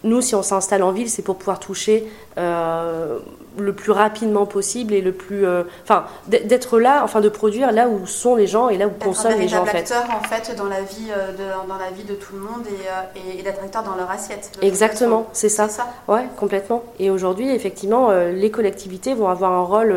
nous, 0.04 0.20
si 0.20 0.34
on 0.34 0.42
s'installe 0.42 0.82
en 0.82 0.92
ville, 0.92 1.10
c'est 1.10 1.22
pour 1.22 1.36
pouvoir 1.36 1.58
toucher 1.58 2.06
euh, 2.36 3.18
le 3.58 3.72
plus 3.72 3.90
rapidement 3.90 4.44
possible 4.44 4.92
et 4.92 5.00
le 5.00 5.12
plus, 5.12 5.46
euh, 5.46 5.62
enfin, 5.82 6.04
d'être 6.26 6.78
là, 6.78 7.02
enfin, 7.04 7.20
de 7.20 7.28
produire 7.28 7.72
là 7.72 7.88
où 7.88 8.06
sont 8.06 8.36
les 8.36 8.46
gens 8.46 8.68
et 8.68 8.76
là 8.76 8.86
où 8.86 8.90
consomment 8.90 9.38
les 9.38 9.48
gens 9.48 9.62
en 9.62 9.66
fait. 9.66 9.78
acteur 9.78 10.04
en 10.10 10.22
fait 10.22 10.54
dans 10.56 10.66
la 10.66 10.82
vie, 10.82 11.08
euh, 11.10 11.32
de, 11.32 11.68
dans 11.68 11.78
la 11.78 11.90
vie 11.90 12.04
de 12.04 12.14
tout 12.14 12.34
le 12.34 12.40
monde 12.40 12.64
et, 12.66 13.38
et, 13.38 13.42
d'être 13.42 13.62
acteur 13.62 13.82
dans 13.82 13.94
leur 13.94 14.10
assiette. 14.10 14.50
Exactement, 14.60 15.26
c'est 15.32 15.48
ça. 15.48 15.68
ça. 15.68 15.86
Ouais, 16.06 16.26
complètement. 16.36 16.82
Et 16.98 17.10
aujourd'hui, 17.10 17.50
effectivement, 17.50 18.10
les 18.10 18.50
collectivités 18.50 19.14
vont 19.14 19.28
avoir 19.28 19.52
un 19.52 19.62
rôle 19.62 19.96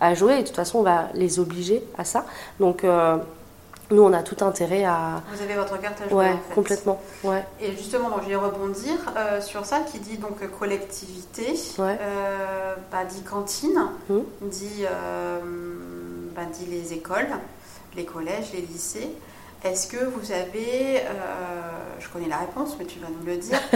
à 0.00 0.14
jouer 0.14 0.34
et 0.34 0.42
de 0.42 0.46
toute 0.46 0.56
façon, 0.56 0.78
on 0.80 0.82
va 0.82 1.08
les 1.14 1.38
obliger 1.38 1.82
à 1.96 2.04
ça. 2.04 2.24
Donc 2.58 2.84
nous, 3.90 4.02
on 4.02 4.12
a 4.12 4.22
tout 4.22 4.42
intérêt 4.44 4.84
à. 4.84 5.22
Vous 5.32 5.42
avez 5.42 5.54
votre 5.54 5.78
carte 5.80 6.00
à 6.00 6.08
jouer. 6.08 6.16
Ouais, 6.16 6.36
complètement. 6.54 7.00
Ouais. 7.22 7.44
Et 7.60 7.72
justement, 7.72 8.08
donc, 8.08 8.22
je 8.24 8.28
vais 8.28 8.36
rebondir 8.36 8.94
euh, 9.16 9.40
sur 9.40 9.66
ça 9.66 9.80
qui 9.80 9.98
dit 9.98 10.16
donc 10.16 10.46
collectivité, 10.58 11.54
euh, 11.78 12.74
bah, 12.90 13.04
dit 13.04 13.22
cantine, 13.22 13.88
mmh. 14.08 14.18
dit, 14.42 14.84
euh, 14.90 15.38
bah, 16.34 16.42
dit 16.50 16.66
les 16.66 16.94
écoles, 16.94 17.28
les 17.94 18.04
collèges, 18.04 18.52
les 18.52 18.62
lycées. 18.62 19.10
Est-ce 19.64 19.88
que 19.88 19.96
vous 19.96 20.30
avez, 20.30 20.98
euh, 20.98 21.00
je 21.98 22.06
connais 22.10 22.28
la 22.28 22.36
réponse, 22.36 22.76
mais 22.78 22.84
tu 22.84 22.98
vas 22.98 23.08
nous 23.08 23.26
le 23.26 23.36
dire. 23.36 23.58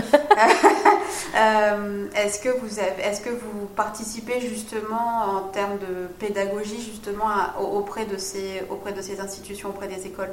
Euh, 1.37 2.07
est-ce 2.17 2.41
que 2.41 2.49
vous 2.49 2.79
avez, 2.79 3.03
est-ce 3.03 3.21
que 3.21 3.31
vous 3.31 3.67
participez 3.77 4.41
justement 4.41 5.25
en 5.37 5.41
termes 5.53 5.79
de 5.79 6.07
pédagogie 6.19 6.81
justement 6.81 7.27
auprès 7.61 8.07
de 8.07 8.17
ces, 8.17 8.63
auprès 8.71 8.93
de 8.93 9.03
ces 9.03 9.21
institutions, 9.21 9.69
auprès 9.69 9.89
des 9.89 10.07
écoles? 10.07 10.31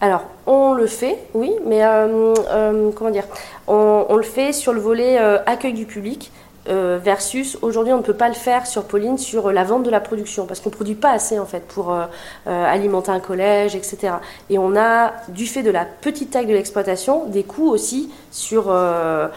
Alors, 0.00 0.24
on 0.46 0.72
le 0.72 0.86
fait, 0.86 1.18
oui, 1.34 1.52
mais 1.66 1.84
euh, 1.84 2.90
comment 2.94 3.10
dire? 3.10 3.26
On, 3.66 4.06
on, 4.08 4.16
le 4.16 4.22
fait 4.22 4.52
sur 4.52 4.72
le 4.72 4.80
volet 4.80 5.18
accueil 5.18 5.72
du 5.72 5.86
public. 5.86 6.32
Euh, 6.66 6.98
versus 7.02 7.58
aujourd'hui 7.60 7.92
on 7.92 7.98
ne 7.98 8.02
peut 8.02 8.14
pas 8.14 8.28
le 8.28 8.34
faire 8.34 8.66
sur 8.66 8.84
Pauline 8.84 9.18
sur 9.18 9.52
la 9.52 9.64
vente 9.64 9.82
de 9.82 9.90
la 9.90 10.00
production 10.00 10.46
parce 10.46 10.60
qu'on 10.60 10.70
ne 10.70 10.74
produit 10.74 10.94
pas 10.94 11.10
assez 11.10 11.38
en 11.38 11.44
fait 11.44 11.60
pour 11.60 11.92
euh, 11.92 12.06
euh, 12.46 12.64
alimenter 12.64 13.10
un 13.10 13.20
collège 13.20 13.76
etc 13.76 14.14
et 14.48 14.56
on 14.56 14.74
a 14.74 15.12
du 15.28 15.46
fait 15.46 15.62
de 15.62 15.70
la 15.70 15.84
petite 15.84 16.30
taille 16.30 16.46
de 16.46 16.54
l'exploitation 16.54 17.26
des 17.26 17.42
coûts 17.42 17.68
aussi 17.68 18.10
sur 18.30 18.72
la 18.72 19.30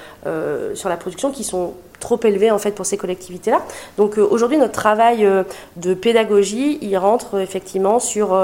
production 0.97 1.32
qui 1.32 1.43
sont 1.43 1.73
trop 1.99 2.19
élevé 2.23 2.51
en 2.51 2.57
fait 2.57 2.71
pour 2.71 2.85
ces 2.85 2.97
collectivités-là. 2.97 3.61
Donc 3.97 4.17
euh, 4.17 4.27
aujourd'hui 4.29 4.57
notre 4.57 4.73
travail 4.73 5.25
euh, 5.25 5.43
de 5.77 5.93
pédagogie, 5.93 6.77
il 6.81 6.97
rentre 6.97 7.35
euh, 7.35 7.41
effectivement 7.41 7.99
sur 7.99 8.37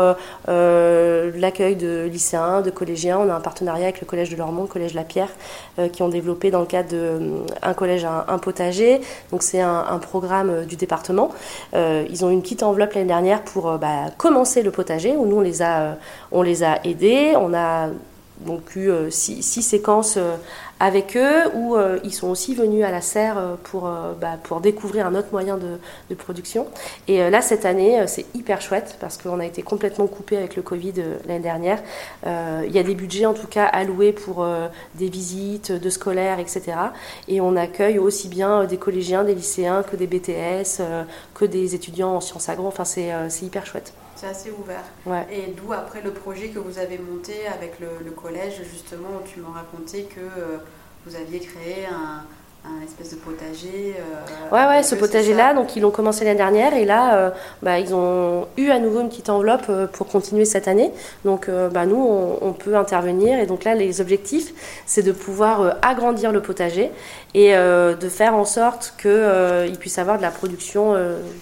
l'accueil 0.48 1.76
de 1.76 2.08
lycéens, 2.12 2.62
de 2.62 2.70
collégiens. 2.70 3.20
On 3.20 3.30
a 3.30 3.34
un 3.34 3.40
partenariat 3.40 3.86
avec 3.86 4.02
le 4.02 4.08
collège 4.08 4.30
de 4.30 4.36
Lormont, 4.36 4.64
le 4.64 4.68
collège 4.68 4.94
La 4.94 5.04
Pierre, 5.04 5.30
qui 5.92 6.02
ont 6.04 6.10
développé 6.10 6.52
dans 6.52 6.60
le 6.60 6.66
cadre 6.66 6.90
d'un 7.62 7.74
collège 7.74 8.06
un, 8.06 8.38
potager. 8.38 9.02
Donc 9.32 9.44
c'est 9.44 9.62
un, 9.62 10.00
programme 10.00 10.66
du 10.66 10.76
département. 10.76 11.32
ils 11.74 12.26
ont 12.26 12.30
une 12.30 12.42
petite 12.42 12.64
enveloppe 12.64 12.94
l'année 12.94 13.08
dernière 13.08 13.44
pour 13.44 13.78
bah, 13.78 14.12
commencer 14.18 14.62
le 14.62 14.72
potager 14.72 15.16
où 15.16 15.26
nous 15.26 15.38
on 15.38 15.42
les 15.42 15.62
a 15.62 15.98
on 16.32 16.42
les 16.42 16.64
a 16.64 16.80
aidés. 16.86 17.34
On 17.36 17.54
a 17.54 17.90
donc 18.42 18.76
eu 18.76 18.90
six, 19.10 19.42
six 19.44 19.62
séquences 19.62 20.18
avec 20.84 21.16
eux, 21.16 21.50
où 21.54 21.78
euh, 21.78 21.98
ils 22.04 22.14
sont 22.14 22.28
aussi 22.28 22.56
venus 22.56 22.84
à 22.84 22.92
la 22.92 23.00
serre 23.00 23.38
euh, 23.38 23.56
pour, 23.64 23.88
euh, 23.88 24.12
bah, 24.20 24.38
pour 24.44 24.60
découvrir 24.60 25.08
un 25.08 25.16
autre 25.16 25.30
moyen 25.32 25.58
de, 25.58 25.78
production. 26.16 26.68
Et 27.08 27.28
là, 27.32 27.42
cette 27.42 27.66
année, 27.66 28.06
c'est 28.06 28.26
hyper 28.36 28.62
chouette 28.62 28.98
parce 29.00 29.18
qu'on 29.18 29.40
a 29.40 29.46
été 29.46 29.64
complètement 29.64 30.06
coupé 30.06 30.38
avec 30.38 30.56
le 30.56 30.62
Covid 30.62 30.94
l'année 31.28 31.40
dernière. 31.40 31.82
Il 32.24 32.72
y 32.72 32.78
a 32.78 32.84
des 32.84 32.94
budgets 32.94 33.26
en 33.26 33.34
tout 33.34 33.48
cas 33.48 33.66
alloués 33.66 34.14
pour 34.14 34.46
des 34.94 35.10
visites 35.10 35.72
de 35.72 35.90
scolaires, 35.90 36.38
etc. 36.40 36.74
Et 37.28 37.42
on 37.42 37.56
accueille 37.56 37.98
aussi 37.98 38.28
bien 38.28 38.66
des 38.66 38.78
collégiens, 38.78 39.24
des 39.24 39.34
lycéens 39.34 39.82
que 39.82 39.96
des 39.96 40.06
BTS, 40.06 40.84
que 41.34 41.46
des 41.46 41.74
étudiants 41.74 42.14
en 42.18 42.22
sciences 42.22 42.48
agro. 42.48 42.68
Enfin, 42.68 42.86
c'est 42.86 43.12
hyper 43.42 43.66
chouette. 43.66 43.92
C'est 44.24 44.30
assez 44.30 44.52
ouvert. 44.52 44.86
Ouais. 45.06 45.28
Et 45.30 45.52
d'où 45.52 45.74
après 45.74 46.02
le 46.02 46.12
projet 46.12 46.48
que 46.48 46.60
vous 46.60 46.80
avez 46.80 46.98
monté 46.98 47.34
avec 47.54 47.80
le, 47.82 47.88
le 48.06 48.12
collège, 48.12 48.62
justement, 48.72 49.10
où 49.22 49.28
tu 49.28 49.42
m'as 49.42 49.52
raconté 49.52 50.04
que 50.04 50.22
vous 51.06 51.16
aviez 51.16 51.40
créé 51.40 51.86
un, 51.86 52.24
espèce 52.82 53.12
de 53.12 53.18
potager. 53.18 53.96
Euh, 54.00 54.56
ouais, 54.56 54.68
ouais, 54.68 54.84
ce 54.84 54.96
potager-là, 54.96 55.54
donc 55.54 55.76
ils 55.76 55.82
l'ont 55.82 55.92
commencé 55.92 56.24
l'année 56.24 56.38
dernière 56.38 56.74
et 56.74 56.86
là, 56.86 57.18
euh, 57.18 57.30
bah, 57.62 57.78
ils 57.80 57.94
ont 57.94 58.48
eu 58.56 58.70
à 58.70 58.80
nouveau 58.80 59.02
une 59.02 59.10
petite 59.10 59.30
enveloppe 59.30 59.66
euh, 59.68 59.86
pour 59.86 60.08
continuer 60.08 60.46
cette 60.46 60.70
année. 60.70 60.92
Donc, 61.26 61.50
bah, 61.50 61.86
nous, 61.86 61.98
on, 62.42 62.54
peut 62.54 62.78
intervenir 62.78 63.38
et 63.38 63.46
donc 63.46 63.66
là, 63.66 63.76
les 63.76 64.00
objectifs, 64.00 64.54
c'est 64.86 65.04
de 65.04 65.12
pouvoir 65.12 65.76
agrandir 65.82 66.32
le 66.32 66.42
potager 66.42 66.92
et 67.34 67.54
de 67.54 68.10
faire 68.10 68.36
en 68.36 68.46
sorte 68.46 68.94
qu'il 69.02 69.78
puisse 69.78 69.98
avoir 69.98 70.18
de 70.18 70.22
la 70.22 70.32
production 70.32 70.96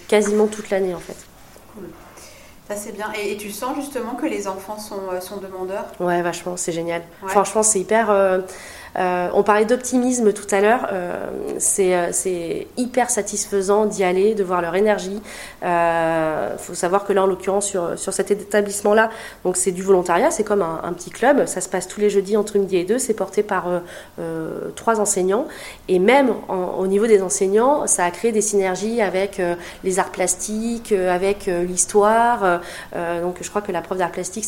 quasiment 0.08 0.46
toute 0.46 0.70
l'année 0.70 0.94
en 0.94 0.98
fait. 0.98 1.16
Ça 2.72 2.78
c'est 2.78 2.92
bien. 2.92 3.12
Et, 3.22 3.36
tu 3.36 3.50
sens 3.50 3.76
justement 3.76 4.14
que 4.14 4.24
les 4.24 4.48
enfants 4.48 4.78
sont, 4.78 5.20
sont 5.20 5.36
demandeurs? 5.36 5.84
Ouais, 6.00 6.22
vachement, 6.22 6.56
c'est 6.56 6.72
génial. 6.72 7.02
Franchement, 7.26 7.62
c'est 7.62 7.80
hyper 7.80 8.10
euh, 8.10 8.40
on 8.96 9.42
parlait 9.42 9.64
d'optimisme 9.64 10.32
tout 10.32 10.46
à 10.50 10.60
l'heure. 10.60 10.88
Euh, 10.92 11.26
euh, 11.80 12.08
c'est 12.12 12.66
hyper 12.76 13.10
satisfaisant 13.10 13.86
d'y 13.86 14.04
aller, 14.04 14.34
de 14.34 14.44
voir 14.44 14.60
leur 14.62 14.74
énergie. 14.74 15.20
Il 15.62 16.58
faut 16.58 16.74
savoir 16.74 17.04
que 17.04 17.12
là, 17.12 17.22
en 17.22 17.26
l'occurrence, 17.26 17.66
sur, 17.96 18.12
cet 18.12 18.30
établissement-là, 18.30 19.10
donc 19.44 19.56
c'est 19.56 19.72
du 19.72 19.82
volontariat, 19.82 20.30
c'est 20.30 20.44
comme 20.44 20.62
un, 20.62 20.92
petit 20.92 21.10
club. 21.10 21.46
Ça 21.46 21.60
se 21.60 21.68
passe 21.68 21.88
tous 21.88 22.00
les 22.00 22.10
jeudis 22.10 22.36
entre 22.36 22.58
midi 22.58 22.76
et 22.76 22.84
deux. 22.84 22.98
C'est 22.98 23.14
porté 23.14 23.42
par 23.42 23.66
trois 24.76 25.00
enseignants. 25.00 25.46
Et 25.88 25.98
même 25.98 26.32
au 26.48 26.86
niveau 26.86 27.06
des 27.06 27.22
enseignants, 27.22 27.86
ça 27.86 28.04
a 28.04 28.10
créé 28.10 28.32
des 28.32 28.40
synergies 28.40 29.00
avec 29.00 29.40
les 29.84 29.98
arts 29.98 30.10
plastiques, 30.10 30.92
avec 30.92 31.46
l'histoire. 31.46 32.60
donc 32.94 33.36
je 33.40 33.48
crois 33.48 33.62
que 33.62 33.72
la 33.72 33.80
prof 33.80 33.98
d'art 33.98 34.12
plastique 34.12 34.44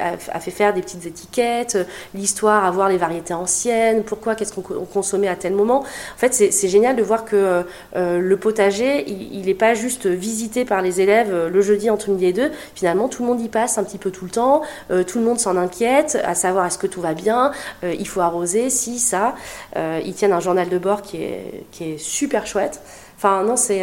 a, 0.00 0.36
a, 0.36 0.40
fait 0.40 0.50
faire 0.50 0.72
des 0.72 0.82
petites 0.82 1.06
étiquettes, 1.06 1.78
l'histoire, 2.14 2.64
à 2.64 2.70
voir 2.70 2.88
les 2.88 2.96
variétés 2.96 3.34
anciennes 3.34 3.65
pourquoi, 4.04 4.34
qu'est-ce 4.34 4.52
qu'on 4.52 4.62
consommait 4.62 5.28
à 5.28 5.36
tel 5.36 5.54
moment. 5.54 5.80
En 5.80 6.18
fait, 6.18 6.32
c'est 6.34 6.68
génial 6.68 6.96
de 6.96 7.02
voir 7.02 7.24
que 7.24 7.64
euh, 7.96 8.18
le 8.18 8.36
potager, 8.36 9.08
il 9.08 9.46
n'est 9.46 9.54
pas 9.54 9.74
juste 9.74 10.06
visité 10.06 10.64
par 10.64 10.82
les 10.82 11.00
élèves 11.00 11.32
euh, 11.32 11.48
le 11.48 11.60
jeudi 11.60 11.90
entre 11.90 12.10
midi 12.10 12.26
et 12.26 12.32
deux. 12.32 12.50
Finalement, 12.74 13.08
tout 13.08 13.22
le 13.22 13.28
monde 13.28 13.40
y 13.40 13.48
passe 13.48 13.78
un 13.78 13.84
petit 13.84 13.98
peu 13.98 14.10
tout 14.10 14.24
le 14.24 14.30
temps. 14.30 14.62
Euh, 14.90 15.04
tout 15.04 15.18
le 15.18 15.24
monde 15.24 15.38
s'en 15.38 15.56
inquiète, 15.56 16.18
à 16.24 16.34
savoir 16.34 16.66
est-ce 16.66 16.78
que 16.78 16.86
tout 16.86 17.00
va 17.00 17.14
bien, 17.14 17.52
il 17.82 18.06
faut 18.06 18.20
arroser, 18.20 18.70
si, 18.70 18.98
ça. 18.98 19.34
ils 19.76 20.14
tiennent 20.14 20.32
un 20.32 20.40
journal 20.40 20.68
de 20.68 20.78
bord 20.78 21.02
qui 21.02 21.18
est 21.22 21.98
super 21.98 22.46
chouette. 22.46 22.80
Enfin, 23.16 23.42
non, 23.44 23.56
c'est 23.56 23.82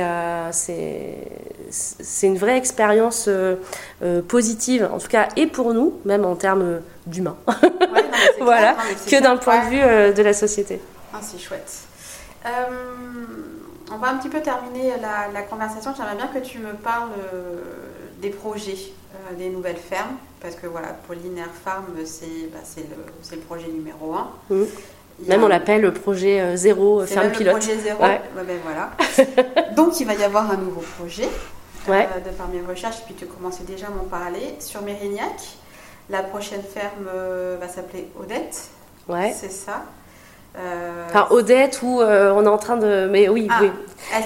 c'est 1.72 2.28
une 2.28 2.38
vraie 2.38 2.58
expérience 2.58 3.28
positive, 4.28 4.88
en 4.94 5.00
tout 5.00 5.08
cas, 5.08 5.28
et 5.36 5.48
pour 5.48 5.74
nous, 5.74 6.00
même 6.06 6.24
en 6.24 6.36
termes 6.36 6.82
d'humains. 7.06 7.38
voilà, 8.40 8.76
que 9.08 9.22
d'un 9.22 9.38
point 9.38 9.66
de 9.66 9.70
vue 9.70 9.82
euh, 9.82 10.12
de 10.12 10.22
la 10.22 10.34
société. 10.34 10.80
Ah, 11.14 11.20
c'est 11.22 11.40
chouette. 11.40 11.80
Euh, 12.46 12.50
on 13.92 13.98
va 13.98 14.10
un 14.10 14.18
petit 14.18 14.30
peu 14.30 14.42
terminer 14.42 14.94
la, 15.02 15.42
conversation. 15.44 15.94
J'aimerais 15.96 16.16
bien 16.16 16.28
que 16.28 16.40
tu 16.40 16.60
me 16.60 16.74
parles 16.74 17.12
euh, 17.34 17.62
des 18.22 18.30
projets 18.30 18.78
des 19.38 19.50
nouvelles 19.50 19.78
fermes, 19.78 20.18
parce 20.42 20.56
que 20.56 20.68
voilà, 20.68 20.88
Pauline 21.08 21.38
Air 21.38 21.52
Farm, 21.64 21.86
c'est 22.04 22.52
bah, 22.52 22.60
le, 22.76 23.36
le, 23.36 23.42
projet 23.42 23.68
numéro 23.68 24.16
un. 24.16 24.32
Mmh. 24.50 24.64
Même 25.28 25.44
on 25.44 25.48
l'appelle 25.48 25.82
le 25.82 25.94
projet 25.94 26.58
zéro 26.58 27.06
ferme 27.06 27.30
pilote. 27.32 27.54
Le 27.54 27.60
projet 27.60 27.78
zéro. 27.78 28.04
Ouais. 28.04 28.22
ben 28.36 28.58
voilà. 28.64 28.92
Donc 29.76 30.00
il 30.00 30.08
va 30.08 30.16
y 30.16 30.24
avoir 30.24 30.50
un 30.52 30.58
nouveau 30.58 30.84
projet 31.00 31.30
ouais. 31.88 32.08
de 32.26 32.30
par 32.32 32.48
mes 32.48 32.62
recherches, 32.62 33.02
puis 33.06 33.14
tu 33.16 33.26
commençais 33.26 33.64
déjà 33.64 33.88
à 33.88 33.90
m'en 33.90 34.04
parler 34.04 34.56
sur 34.60 34.82
Mérignac. 34.82 35.58
La 36.10 36.22
prochaine 36.22 36.62
ferme 36.62 37.08
euh, 37.08 37.58
va 37.60 37.68
s'appeler 37.68 38.10
Odette. 38.20 38.70
Ouais. 39.08 39.34
C'est 39.36 39.52
ça. 39.52 39.84
Euh, 40.58 41.06
enfin, 41.08 41.28
Odette, 41.32 41.80
ou 41.82 42.02
euh, 42.02 42.34
on 42.36 42.44
est 42.44 42.50
en 42.50 42.58
train 42.58 42.78
de. 42.78 43.08
Mais 43.10 43.30
oui, 43.30 43.48
ah, 43.50 43.60
oui. 43.62 43.72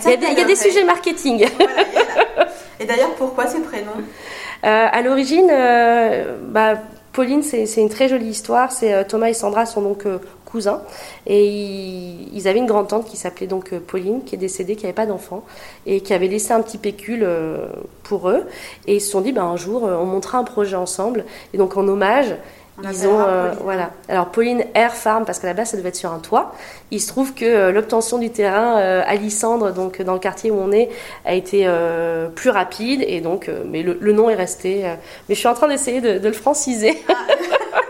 Il 0.05 0.37
y 0.37 0.41
a, 0.41 0.43
des, 0.43 0.55
sujets 0.55 0.83
marketing. 0.83 1.47
Et 2.79 2.85
d'ailleurs, 2.85 3.13
pourquoi 3.15 3.47
ces 3.47 3.61
prénoms 3.61 3.91
À 4.63 5.01
l'origine, 5.01 5.51
bah, 6.49 6.73
Pauline, 7.13 7.43
c'est 7.43 7.63
une 7.77 7.89
très 7.89 8.09
jolie 8.09 8.29
histoire. 8.29 8.71
C'est 8.71 9.07
Thomas 9.07 9.29
et 9.29 9.33
Sandra 9.33 9.65
sont 9.65 9.81
donc 9.81 10.05
cousins. 10.47 10.81
Et 11.27 11.45
ils, 11.45 12.47
avaient 12.47 12.59
une 12.59 12.65
grande 12.65 12.87
tante 12.87 13.05
qui 13.05 13.17
s'appelait 13.17 13.47
donc 13.47 13.73
euh, 13.73 13.79
Pauline, 13.79 14.23
qui 14.23 14.35
est 14.35 14.39
décédée, 14.39 14.75
qui 14.75 14.83
n'avait 14.83 14.93
pas 14.93 15.05
d'enfant, 15.05 15.43
et 15.85 16.01
qui 16.01 16.13
avait 16.13 16.27
laissé 16.27 16.53
un 16.53 16.61
petit 16.61 16.77
pécule 16.77 17.23
euh, 17.23 17.67
pour 18.03 18.29
eux. 18.29 18.45
Et 18.87 18.95
ils 18.95 19.01
se 19.01 19.11
sont 19.11 19.21
dit, 19.21 19.33
ben, 19.33 19.43
un 19.43 19.57
jour, 19.57 19.85
euh, 19.85 19.97
on 19.97 20.05
montera 20.05 20.37
un 20.39 20.43
projet 20.43 20.75
ensemble. 20.75 21.25
Et 21.53 21.57
donc, 21.57 21.77
en 21.77 21.87
hommage, 21.87 22.35
ils 22.83 23.07
ont 23.07 23.25
voilà. 23.63 23.89
Alors 24.07 24.27
Pauline 24.27 24.63
Air 24.75 24.93
Farm 24.93 25.25
parce 25.25 25.39
qu'à 25.39 25.47
la 25.47 25.55
base 25.55 25.71
ça 25.71 25.77
devait 25.77 25.89
être 25.89 25.95
sur 25.95 26.13
un 26.13 26.19
toit. 26.19 26.53
Il 26.91 27.01
se 27.01 27.07
trouve 27.07 27.33
que 27.33 27.71
l'obtention 27.71 28.19
du 28.19 28.29
terrain 28.29 28.75
à 28.75 29.15
Lissandre, 29.15 29.73
donc 29.73 29.99
dans 30.03 30.13
le 30.13 30.19
quartier 30.19 30.51
où 30.51 30.59
on 30.59 30.71
est, 30.71 30.91
a 31.25 31.33
été 31.33 31.67
plus 32.35 32.51
rapide 32.51 33.03
et 33.07 33.19
donc 33.19 33.49
mais 33.65 33.81
le, 33.81 34.13
nom 34.13 34.29
est 34.29 34.35
resté. 34.35 34.83
mais 35.27 35.33
je 35.33 35.39
suis 35.39 35.47
en 35.47 35.55
train 35.55 35.67
d'essayer 35.67 36.01
de, 36.01 36.23
le 36.23 36.33
franciser. 36.33 37.03
Ah. 37.09 37.13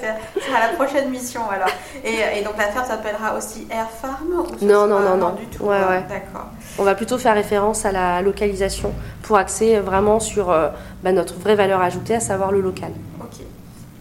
c'est 0.00 0.52
la 0.52 0.74
prochaine 0.76 1.10
mission 1.10 1.42
alors. 1.50 1.68
Et, 2.04 2.42
donc 2.42 2.56
la 2.56 2.64
ferme 2.64 2.86
s'appellera 2.86 3.36
aussi 3.36 3.66
Air 3.70 3.88
Farm 3.90 4.44
Non, 4.62 4.86
non, 4.86 5.00
non, 5.00 5.16
non. 5.16 5.30
Du 5.32 5.46
tout. 5.46 5.64
Ouais, 5.64 5.78
ouais. 5.78 6.04
D'accord. 6.08 6.48
On 6.78 6.84
va 6.84 6.94
plutôt 6.94 7.18
faire 7.18 7.34
référence 7.34 7.84
à 7.84 7.92
la 7.92 8.22
localisation 8.22 8.92
pour 9.22 9.36
axer 9.36 9.78
vraiment 9.80 10.20
sur 10.20 10.50
euh, 10.50 10.68
bah, 11.02 11.12
notre 11.12 11.38
vraie 11.38 11.54
valeur 11.54 11.80
ajoutée, 11.80 12.14
à 12.14 12.20
savoir 12.20 12.52
le 12.52 12.60
local. 12.60 12.90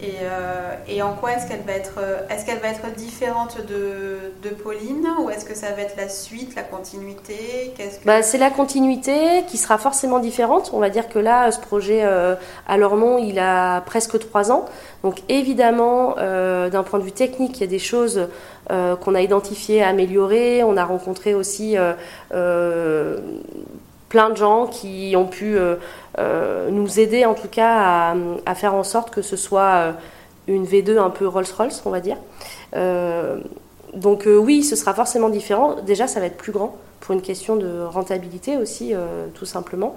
Euh, 0.03 0.75
et, 0.87 1.01
en 1.01 1.13
quoi 1.13 1.33
est-ce 1.33 1.47
qu'elle 1.47 1.61
va 1.61 1.73
être, 1.73 1.99
euh, 1.99 2.19
est-ce 2.29 2.45
qu'elle 2.45 2.59
va 2.59 2.69
être 2.69 2.93
différente 2.95 3.57
de, 3.65 4.49
Pauline 4.63 5.07
ou 5.19 5.29
est-ce 5.29 5.45
que 5.45 5.55
ça 5.55 5.71
va 5.71 5.81
être 5.81 5.97
la 5.97 6.07
suite, 6.07 6.55
la 6.55 6.61
continuité? 6.61 7.73
Bah, 8.05 8.21
C'est 8.21 8.37
la 8.37 8.49
continuité 8.49 9.43
qui 9.47 9.57
sera 9.57 9.77
forcément 9.77 10.19
différente. 10.19 10.71
On 10.73 10.79
va 10.79 10.89
dire 10.89 11.09
que 11.09 11.19
là, 11.19 11.51
ce 11.51 11.59
projet 11.59 12.01
euh, 12.03 12.35
à 12.67 12.77
Lormont, 12.77 13.17
il 13.17 13.39
a 13.39 13.81
presque 13.81 14.19
trois 14.19 14.51
ans. 14.51 14.65
Donc 15.03 15.17
évidemment, 15.27 16.15
d'un 16.15 16.83
point 16.83 16.99
de 16.99 17.03
vue 17.03 17.11
technique, 17.11 17.57
il 17.57 17.61
y 17.61 17.63
a 17.63 17.67
des 17.67 17.79
choses 17.79 18.29
qu'on 18.69 19.15
a 19.15 19.21
identifiées, 19.21 19.83
améliorées. 19.83 20.63
On 20.63 20.77
a 20.77 20.85
rencontré 20.85 21.33
aussi 21.33 21.75
plein 24.13 24.29
de 24.29 24.37
gens 24.37 24.67
qui 24.67 25.15
ont 25.17 25.25
pu 25.25 25.57
euh, 25.57 25.61
euh, 25.63 25.77
nous 26.17 26.99
aider 26.99 27.25
en 27.25 27.33
tout 27.33 27.47
cas 27.47 28.15
à, 28.45 28.55
faire 28.55 28.73
en 28.73 28.83
sorte 28.83 29.09
que 29.09 29.21
ce 29.21 29.35
soit 29.35 29.61
euh, 29.61 29.91
une 30.47 30.65
V2 30.65 30.97
un 30.97 31.09
peu 31.09 31.27
Rolls-Royce, 31.27 31.81
on 31.85 31.89
va 31.89 31.99
dire. 31.99 32.17
donc 33.93 34.27
oui, 34.27 34.63
ce 34.63 34.75
sera 34.75 34.93
forcément 34.93 35.29
différent. 35.29 35.75
Déjà, 35.85 36.07
ça 36.07 36.19
va 36.19 36.25
être 36.25 36.37
plus 36.37 36.51
grand 36.51 36.75
pour 36.99 37.13
une 37.13 37.21
question 37.21 37.55
de 37.55 37.81
rentabilité 37.81 38.57
aussi, 38.57 38.93
tout 39.33 39.45
simplement. 39.45 39.95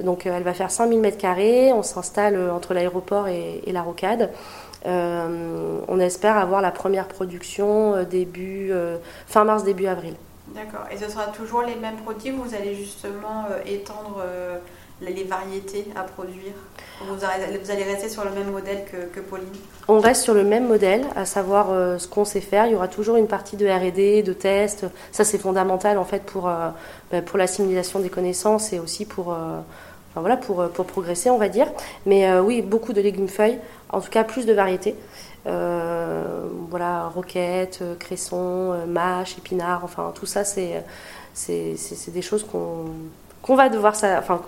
Donc 0.00 0.26
elle 0.26 0.42
va 0.42 0.54
faire 0.54 0.70
5000 0.70 1.00
m2, 1.00 1.72
on 1.72 1.82
s'installe 1.82 2.50
entre 2.50 2.74
l'aéroport 2.74 3.28
et, 3.28 3.60
la 3.66 3.82
rocade. 3.82 4.30
on 4.84 6.00
espère 6.00 6.36
avoir 6.38 6.60
la 6.60 6.70
première 6.70 7.06
production 7.06 8.02
début, 8.04 8.72
fin 9.26 9.44
mars, 9.44 9.62
début 9.62 9.86
avril. 9.86 10.14
D'accord. 10.48 10.86
Et 10.90 10.96
ce 10.96 11.08
sera 11.08 11.26
toujours 11.26 11.62
les 11.62 11.74
mêmes 11.74 11.96
produits 11.96 12.32
ou 12.32 12.42
vous 12.42 12.54
allez 12.54 12.74
justement 12.74 13.46
euh, 13.50 13.60
étendre 13.66 14.20
euh, 14.20 14.58
les 15.00 15.24
variétés 15.24 15.86
à 15.96 16.02
produire 16.02 16.52
vous, 17.00 17.24
allez 17.24 17.82
rester 17.82 18.08
sur 18.08 18.24
le 18.24 18.30
même 18.30 18.50
modèle 18.50 18.84
que, 18.84 19.20
Pauline 19.20 19.48
On 19.88 19.98
reste 19.98 20.22
sur 20.22 20.32
le 20.32 20.44
même 20.44 20.68
modèle, 20.68 21.04
à 21.16 21.24
savoir 21.24 21.72
euh, 21.72 21.98
ce 21.98 22.06
qu'on 22.06 22.24
sait 22.24 22.40
faire. 22.40 22.66
Il 22.66 22.72
y 22.72 22.76
aura 22.76 22.86
toujours 22.86 23.16
une 23.16 23.26
partie 23.26 23.56
de 23.56 23.66
RD, 23.66 24.24
de 24.24 24.32
test. 24.32 24.86
Ça, 25.10 25.24
c'est 25.24 25.38
fondamental 25.38 25.98
en 25.98 26.04
fait 26.04 26.22
pour, 26.22 26.44
bah, 26.44 27.22
pour 27.26 27.36
l'assimilation 27.36 27.98
des 27.98 28.10
connaissances 28.10 28.72
et 28.72 28.78
aussi 28.78 29.04
pour, 29.04 29.28
enfin, 29.28 29.64
voilà, 30.14 30.36
pour, 30.36 30.68
pour 30.68 30.86
progresser, 30.86 31.30
on 31.30 31.38
va 31.38 31.48
dire. 31.48 31.66
Mais 32.06 32.38
oui, 32.38 32.62
beaucoup 32.62 32.92
de 32.92 33.00
légumes 33.00 33.28
feuilles, 33.28 33.58
en 33.90 34.00
tout 34.00 34.10
cas 34.10 34.22
plus 34.22 34.46
de 34.46 34.52
variétés. 34.52 34.94
Euh, 35.46 36.48
voilà, 36.70 37.08
roquettes, 37.08 37.80
euh, 37.82 37.94
cressons, 37.96 38.72
euh, 38.72 38.86
mâches, 38.86 39.36
épinards, 39.36 39.84
enfin 39.84 40.12
tout 40.14 40.24
ça, 40.24 40.42
c'est 40.42 40.84
des 41.44 42.22
choses 42.22 42.46
qu'on 42.46 43.54
va 43.54 43.68
devoir, 43.68 43.94
enfin 43.94 44.40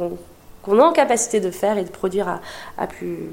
est 0.75 0.83
en 0.83 0.93
capacité 0.93 1.41
de 1.41 1.51
faire 1.51 1.79
et 1.79 1.85
de 1.85 1.91
produire 1.91 2.29
à, 2.29 2.41
à 2.79 2.87
plus 2.87 3.31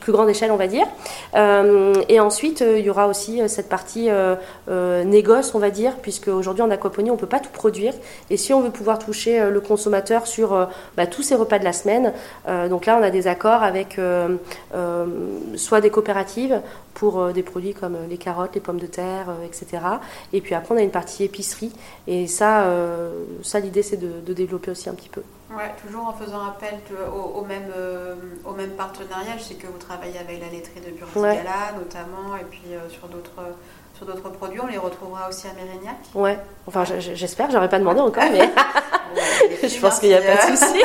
plus 0.00 0.12
grande 0.12 0.28
échelle, 0.28 0.50
on 0.50 0.56
va 0.56 0.66
dire. 0.66 0.86
Euh, 1.34 1.94
et 2.08 2.20
ensuite, 2.20 2.62
euh, 2.62 2.78
il 2.78 2.84
y 2.84 2.90
aura 2.90 3.06
aussi 3.08 3.40
euh, 3.40 3.48
cette 3.48 3.68
partie 3.68 4.08
négoce, 5.04 5.54
on 5.54 5.58
va 5.58 5.70
dire, 5.70 5.96
puisque 6.00 6.28
aujourd'hui 6.28 6.62
en 6.62 6.70
aquaponie, 6.70 7.10
on 7.10 7.14
ne 7.14 7.18
peut 7.18 7.26
pas 7.26 7.40
tout 7.40 7.50
produire. 7.50 7.92
Et 8.30 8.36
si 8.36 8.52
on 8.52 8.60
veut 8.60 8.70
pouvoir 8.70 8.98
toucher 8.98 9.50
le 9.50 9.60
consommateur 9.60 10.26
sur 10.26 10.68
bah, 10.96 11.06
tous 11.06 11.22
ses 11.22 11.34
repas 11.34 11.58
de 11.58 11.64
la 11.64 11.72
semaine, 11.72 12.12
donc 12.68 12.86
là, 12.86 12.98
on 12.98 13.02
a 13.02 13.10
des 13.10 13.26
accords 13.26 13.62
avec 13.62 14.00
soit 15.56 15.80
des 15.80 15.90
coopératives 15.90 16.60
pour 16.94 17.32
des 17.32 17.42
produits 17.42 17.74
comme 17.74 17.96
les 18.08 18.16
carottes, 18.16 18.54
les 18.54 18.60
pommes 18.60 18.80
de 18.80 18.86
terre, 18.86 19.26
etc. 19.44 19.82
Et 20.32 20.40
puis 20.40 20.54
après, 20.54 20.74
on 20.74 20.78
a 20.78 20.82
une 20.82 20.90
partie 20.90 21.24
épicerie. 21.24 21.72
Et 22.06 22.26
ça, 22.26 22.66
ça 23.42 23.60
l'idée, 23.60 23.82
c'est 23.82 23.98
de 23.98 24.32
développer 24.32 24.70
aussi 24.70 24.88
un 24.88 24.94
petit 24.94 25.10
peu. 25.10 25.22
Ouais, 25.56 25.72
toujours 25.80 26.08
en 26.08 26.12
faisant 26.12 26.44
appel 26.44 26.80
au, 27.12 27.42
même, 27.44 27.70
euh, 27.76 28.16
au 28.44 28.52
même 28.52 28.70
partenariat. 28.72 29.36
Je 29.38 29.42
sais 29.42 29.54
que 29.54 29.66
vous 29.66 29.78
travaillez 29.78 30.18
avec 30.18 30.40
la 30.40 30.48
laiterie 30.48 30.80
de 30.80 30.90
Burtigala 30.90 31.72
notamment, 31.78 32.36
et 32.36 32.44
puis 32.44 32.62
euh, 32.72 32.88
sur 32.88 33.08
d'autres 33.08 33.40
sur 33.94 34.06
d'autres 34.06 34.30
produits. 34.30 34.60
On 34.60 34.66
les 34.66 34.78
retrouvera 34.78 35.28
aussi 35.28 35.46
à 35.46 35.52
Mérignac. 35.52 35.96
Ouais, 36.14 36.38
enfin 36.66 36.84
j'espère, 36.84 37.50
j'aurais 37.50 37.68
pas 37.68 37.78
demandé 37.78 38.00
encore, 38.00 38.24
mais 38.32 38.50
je 39.62 39.80
pense 39.80 40.00
qu'il 40.00 40.08
n'y 40.08 40.14
a 40.14 40.20
pas 40.20 40.50
de 40.50 40.56
souci. 40.56 40.82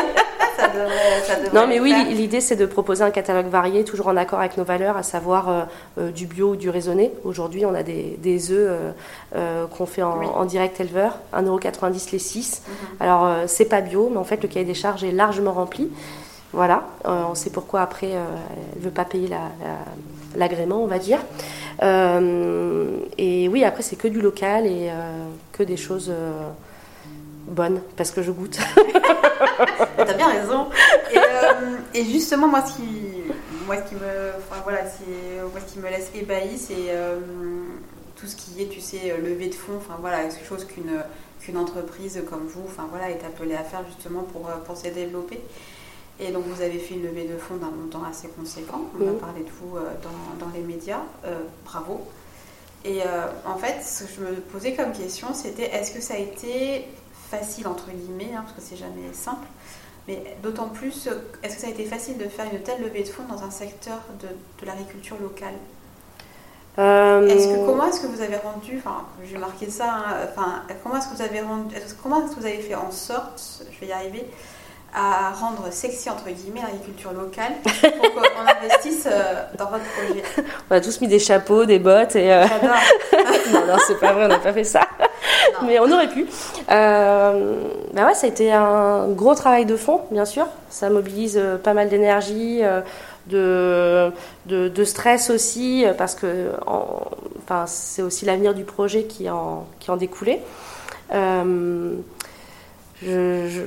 non, 1.54 1.68
mais 1.68 1.80
oui, 1.80 1.94
l'idée 2.12 2.42
c'est 2.42 2.56
de 2.56 2.66
proposer 2.66 3.04
un 3.04 3.12
catalogue 3.12 3.48
varié, 3.48 3.84
toujours 3.84 4.08
en 4.08 4.18
accord 4.18 4.40
avec 4.40 4.58
nos 4.58 4.64
valeurs, 4.64 4.98
à 4.98 5.04
savoir 5.04 5.50
euh, 5.50 5.62
euh, 5.98 6.12
du 6.12 6.26
bio 6.26 6.52
ou 6.52 6.56
du 6.56 6.70
raisonné. 6.70 7.12
Aujourd'hui, 7.24 7.66
on 7.66 7.74
a 7.74 7.84
des, 7.84 8.18
des 8.22 8.52
œufs 8.52 8.94
euh, 9.36 9.66
qu'on 9.68 9.86
fait 9.86 10.04
en, 10.04 10.46
direct 10.46 10.80
éleveur, 10.80 11.18
1,90€ 11.34 12.12
les 12.12 12.20
6. 12.20 12.62
Mhm. 12.68 12.74
Alors, 13.00 13.48
c'est 13.48 13.66
pas 13.66 13.82
bio, 13.82 14.10
mais 14.12 14.18
en 14.18 14.24
fait, 14.24 14.42
le 14.42 14.48
cahier 14.48 14.66
des 14.66 14.74
charges 14.74 15.04
est 15.04 15.12
largement 15.12 15.54
rempli. 15.54 15.90
Voilà, 16.52 16.84
on 17.06 17.36
sait 17.36 17.52
pourquoi 17.52 17.82
après, 17.82 18.10
elle 18.10 18.80
ne 18.80 18.84
veut 18.84 18.90
pas 18.90 19.06
payer 19.06 19.30
l'agrément, 20.36 20.84
on 20.84 20.88
va 20.88 21.00
dire. 21.00 21.20
et 21.82 23.50
oui, 23.50 23.64
après, 23.64 23.84
c'est 23.84 23.96
que 23.96 24.08
du 24.08 24.22
local 24.22 24.66
et 24.66 24.90
que 25.52 25.64
des 25.64 25.78
choses 25.78 26.12
bonne 27.50 27.82
parce 27.98 28.12
que 28.12 28.22
je 28.22 28.32
goûte. 28.32 28.58
T'as 29.98 30.14
bien 30.14 30.30
raison. 30.30 30.68
Euh, 31.16 31.78
et, 31.94 32.06
justement, 32.06 32.48
moi, 32.48 32.64
ce 32.66 32.78
qui, 32.78 32.84
moi, 33.66 33.78
ce 33.78 33.90
qui 33.90 33.96
me, 33.96 34.32
enfin, 34.38 34.62
voilà, 34.64 34.82
moi, 35.52 35.62
qui 35.68 35.80
me 35.80 35.90
laisse 35.90 36.12
ébahi, 36.16 36.58
c'est 36.58 36.90
euh, 36.90 37.20
tout 38.16 38.28
ce 38.28 38.36
qui 38.36 38.62
est, 38.62 38.68
tu 38.68 38.80
sais, 38.80 39.16
levée 39.22 39.48
de 39.48 39.56
fonds. 39.56 39.78
Enfin 39.78 39.98
voilà, 40.00 40.24
quelque 40.24 40.48
chose 40.48 40.66
qu'une 40.66 41.02
qu'une 41.42 41.58
entreprise 41.58 42.22
comme 42.30 42.48
vous, 42.48 42.66
voilà, 42.90 43.10
est 43.10 43.24
appelée 43.26 43.56
à 43.56 43.64
faire 43.64 43.82
justement 43.88 44.28
euh, 44.36 44.58
pour 44.66 44.76
se 44.76 44.90
développer. 44.90 45.40
Et 46.20 46.32
donc 46.32 46.44
vous 46.46 46.62
avez 46.62 46.80
fait 46.80 46.96
une 46.96 47.04
levée 47.04 47.26
de 47.26 47.38
fonds 47.38 47.56
d'un 47.56 47.72
montant 47.72 48.04
assez 48.04 48.28
conséquent. 48.28 48.82
On 49.00 49.10
a 49.10 49.20
parlé 49.20 49.42
de 49.42 49.50
vous 49.62 49.76
dans, 49.76 50.46
dans 50.46 50.52
les 50.54 50.62
médias. 50.62 51.02
bravo. 51.66 52.02
Et 52.86 53.02
en 53.46 53.58
fait, 53.58 53.82
ce 53.84 54.04
que 54.04 54.10
je 54.16 54.22
me 54.22 54.36
posais 54.36 54.74
comme 54.74 54.92
question, 54.92 55.34
c'était 55.34 55.74
est-ce 55.74 55.92
que 55.92 56.02
ça 56.02 56.16
a 56.16 56.18
été 56.18 56.88
facile, 57.30 57.68
entre 57.68 57.90
guillemets, 57.92 58.34
hein, 58.36 58.44
parce 58.44 58.54
que 58.54 58.62
c'est 58.62 58.78
jamais 58.78 59.14
simple. 59.14 59.48
Mais 60.08 60.24
d'autant 60.42 60.70
plus, 60.70 61.08
est-ce 61.44 61.56
que 61.56 61.62
ça 61.62 61.68
a 61.68 61.70
été 61.70 61.86
facile 61.86 62.18
de 62.18 62.26
faire 62.26 62.48
une 62.52 62.60
telle 62.62 62.82
levée 62.82 63.04
de 63.04 63.10
fonds 63.10 63.26
dans 63.30 63.44
un 63.44 63.52
secteur 63.52 64.00
de, 64.22 64.28
de 64.62 64.66
l'agriculture 64.66 65.18
locale? 65.22 65.54
Euh, 66.80 67.28
est-ce 67.28 67.48
que, 67.48 67.66
comment 67.66 67.86
est-ce 67.88 68.00
que 68.00 68.08
vous 68.08 68.22
avez 68.22 68.38
rendu, 68.38 68.78
enfin, 68.78 69.06
j'ai 69.24 69.38
marqué 69.38 69.70
ça, 69.70 69.94
hein, 69.94 70.16
enfin, 70.32 70.64
comment 70.82 70.98
est-ce 70.98 71.10
que 71.10 71.16
vous 71.16 71.22
avez 71.22 71.42
rendu, 71.42 71.76
comment 72.02 72.24
est-ce 72.26 72.36
que 72.36 72.40
vous 72.40 72.46
avez 72.46 72.60
fait 72.60 72.76
en 72.76 72.92
sorte, 72.92 73.64
je 73.72 73.80
vais 73.82 73.88
y 73.88 73.92
arriver, 73.92 74.26
à 74.94 75.32
rendre 75.32 75.72
sexy 75.72 76.10
entre 76.10 76.30
guillemets 76.30 76.62
l'agriculture 76.62 77.14
locale 77.14 77.54
pour 77.64 78.14
qu'on 78.14 78.22
investisse 78.66 79.08
euh, 79.12 79.44
dans 79.58 79.68
votre 79.68 79.84
projet 79.84 80.24
On 80.70 80.76
a 80.76 80.82
tous 80.82 81.00
mis 81.02 81.08
des 81.08 81.20
chapeaux, 81.20 81.66
des 81.66 81.80
bottes 81.80 82.16
et. 82.16 82.34
Euh... 82.34 82.46
non, 83.54 83.68
non, 83.68 83.78
c'est 83.86 84.00
pas 84.00 84.14
vrai, 84.14 84.26
on 84.26 84.30
n'a 84.30 84.40
pas 84.40 84.54
fait 84.54 84.64
ça. 84.64 84.82
Mais 85.66 85.80
on 85.80 85.92
aurait 85.92 86.10
pu. 86.10 86.26
Euh, 86.72 87.56
bah 87.94 88.08
ouais, 88.08 88.14
ça 88.14 88.28
a 88.28 88.30
été 88.30 88.52
un 88.52 89.08
gros 89.10 89.36
travail 89.36 89.66
de 89.66 89.76
fond, 89.76 90.02
bien 90.12 90.26
sûr. 90.26 90.48
Ça 90.70 90.90
mobilise 90.90 91.38
euh, 91.38 91.58
pas 91.58 91.74
mal 91.74 91.90
d'énergie, 91.90 92.62
de, 93.28 94.12
de, 94.48 94.84
stress 94.84 95.30
aussi, 95.30 95.86
parce 95.98 96.16
que 96.16 96.52
enfin, 97.46 97.66
c'est 97.68 98.02
aussi 98.02 98.26
l'avenir 98.26 98.56
du 98.56 98.64
projet 98.64 99.04
qui 99.04 99.30
en, 99.30 99.68
qui 99.80 99.92
en 99.92 99.98
découlait. 99.98 100.42
je, 101.12 101.98
je 103.04 103.62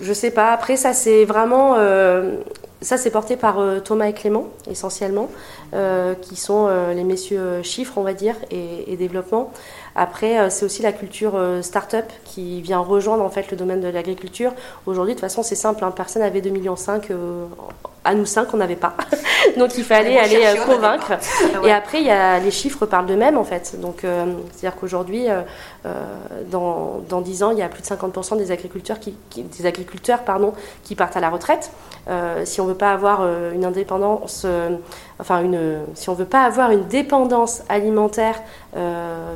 je 0.00 0.12
sais 0.12 0.30
pas. 0.30 0.52
Après, 0.52 0.76
ça 0.76 0.92
c'est 0.92 1.24
vraiment, 1.24 1.76
euh, 1.78 2.36
ça 2.80 2.96
c'est 2.96 3.10
porté 3.10 3.36
par 3.36 3.58
euh, 3.58 3.80
Thomas 3.80 4.06
et 4.06 4.12
Clément 4.12 4.48
essentiellement, 4.68 5.30
euh, 5.74 6.14
qui 6.14 6.36
sont 6.36 6.68
les 6.94 7.04
messieurs 7.04 7.62
chiffres, 7.62 7.94
on 7.96 8.02
va 8.02 8.14
dire, 8.14 8.34
et, 8.50 8.96
développement. 8.96 9.52
Après, 9.96 10.50
c'est 10.50 10.64
aussi 10.64 10.82
la 10.82 10.92
culture 10.92 11.38
start-up 11.62 12.06
qui 12.24 12.62
vient 12.62 12.78
rejoindre 12.78 13.22
en 13.22 13.30
fait 13.30 13.50
le 13.50 13.56
domaine 13.56 13.80
de 13.80 13.88
l'agriculture. 13.88 14.52
Aujourd'hui, 14.86 15.14
de 15.14 15.18
toute 15.18 15.28
façon, 15.28 15.42
c'est 15.42 15.54
simple. 15.54 15.84
Hein, 15.84 15.92
personne 15.92 16.22
n'avait 16.22 16.40
2,5 16.40 16.50
millions 16.50 16.76
à 18.04 18.14
nous 18.14 18.26
cinq, 18.26 18.52
on 18.52 18.58
n'avait 18.58 18.76
pas. 18.76 18.94
Donc 19.58 19.76
il 19.76 19.84
fallait 19.84 20.18
aller 20.18 20.44
euh, 20.44 20.64
convaincre. 20.64 21.12
Et 21.64 21.72
après, 21.72 22.00
il 22.00 22.06
y 22.06 22.10
a, 22.10 22.38
les 22.38 22.50
chiffres 22.50 22.86
parlent 22.86 23.06
d'eux-mêmes 23.06 23.38
en 23.38 23.44
fait. 23.44 23.80
Donc 23.80 24.04
euh, 24.04 24.26
c'est-à-dire 24.52 24.78
qu'aujourd'hui, 24.78 25.26
euh, 25.28 25.42
dans, 26.50 27.02
dans 27.08 27.20
10 27.20 27.42
ans, 27.42 27.50
il 27.50 27.58
y 27.58 27.62
a 27.62 27.68
plus 27.68 27.82
de 27.82 27.86
50% 27.86 28.36
des 28.36 28.50
agriculteurs 28.50 28.98
qui, 29.00 29.14
des 29.36 29.66
agriculteurs 29.66 30.20
pardon, 30.20 30.52
qui 30.82 30.94
partent 30.94 31.16
à 31.16 31.20
la 31.20 31.30
retraite. 31.30 31.70
si 32.44 32.60
on 32.60 32.66
veut 32.66 32.74
pas 32.74 32.92
avoir 32.92 33.26
une 33.52 33.64
indépendance, 33.64 34.46
enfin 35.18 35.42
une, 35.42 35.80
si 35.94 36.08
on 36.08 36.14
veut 36.14 36.24
pas 36.24 36.42
avoir 36.42 36.70
une 36.70 36.86
dépendance 36.86 37.62
alimentaire 37.68 38.40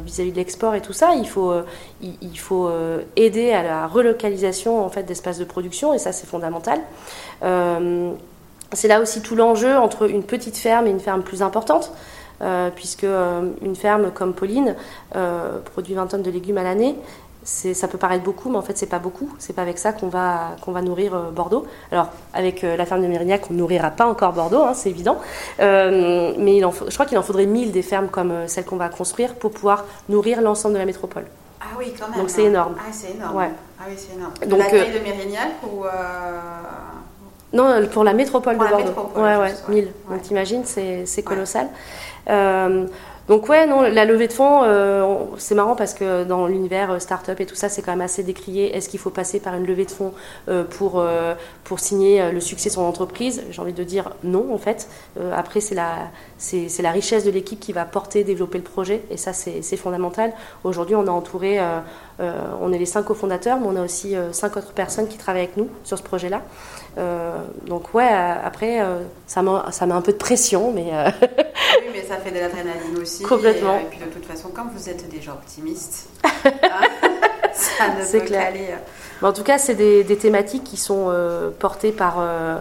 vis-à-vis 0.04 0.32
de 0.32 0.36
l'export 0.36 0.74
et 0.74 0.80
tout 0.80 0.92
ça, 0.92 1.14
il 1.14 1.28
faut, 1.28 1.52
il, 2.00 2.38
faut 2.38 2.70
aider 3.16 3.52
à 3.52 3.62
la 3.62 3.86
relocalisation 3.86 4.84
en 4.84 4.88
fait 4.88 5.02
d'espaces 5.02 5.38
de 5.38 5.44
production 5.44 5.94
et 5.94 5.98
ça 5.98 6.12
c'est 6.12 6.26
fondamental 6.26 6.80
c'est 8.72 8.88
là 8.88 9.00
aussi 9.00 9.22
tout 9.22 9.34
l'enjeu 9.34 9.76
entre 9.76 10.10
une 10.10 10.22
petite 10.22 10.56
ferme 10.56 10.86
et 10.86 10.90
une 10.90 11.00
ferme 11.00 11.22
plus 11.22 11.42
importante. 11.42 11.92
puisque 12.76 13.06
une 13.62 13.74
ferme 13.74 14.12
comme 14.12 14.32
Pauline 14.32 14.76
produit 15.72 15.94
20 15.94 16.06
tonnes 16.06 16.22
de 16.22 16.30
légumes 16.30 16.58
à 16.58 16.62
l'année 16.62 16.94
ça 17.48 17.88
peut 17.88 17.98
paraître 17.98 18.24
beaucoup, 18.24 18.50
mais 18.50 18.58
en 18.58 18.62
fait, 18.62 18.76
c'est 18.76 18.86
pas 18.86 18.98
beaucoup. 18.98 19.32
C'est 19.38 19.54
pas 19.54 19.62
avec 19.62 19.78
ça 19.78 19.92
qu'on 19.92 20.08
va, 20.08 20.56
qu'on 20.62 20.72
va 20.72 20.82
nourrir 20.82 21.14
euh, 21.14 21.30
Bordeaux. 21.30 21.66
Alors, 21.90 22.10
avec 22.34 22.62
euh, 22.62 22.76
la 22.76 22.84
ferme 22.84 23.02
de 23.02 23.06
Mérignac, 23.06 23.50
on 23.50 23.54
ne 23.54 23.58
nourrira 23.58 23.90
pas 23.90 24.06
encore 24.06 24.32
Bordeaux, 24.32 24.62
hein, 24.62 24.74
c'est 24.74 24.90
évident. 24.90 25.18
Euh, 25.60 26.34
mais 26.38 26.56
il 26.56 26.64
en 26.64 26.72
je 26.72 26.92
crois 26.92 27.06
qu'il 27.06 27.16
en 27.18 27.22
faudrait 27.22 27.46
1000 27.46 27.72
des 27.72 27.82
fermes 27.82 28.08
comme 28.08 28.46
celle 28.46 28.64
qu'on 28.64 28.76
va 28.76 28.88
construire 28.88 29.34
pour 29.34 29.50
pouvoir 29.50 29.84
nourrir 30.08 30.42
l'ensemble 30.42 30.74
de 30.74 30.78
la 30.78 30.84
métropole. 30.84 31.24
Ah 31.60 31.64
oui, 31.78 31.94
quand 31.98 32.08
même. 32.08 32.18
Donc 32.18 32.30
c'est 32.30 32.44
énorme. 32.44 32.74
Ah, 32.78 32.92
c'est 32.92 33.12
énorme. 33.12 33.36
Ouais. 33.36 33.50
Ah 33.80 33.84
oui, 33.88 33.94
c'est 33.96 34.14
énorme. 34.14 34.32
Donc, 34.46 34.58
la 34.58 34.66
taille 34.66 34.92
de 34.92 34.98
Mérignac 34.98 35.52
ou. 35.64 35.84
Non, 37.52 37.86
pour 37.92 38.04
la 38.04 38.12
métropole 38.12 38.58
de 38.58 38.64
Bordeaux. 38.64 39.10
ouais, 39.16 39.36
ouais, 39.36 39.54
1000. 39.68 39.88
Donc 40.10 40.22
t'imagines, 40.22 40.64
c'est 40.64 41.22
colossal. 41.22 41.68
Donc 43.28 43.46
ouais, 43.50 43.66
non, 43.66 43.82
la 43.82 44.06
levée 44.06 44.26
de 44.26 44.32
fonds, 44.32 44.62
euh, 44.64 45.18
c'est 45.36 45.54
marrant 45.54 45.76
parce 45.76 45.92
que 45.92 46.24
dans 46.24 46.46
l'univers 46.46 46.92
euh, 46.92 46.98
start-up 46.98 47.38
et 47.40 47.46
tout 47.46 47.54
ça, 47.54 47.68
c'est 47.68 47.82
quand 47.82 47.92
même 47.92 48.00
assez 48.00 48.22
décrié. 48.22 48.74
Est-ce 48.74 48.88
qu'il 48.88 48.98
faut 48.98 49.10
passer 49.10 49.38
par 49.38 49.54
une 49.54 49.66
levée 49.66 49.84
de 49.84 49.90
fonds 49.90 50.14
euh, 50.48 50.64
pour, 50.64 51.04
pour 51.64 51.78
signer 51.78 52.32
le 52.32 52.40
succès 52.40 52.70
de 52.70 52.74
son 52.74 52.82
entreprise? 52.82 53.42
J'ai 53.50 53.60
envie 53.60 53.74
de 53.74 53.84
dire 53.84 54.14
non, 54.24 54.54
en 54.54 54.58
fait. 54.58 54.88
après, 55.34 55.60
c'est 55.60 55.74
la, 55.74 56.08
c'est, 56.38 56.70
la 56.80 56.90
richesse 56.90 57.24
de 57.24 57.30
l'équipe 57.30 57.60
qui 57.60 57.72
va 57.74 57.84
porter, 57.84 58.24
développer 58.24 58.56
le 58.56 58.64
projet, 58.64 59.02
et 59.10 59.18
ça, 59.18 59.34
c'est, 59.34 59.76
fondamental. 59.76 60.32
Aujourd'hui, 60.64 60.94
on 60.94 61.06
a 61.06 61.10
entouré, 61.10 61.60
on 62.18 62.72
est 62.72 62.78
les 62.78 62.86
cinq 62.86 63.02
cofondateurs, 63.02 63.58
mais 63.60 63.66
on 63.66 63.76
a 63.76 63.84
aussi 63.84 64.14
cinq 64.32 64.56
autres 64.56 64.72
personnes 64.72 65.08
qui 65.08 65.18
travaillent 65.18 65.44
avec 65.44 65.56
nous 65.56 65.68
sur 65.84 65.98
ce 65.98 66.02
projet-là. 66.02 66.42
Donc 67.66 67.94
ouais, 67.94 68.08
après, 68.08 68.80
ça, 69.26 69.42
met, 69.42 69.50
ça 69.70 69.86
met 69.86 69.94
un 69.94 70.00
peu 70.00 70.12
de 70.12 70.16
pression, 70.16 70.72
mais... 70.72 70.90
oui, 71.22 71.88
mais 71.92 72.02
ça 72.02 72.16
fait 72.16 72.30
de 72.30 72.38
l'adrénaline 72.38 72.98
aussi. 73.00 73.22
Complètement. 73.22 73.78
Et, 73.78 73.84
puis 73.90 73.98
de 73.98 74.06
toute 74.06 74.26
façon, 74.26 74.48
comme 74.48 74.70
vous 74.74 74.88
êtes 74.88 75.08
des 75.08 75.20
gens 75.20 75.32
optimistes, 75.32 76.08
hein, 76.24 76.30
ça 77.52 77.88
ne 77.88 78.12
peut 78.12 78.24
clair. 78.24 78.52
Euh. 78.54 79.26
en 79.26 79.32
tout 79.32 79.42
cas, 79.42 79.58
c'est 79.58 79.74
des, 79.74 80.16
thématiques 80.16 80.64
qui 80.64 80.76
sont 80.76 81.06
euh, 81.08 81.50
portées 81.50 81.92
par, 81.92 82.16
euh, 82.18 82.58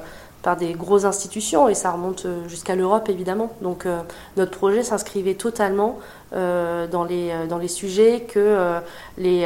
par 0.48 0.56
des 0.56 0.72
grosses 0.72 1.04
institutions 1.04 1.68
et 1.68 1.76
ça 1.76 1.91
remonte 1.91 2.26
jusqu'à 2.48 2.74
l'Europe 2.74 3.10
évidemment. 3.10 3.52
Donc 3.60 3.86
notre 4.38 4.58
projet 4.58 4.82
s'inscrivait 4.82 5.34
totalement 5.34 6.00
dans, 6.32 7.04
les, 7.04 7.34
dans 7.50 7.58
les 7.58 7.68
sujets 7.68 8.22
que, 8.22 8.80
les, 9.18 9.45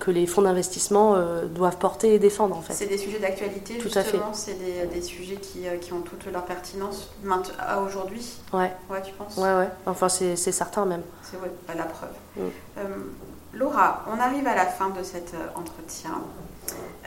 que 0.00 0.10
les 0.10 0.26
fonds 0.26 0.40
d'investissement 0.40 1.16
doivent 1.54 1.76
porter 1.76 2.14
et 2.14 2.18
défendre 2.18 2.56
en 2.56 2.62
fait. 2.62 2.72
C'est 2.72 2.86
des 2.86 2.96
sujets 2.96 3.18
d'actualité 3.18 3.78
justement, 3.78 4.32
c'est 4.32 4.54
des, 4.54 4.86
des, 4.86 5.02
sujets 5.02 5.36
qui, 5.36 5.64
qui, 5.82 5.92
ont 5.92 6.00
toute 6.00 6.24
leur 6.32 6.46
pertinence 6.46 7.10
à 7.58 7.82
aujourd'hui. 7.82 8.38
Ouais. 8.54 8.72
Ouais, 8.88 9.02
tu 9.02 9.12
penses? 9.12 9.36
Ouais, 9.36 9.54
ouais. 9.54 9.68
Enfin, 9.84 10.08
c'est 10.08 10.36
certain 10.36 10.86
même. 10.86 11.02
C'est 11.22 11.36
ouais, 11.36 11.76
la 11.76 11.84
preuve. 11.84 12.08
Mm. 12.38 12.86
Laura, 13.52 14.02
on 14.08 14.18
arrive 14.18 14.46
à 14.46 14.54
la 14.54 14.64
fin 14.64 14.88
de 14.88 15.02
cet 15.02 15.34
entretien. 15.54 16.22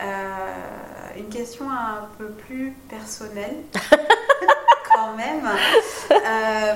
Euh, 0.01 1.09
une 1.18 1.30
question 1.30 1.66
un 1.70 2.07
peu 2.18 2.28
plus 2.28 2.74
personnelle, 2.89 3.57
quand 4.93 5.16
même. 5.16 5.47
Euh, 6.12 6.74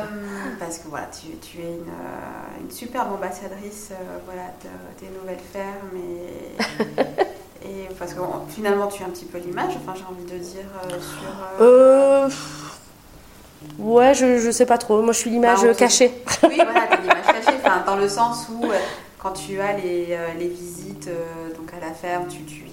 parce 0.60 0.80
que 0.80 0.88
voilà, 0.88 1.08
tu, 1.08 1.38
tu 1.38 1.60
es 1.60 1.74
une, 1.74 1.90
euh, 1.90 2.62
une, 2.62 2.72
superbe 2.72 3.14
ambassadrice 3.14 3.92
voilà, 4.26 4.44
des 5.00 5.08
nouvelles 5.18 5.44
fermes. 5.52 5.98
Et, 7.64 7.68
et 7.68 7.90
parce 8.00 8.14
que 8.14 8.20
finalement, 8.50 8.88
tu 8.88 9.04
es 9.04 9.06
un 9.06 9.10
petit 9.10 9.26
peu 9.26 9.38
l'image, 9.38 9.74
enfin, 9.76 9.94
j'ai 9.96 10.06
envie 10.06 10.26
de 10.26 10.38
dire, 10.38 10.66
sur. 10.90 12.30
Ouais, 13.80 14.14
je, 14.14 14.40
je 14.40 14.52
sais 14.52 14.66
pas 14.66 14.78
trop. 14.78 15.02
Moi, 15.02 15.14
je 15.14 15.20
suis 15.20 15.30
l'image 15.30 15.64
bah, 15.64 15.74
cachée. 15.74 16.12
Oui, 16.44 16.56
voilà, 16.56 16.96
l'image 17.02 17.26
cachée. 17.26 17.58
Enfin, 17.64 17.84
dans 17.86 17.96
le 17.96 18.10
sens 18.10 18.48
où, 18.50 18.66
quand 19.18 19.32
tu 19.32 19.60
as 19.62 19.74
les, 19.74 20.18
les 20.38 20.48
visites 20.48 21.10
donc 21.56 21.74
à 21.74 21.86
la 21.86 21.94
ferme, 21.94 22.28
tu, 22.28 22.44
tu 22.44 22.66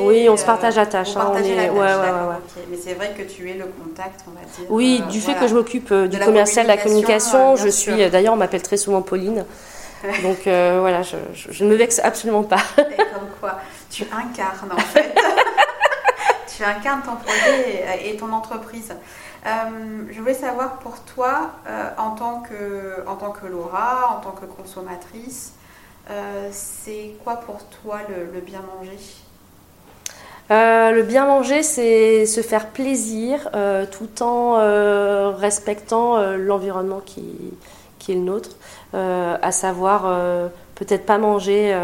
oui, 0.00 0.28
on 0.28 0.36
se 0.36 0.44
partage 0.44 0.76
la 0.76 0.86
tâche. 0.86 1.16
Hein, 1.16 1.32
on 1.32 1.36
est... 1.36 1.70
ouais, 1.70 1.78
ouais, 1.78 2.36
Mais 2.70 2.76
c'est 2.76 2.94
vrai 2.94 3.14
que 3.16 3.22
tu 3.22 3.50
es 3.50 3.54
le 3.54 3.66
contact, 3.66 4.24
on 4.26 4.30
va 4.32 4.40
dire. 4.40 4.70
Oui, 4.70 5.02
euh, 5.02 5.10
du 5.10 5.20
fait 5.20 5.34
que 5.34 5.46
je 5.46 5.54
m'occupe 5.54 5.90
euh, 5.90 6.06
du 6.06 6.18
commercial, 6.18 6.66
de 6.66 6.68
la 6.68 6.76
communication, 6.76 7.56
je 7.56 7.68
suis. 7.68 8.08
D'ailleurs, 8.10 8.34
on 8.34 8.36
m'appelle 8.36 8.62
très 8.62 8.76
souvent 8.76 9.02
Pauline. 9.02 9.44
Donc 10.22 10.46
euh, 10.46 10.78
voilà, 10.80 11.02
je, 11.02 11.16
je, 11.34 11.64
ne 11.64 11.70
me 11.70 11.74
vexe 11.74 11.98
absolument 11.98 12.44
pas. 12.44 12.62
Et 12.78 12.96
comme 12.96 13.28
quoi, 13.40 13.58
tu 13.90 14.04
incarnes 14.04 14.70
en 14.72 14.78
fait. 14.78 15.12
tu 16.56 16.62
incarnes 16.62 17.02
ton 17.02 17.16
projet 17.16 17.84
et, 18.04 18.16
ton 18.16 18.32
entreprise. 18.32 18.94
je 19.44 20.18
voulais 20.20 20.34
savoir 20.34 20.78
pour 20.78 21.00
toi, 21.00 21.50
en, 21.96 22.12
tant 22.12 22.42
que, 22.42 23.04
en 23.08 23.16
tant 23.16 23.32
que 23.32 23.46
Laura, 23.46 24.16
en 24.16 24.20
tant 24.20 24.30
que 24.30 24.44
consommatrice, 24.44 25.54
c'est 26.52 27.14
quoi 27.24 27.36
pour 27.36 27.64
toi 27.64 27.98
le, 28.08 28.32
le 28.32 28.40
bien 28.40 28.60
manger? 28.60 28.98
Euh, 30.50 30.92
le 30.92 31.02
bien 31.02 31.26
manger, 31.26 31.62
c'est 31.62 32.24
se 32.24 32.40
faire 32.40 32.68
plaisir 32.68 33.50
euh, 33.54 33.84
tout 33.86 34.22
en 34.22 34.56
euh, 34.58 35.30
respectant 35.36 36.18
l'environnement 36.36 37.00
qui, 37.04 37.22
est 38.08 38.14
le 38.14 38.20
nôtre, 38.20 38.56
à 38.94 39.52
savoir 39.52 40.10
peut-être 40.74 41.04
pas 41.04 41.18
manger 41.18 41.76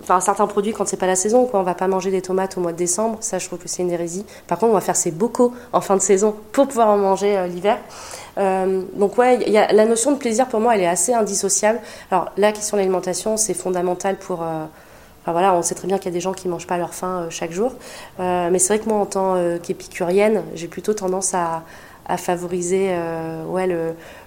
certains 0.00 0.46
produits 0.46 0.72
quand 0.72 0.88
c'est 0.88 0.96
pas 0.96 1.06
la 1.06 1.16
saison 1.16 1.44
quoi. 1.44 1.60
On 1.60 1.62
va 1.62 1.74
pas 1.74 1.86
manger 1.86 2.10
des 2.10 2.22
tomates 2.22 2.56
au 2.56 2.62
mois 2.62 2.72
de 2.72 2.78
décembre 2.78 3.18
ça 3.20 3.38
je 3.38 3.46
trouve 3.46 3.58
que 3.58 3.68
c'est 3.68 3.82
une 3.82 3.90
hérésie. 3.90 4.24
Par 4.46 4.58
contre 4.58 4.70
on 4.70 4.74
va 4.74 4.80
faire 4.80 4.96
ses 4.96 5.10
bocaux 5.10 5.52
en 5.74 5.82
fin 5.82 5.94
de 5.96 6.00
saison 6.00 6.34
pour 6.52 6.68
pouvoir 6.68 6.88
en 6.88 6.96
manger 6.96 7.46
l'hiver. 7.48 7.76
Donc 8.38 9.18
ouais 9.18 9.40
la 9.50 9.84
notion 9.84 10.12
de 10.12 10.16
plaisir 10.16 10.48
pour 10.48 10.60
moi 10.60 10.74
elle 10.74 10.80
est 10.80 10.88
assez 10.88 11.12
indissociable. 11.12 11.78
Alors 12.10 12.30
la 12.38 12.52
question 12.52 12.78
de 12.78 12.80
l'alimentation 12.80 13.36
c'est 13.36 13.52
fondamental 13.52 14.16
pour 14.16 14.42
voilà, 15.32 15.54
on 15.54 15.62
sait 15.62 15.74
très 15.74 15.88
bien 15.88 15.98
qu'il 15.98 16.06
y 16.06 16.08
a 16.08 16.12
des 16.12 16.20
gens 16.20 16.32
qui 16.32 16.46
ne 16.46 16.52
mangent 16.52 16.66
pas 16.66 16.78
leur 16.78 16.94
faim 16.94 17.22
euh, 17.22 17.30
chaque 17.30 17.52
jour. 17.52 17.72
Euh, 18.20 18.48
mais 18.50 18.58
c'est 18.58 18.74
vrai 18.74 18.84
que 18.84 18.88
moi, 18.88 18.98
en 18.98 19.06
tant 19.06 19.34
euh, 19.34 19.58
qu'épicurienne, 19.58 20.42
j'ai 20.54 20.68
plutôt 20.68 20.94
tendance 20.94 21.34
à, 21.34 21.62
favoriser 22.18 22.96
ouais, 23.48 23.66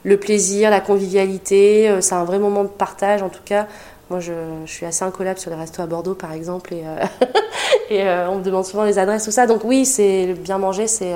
le, 0.04 0.18
plaisir, 0.18 0.70
la 0.70 0.82
convivialité. 0.82 2.02
c'est 2.02 2.14
un 2.14 2.26
vrai 2.26 2.38
moment 2.38 2.64
de 2.64 2.70
partage, 2.70 3.24
en 3.24 3.30
tout 3.30 3.44
cas. 3.46 3.68
Moi, 4.10 4.20
je, 4.20 4.34
suis 4.66 4.86
assez 4.86 5.06
incollable 5.06 5.40
sur 5.40 5.50
les 5.50 5.56
restos 5.56 5.82
à 5.82 5.86
Bordeaux, 5.86 6.14
par 6.14 6.34
exemple, 6.34 6.74
et, 6.74 6.84
et 7.90 8.04
on 8.28 8.40
me 8.40 8.44
demande 8.44 8.66
souvent 8.66 8.84
les 8.84 9.00
adresses, 9.00 9.24
tout 9.24 9.32
ça. 9.32 9.48
Donc 9.48 9.64
oui, 9.64 9.86
c'est 9.86 10.34
bien 10.34 10.58
manger, 10.58 10.88
c'est 10.88 11.14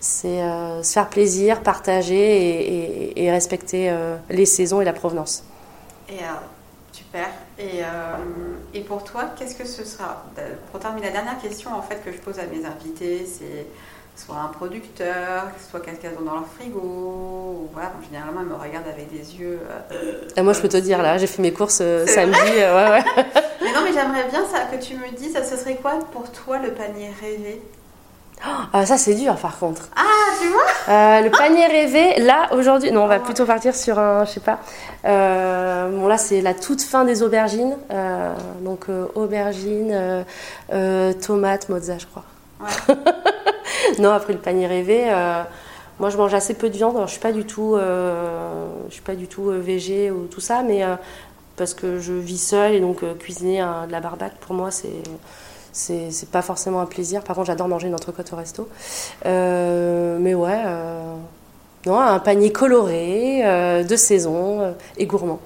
se 0.00 0.80
faire 0.82 1.08
plaisir, 1.10 1.60
partager 1.60 3.22
et, 3.22 3.30
respecter 3.30 3.94
les 4.30 4.46
saisons 4.46 4.80
et 4.80 4.86
la 4.86 4.94
provenance. 4.94 5.44
Et 6.08 6.22
super. 6.90 7.28
Et, 7.58 7.82
euh, 7.82 7.86
et 8.74 8.80
pour 8.80 9.04
toi, 9.04 9.30
qu'est-ce 9.36 9.54
que 9.54 9.66
ce 9.66 9.84
sera 9.84 10.24
Pour 10.70 10.80
terminer, 10.80 11.08
la 11.08 11.12
dernière 11.12 11.38
question 11.38 11.74
en 11.74 11.82
fait 11.82 12.02
que 12.04 12.10
je 12.10 12.18
pose 12.18 12.38
à 12.38 12.44
mes 12.46 12.64
invités, 12.64 13.26
c'est 13.26 13.66
soit 14.16 14.36
un 14.36 14.48
producteur, 14.48 15.44
soit 15.70 15.80
quelqu'un 15.80 16.10
dans 16.24 16.34
leur 16.34 16.46
frigo. 16.46 16.80
Ou 16.80 17.68
voilà, 17.72 17.92
généralement, 18.04 18.40
ils 18.40 18.46
me 18.46 18.54
regardent 18.54 18.88
avec 18.88 19.10
des 19.10 19.36
yeux. 19.36 19.60
Euh, 19.90 20.42
moi, 20.42 20.52
je 20.52 20.60
peux 20.60 20.68
te 20.68 20.76
dire, 20.76 21.02
là, 21.02 21.18
j'ai 21.18 21.26
fait 21.26 21.42
mes 21.42 21.52
courses 21.52 21.80
euh, 21.80 22.06
samedi. 22.06 22.38
ouais, 22.38 22.90
ouais. 22.90 23.04
mais 23.62 23.72
non, 23.72 23.80
mais 23.84 23.92
j'aimerais 23.92 24.28
bien 24.28 24.44
ça, 24.46 24.64
que 24.64 24.82
tu 24.82 24.94
me 24.96 25.10
dises, 25.16 25.38
ce 25.42 25.56
serait 25.56 25.76
quoi 25.76 25.98
pour 26.12 26.30
toi 26.30 26.58
le 26.58 26.72
panier 26.72 27.10
rêvé? 27.20 27.62
Ah, 28.72 28.86
ça, 28.86 28.96
c'est 28.98 29.14
dur 29.14 29.36
par 29.36 29.58
contre. 29.58 29.88
Ah, 29.96 30.02
tu 30.40 30.48
vois 30.48 30.62
euh, 30.88 31.20
Le 31.20 31.30
panier 31.30 31.66
rêvé, 31.66 32.20
là, 32.20 32.48
aujourd'hui, 32.52 32.90
non, 32.90 33.04
on 33.04 33.06
va 33.06 33.20
plutôt 33.20 33.44
partir 33.44 33.74
sur 33.74 33.98
un, 33.98 34.24
je 34.24 34.30
sais 34.30 34.40
pas. 34.40 34.58
Euh, 35.04 35.90
bon, 35.90 36.06
là, 36.06 36.18
c'est 36.18 36.40
la 36.40 36.54
toute 36.54 36.82
fin 36.82 37.04
des 37.04 37.22
aubergines. 37.22 37.76
Euh, 37.90 38.34
donc, 38.60 38.86
aubergines, 39.14 40.24
tomates, 41.20 41.68
mozza, 41.68 41.98
je 41.98 42.06
crois. 42.06 42.24
Ouais. 42.60 42.96
non, 43.98 44.10
après 44.10 44.32
le 44.32 44.38
panier 44.38 44.66
rêvé, 44.66 45.04
moi, 46.00 46.10
je 46.10 46.16
mange 46.16 46.34
assez 46.34 46.54
peu 46.54 46.68
de 46.68 46.76
viande. 46.76 46.96
Alors, 46.96 47.06
je 47.06 47.12
suis 47.12 47.20
pas 47.20 47.32
du 47.32 47.44
tout, 47.44 47.76
je 47.78 48.92
suis 48.92 49.02
pas 49.02 49.14
du 49.14 49.28
tout 49.28 49.50
végé 49.50 50.10
ou 50.10 50.26
tout 50.26 50.40
ça, 50.40 50.62
mais 50.62 50.82
parce 51.56 51.74
que 51.74 52.00
je 52.00 52.12
vis 52.12 52.38
seule 52.38 52.72
et 52.72 52.80
donc 52.80 53.04
cuisiner 53.18 53.64
de 53.86 53.92
la 53.92 54.00
barbac, 54.00 54.32
pour 54.40 54.54
moi, 54.54 54.70
c'est 54.72 55.02
c'est 55.72 56.30
pas 56.30 56.42
forcément 56.42 56.80
un 56.80 56.86
plaisir. 56.86 57.22
Par 57.22 57.34
contre, 57.34 57.46
j'adore 57.46 57.68
manger 57.68 57.88
une 57.88 57.94
entrecôte 57.94 58.32
au 58.32 58.36
resto. 58.36 58.68
Euh, 59.26 60.18
mais 60.20 60.34
ouais, 60.34 60.62
euh, 60.64 61.14
non, 61.86 61.98
un 61.98 62.18
panier 62.18 62.52
coloré, 62.52 63.42
euh, 63.44 63.82
de 63.82 63.96
saison 63.96 64.74
et 64.96 65.06
gourmand. 65.06 65.40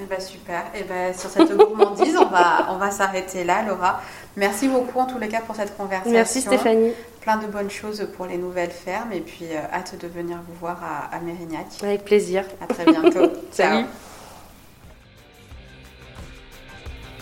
Eh 0.00 0.06
ben, 0.06 0.20
super. 0.20 0.62
Et 0.74 0.80
eh 0.80 0.84
ben, 0.84 1.14
sur 1.14 1.30
cette 1.30 1.52
gourmandise, 1.56 2.16
on 2.16 2.26
va, 2.26 2.68
on 2.70 2.76
va 2.78 2.90
s'arrêter 2.90 3.44
là, 3.44 3.62
Laura. 3.66 4.00
Merci 4.36 4.68
beaucoup 4.68 4.98
en 4.98 5.06
tous 5.06 5.18
les 5.18 5.28
cas 5.28 5.40
pour 5.40 5.54
cette 5.54 5.76
conversation. 5.76 6.12
Merci 6.12 6.40
Stéphanie. 6.40 6.92
Plein 7.20 7.36
de 7.36 7.46
bonnes 7.46 7.70
choses 7.70 8.06
pour 8.16 8.26
les 8.26 8.36
nouvelles 8.36 8.72
fermes 8.72 9.12
et 9.12 9.20
puis 9.20 9.46
hâte 9.72 9.96
de 10.00 10.08
venir 10.08 10.38
vous 10.48 10.54
voir 10.60 10.80
à, 10.82 11.14
à 11.14 11.20
Mérignac. 11.20 11.66
Avec 11.82 12.04
plaisir. 12.04 12.44
À 12.60 12.66
très 12.72 12.84
bientôt. 12.84 13.30
Salut. 13.52 13.86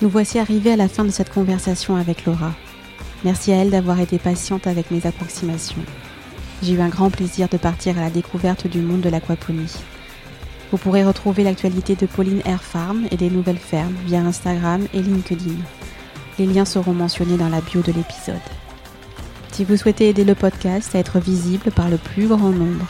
Nous 0.03 0.09
voici 0.09 0.41
arrivés 0.41 0.73
à 0.73 0.77
la 0.77 0.89
fin 0.89 1.05
de 1.05 1.11
cette 1.11 1.33
conversation 1.33 1.95
avec 1.95 2.25
Laura. 2.25 2.51
Merci 3.23 3.53
à 3.53 3.59
elle 3.59 3.71
d'avoir 3.71 4.01
été 4.01 4.19
patiente 4.19 4.67
avec 4.67 4.91
mes 4.91 5.07
approximations. 5.07 5.85
J'ai 6.61 6.73
eu 6.73 6.81
un 6.81 6.89
grand 6.89 7.09
plaisir 7.09 7.49
de 7.49 7.57
partir 7.57 7.97
à 7.97 8.01
la 8.01 8.11
découverte 8.11 8.67
du 8.67 8.81
monde 8.81 9.03
de 9.03 9.09
l'aquaponie. 9.09 9.73
Vous 10.73 10.77
pourrez 10.77 11.05
retrouver 11.05 11.45
l'actualité 11.45 11.95
de 11.95 12.07
Pauline 12.07 12.43
Air 12.45 12.65
Farm 12.65 13.07
et 13.13 13.17
des 13.17 13.31
nouvelles 13.31 13.59
fermes 13.59 13.95
via 14.05 14.19
Instagram 14.23 14.89
et 14.93 15.03
LinkedIn. 15.03 15.55
Les 16.37 16.47
liens 16.47 16.65
seront 16.65 16.95
mentionnés 16.95 17.37
dans 17.37 17.49
la 17.49 17.61
bio 17.61 17.81
de 17.81 17.93
l'épisode. 17.93 18.41
Si 19.53 19.63
vous 19.63 19.77
souhaitez 19.77 20.09
aider 20.09 20.25
le 20.25 20.35
podcast 20.35 20.97
à 20.97 20.99
être 20.99 21.21
visible 21.21 21.71
par 21.71 21.89
le 21.89 21.99
plus 21.99 22.27
grand 22.27 22.51
nombre, 22.51 22.89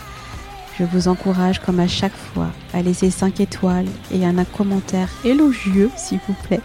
je 0.79 0.85
vous 0.85 1.09
encourage 1.09 1.61
comme 1.61 1.81
à 1.81 1.89
chaque 1.89 2.17
fois 2.17 2.51
à 2.73 2.83
laisser 2.83 3.11
5 3.11 3.41
étoiles 3.41 3.89
et 4.11 4.25
un 4.25 4.45
commentaire 4.45 5.09
élogieux 5.25 5.91
s'il 5.97 6.21
vous 6.27 6.35
plaît 6.45 6.61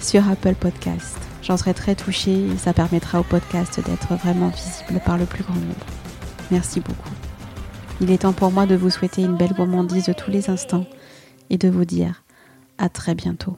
sur 0.00 0.28
Apple 0.28 0.54
Podcast. 0.54 1.18
J'en 1.42 1.56
serai 1.56 1.74
très 1.74 1.94
touchée 1.94 2.46
et 2.46 2.58
ça 2.58 2.72
permettra 2.72 3.20
au 3.20 3.22
podcast 3.22 3.80
d'être 3.80 4.14
vraiment 4.14 4.48
visible 4.48 5.00
par 5.04 5.16
le 5.16 5.26
plus 5.26 5.44
grand 5.44 5.54
nombre. 5.54 5.86
Merci 6.50 6.80
beaucoup. 6.80 7.10
Il 8.00 8.10
est 8.10 8.18
temps 8.18 8.32
pour 8.32 8.50
moi 8.50 8.66
de 8.66 8.74
vous 8.74 8.90
souhaiter 8.90 9.22
une 9.22 9.36
belle 9.36 9.54
gourmandise 9.54 10.06
de 10.06 10.12
tous 10.12 10.30
les 10.30 10.50
instants 10.50 10.86
et 11.50 11.56
de 11.56 11.68
vous 11.68 11.84
dire 11.84 12.24
à 12.78 12.88
très 12.88 13.14
bientôt. 13.14 13.56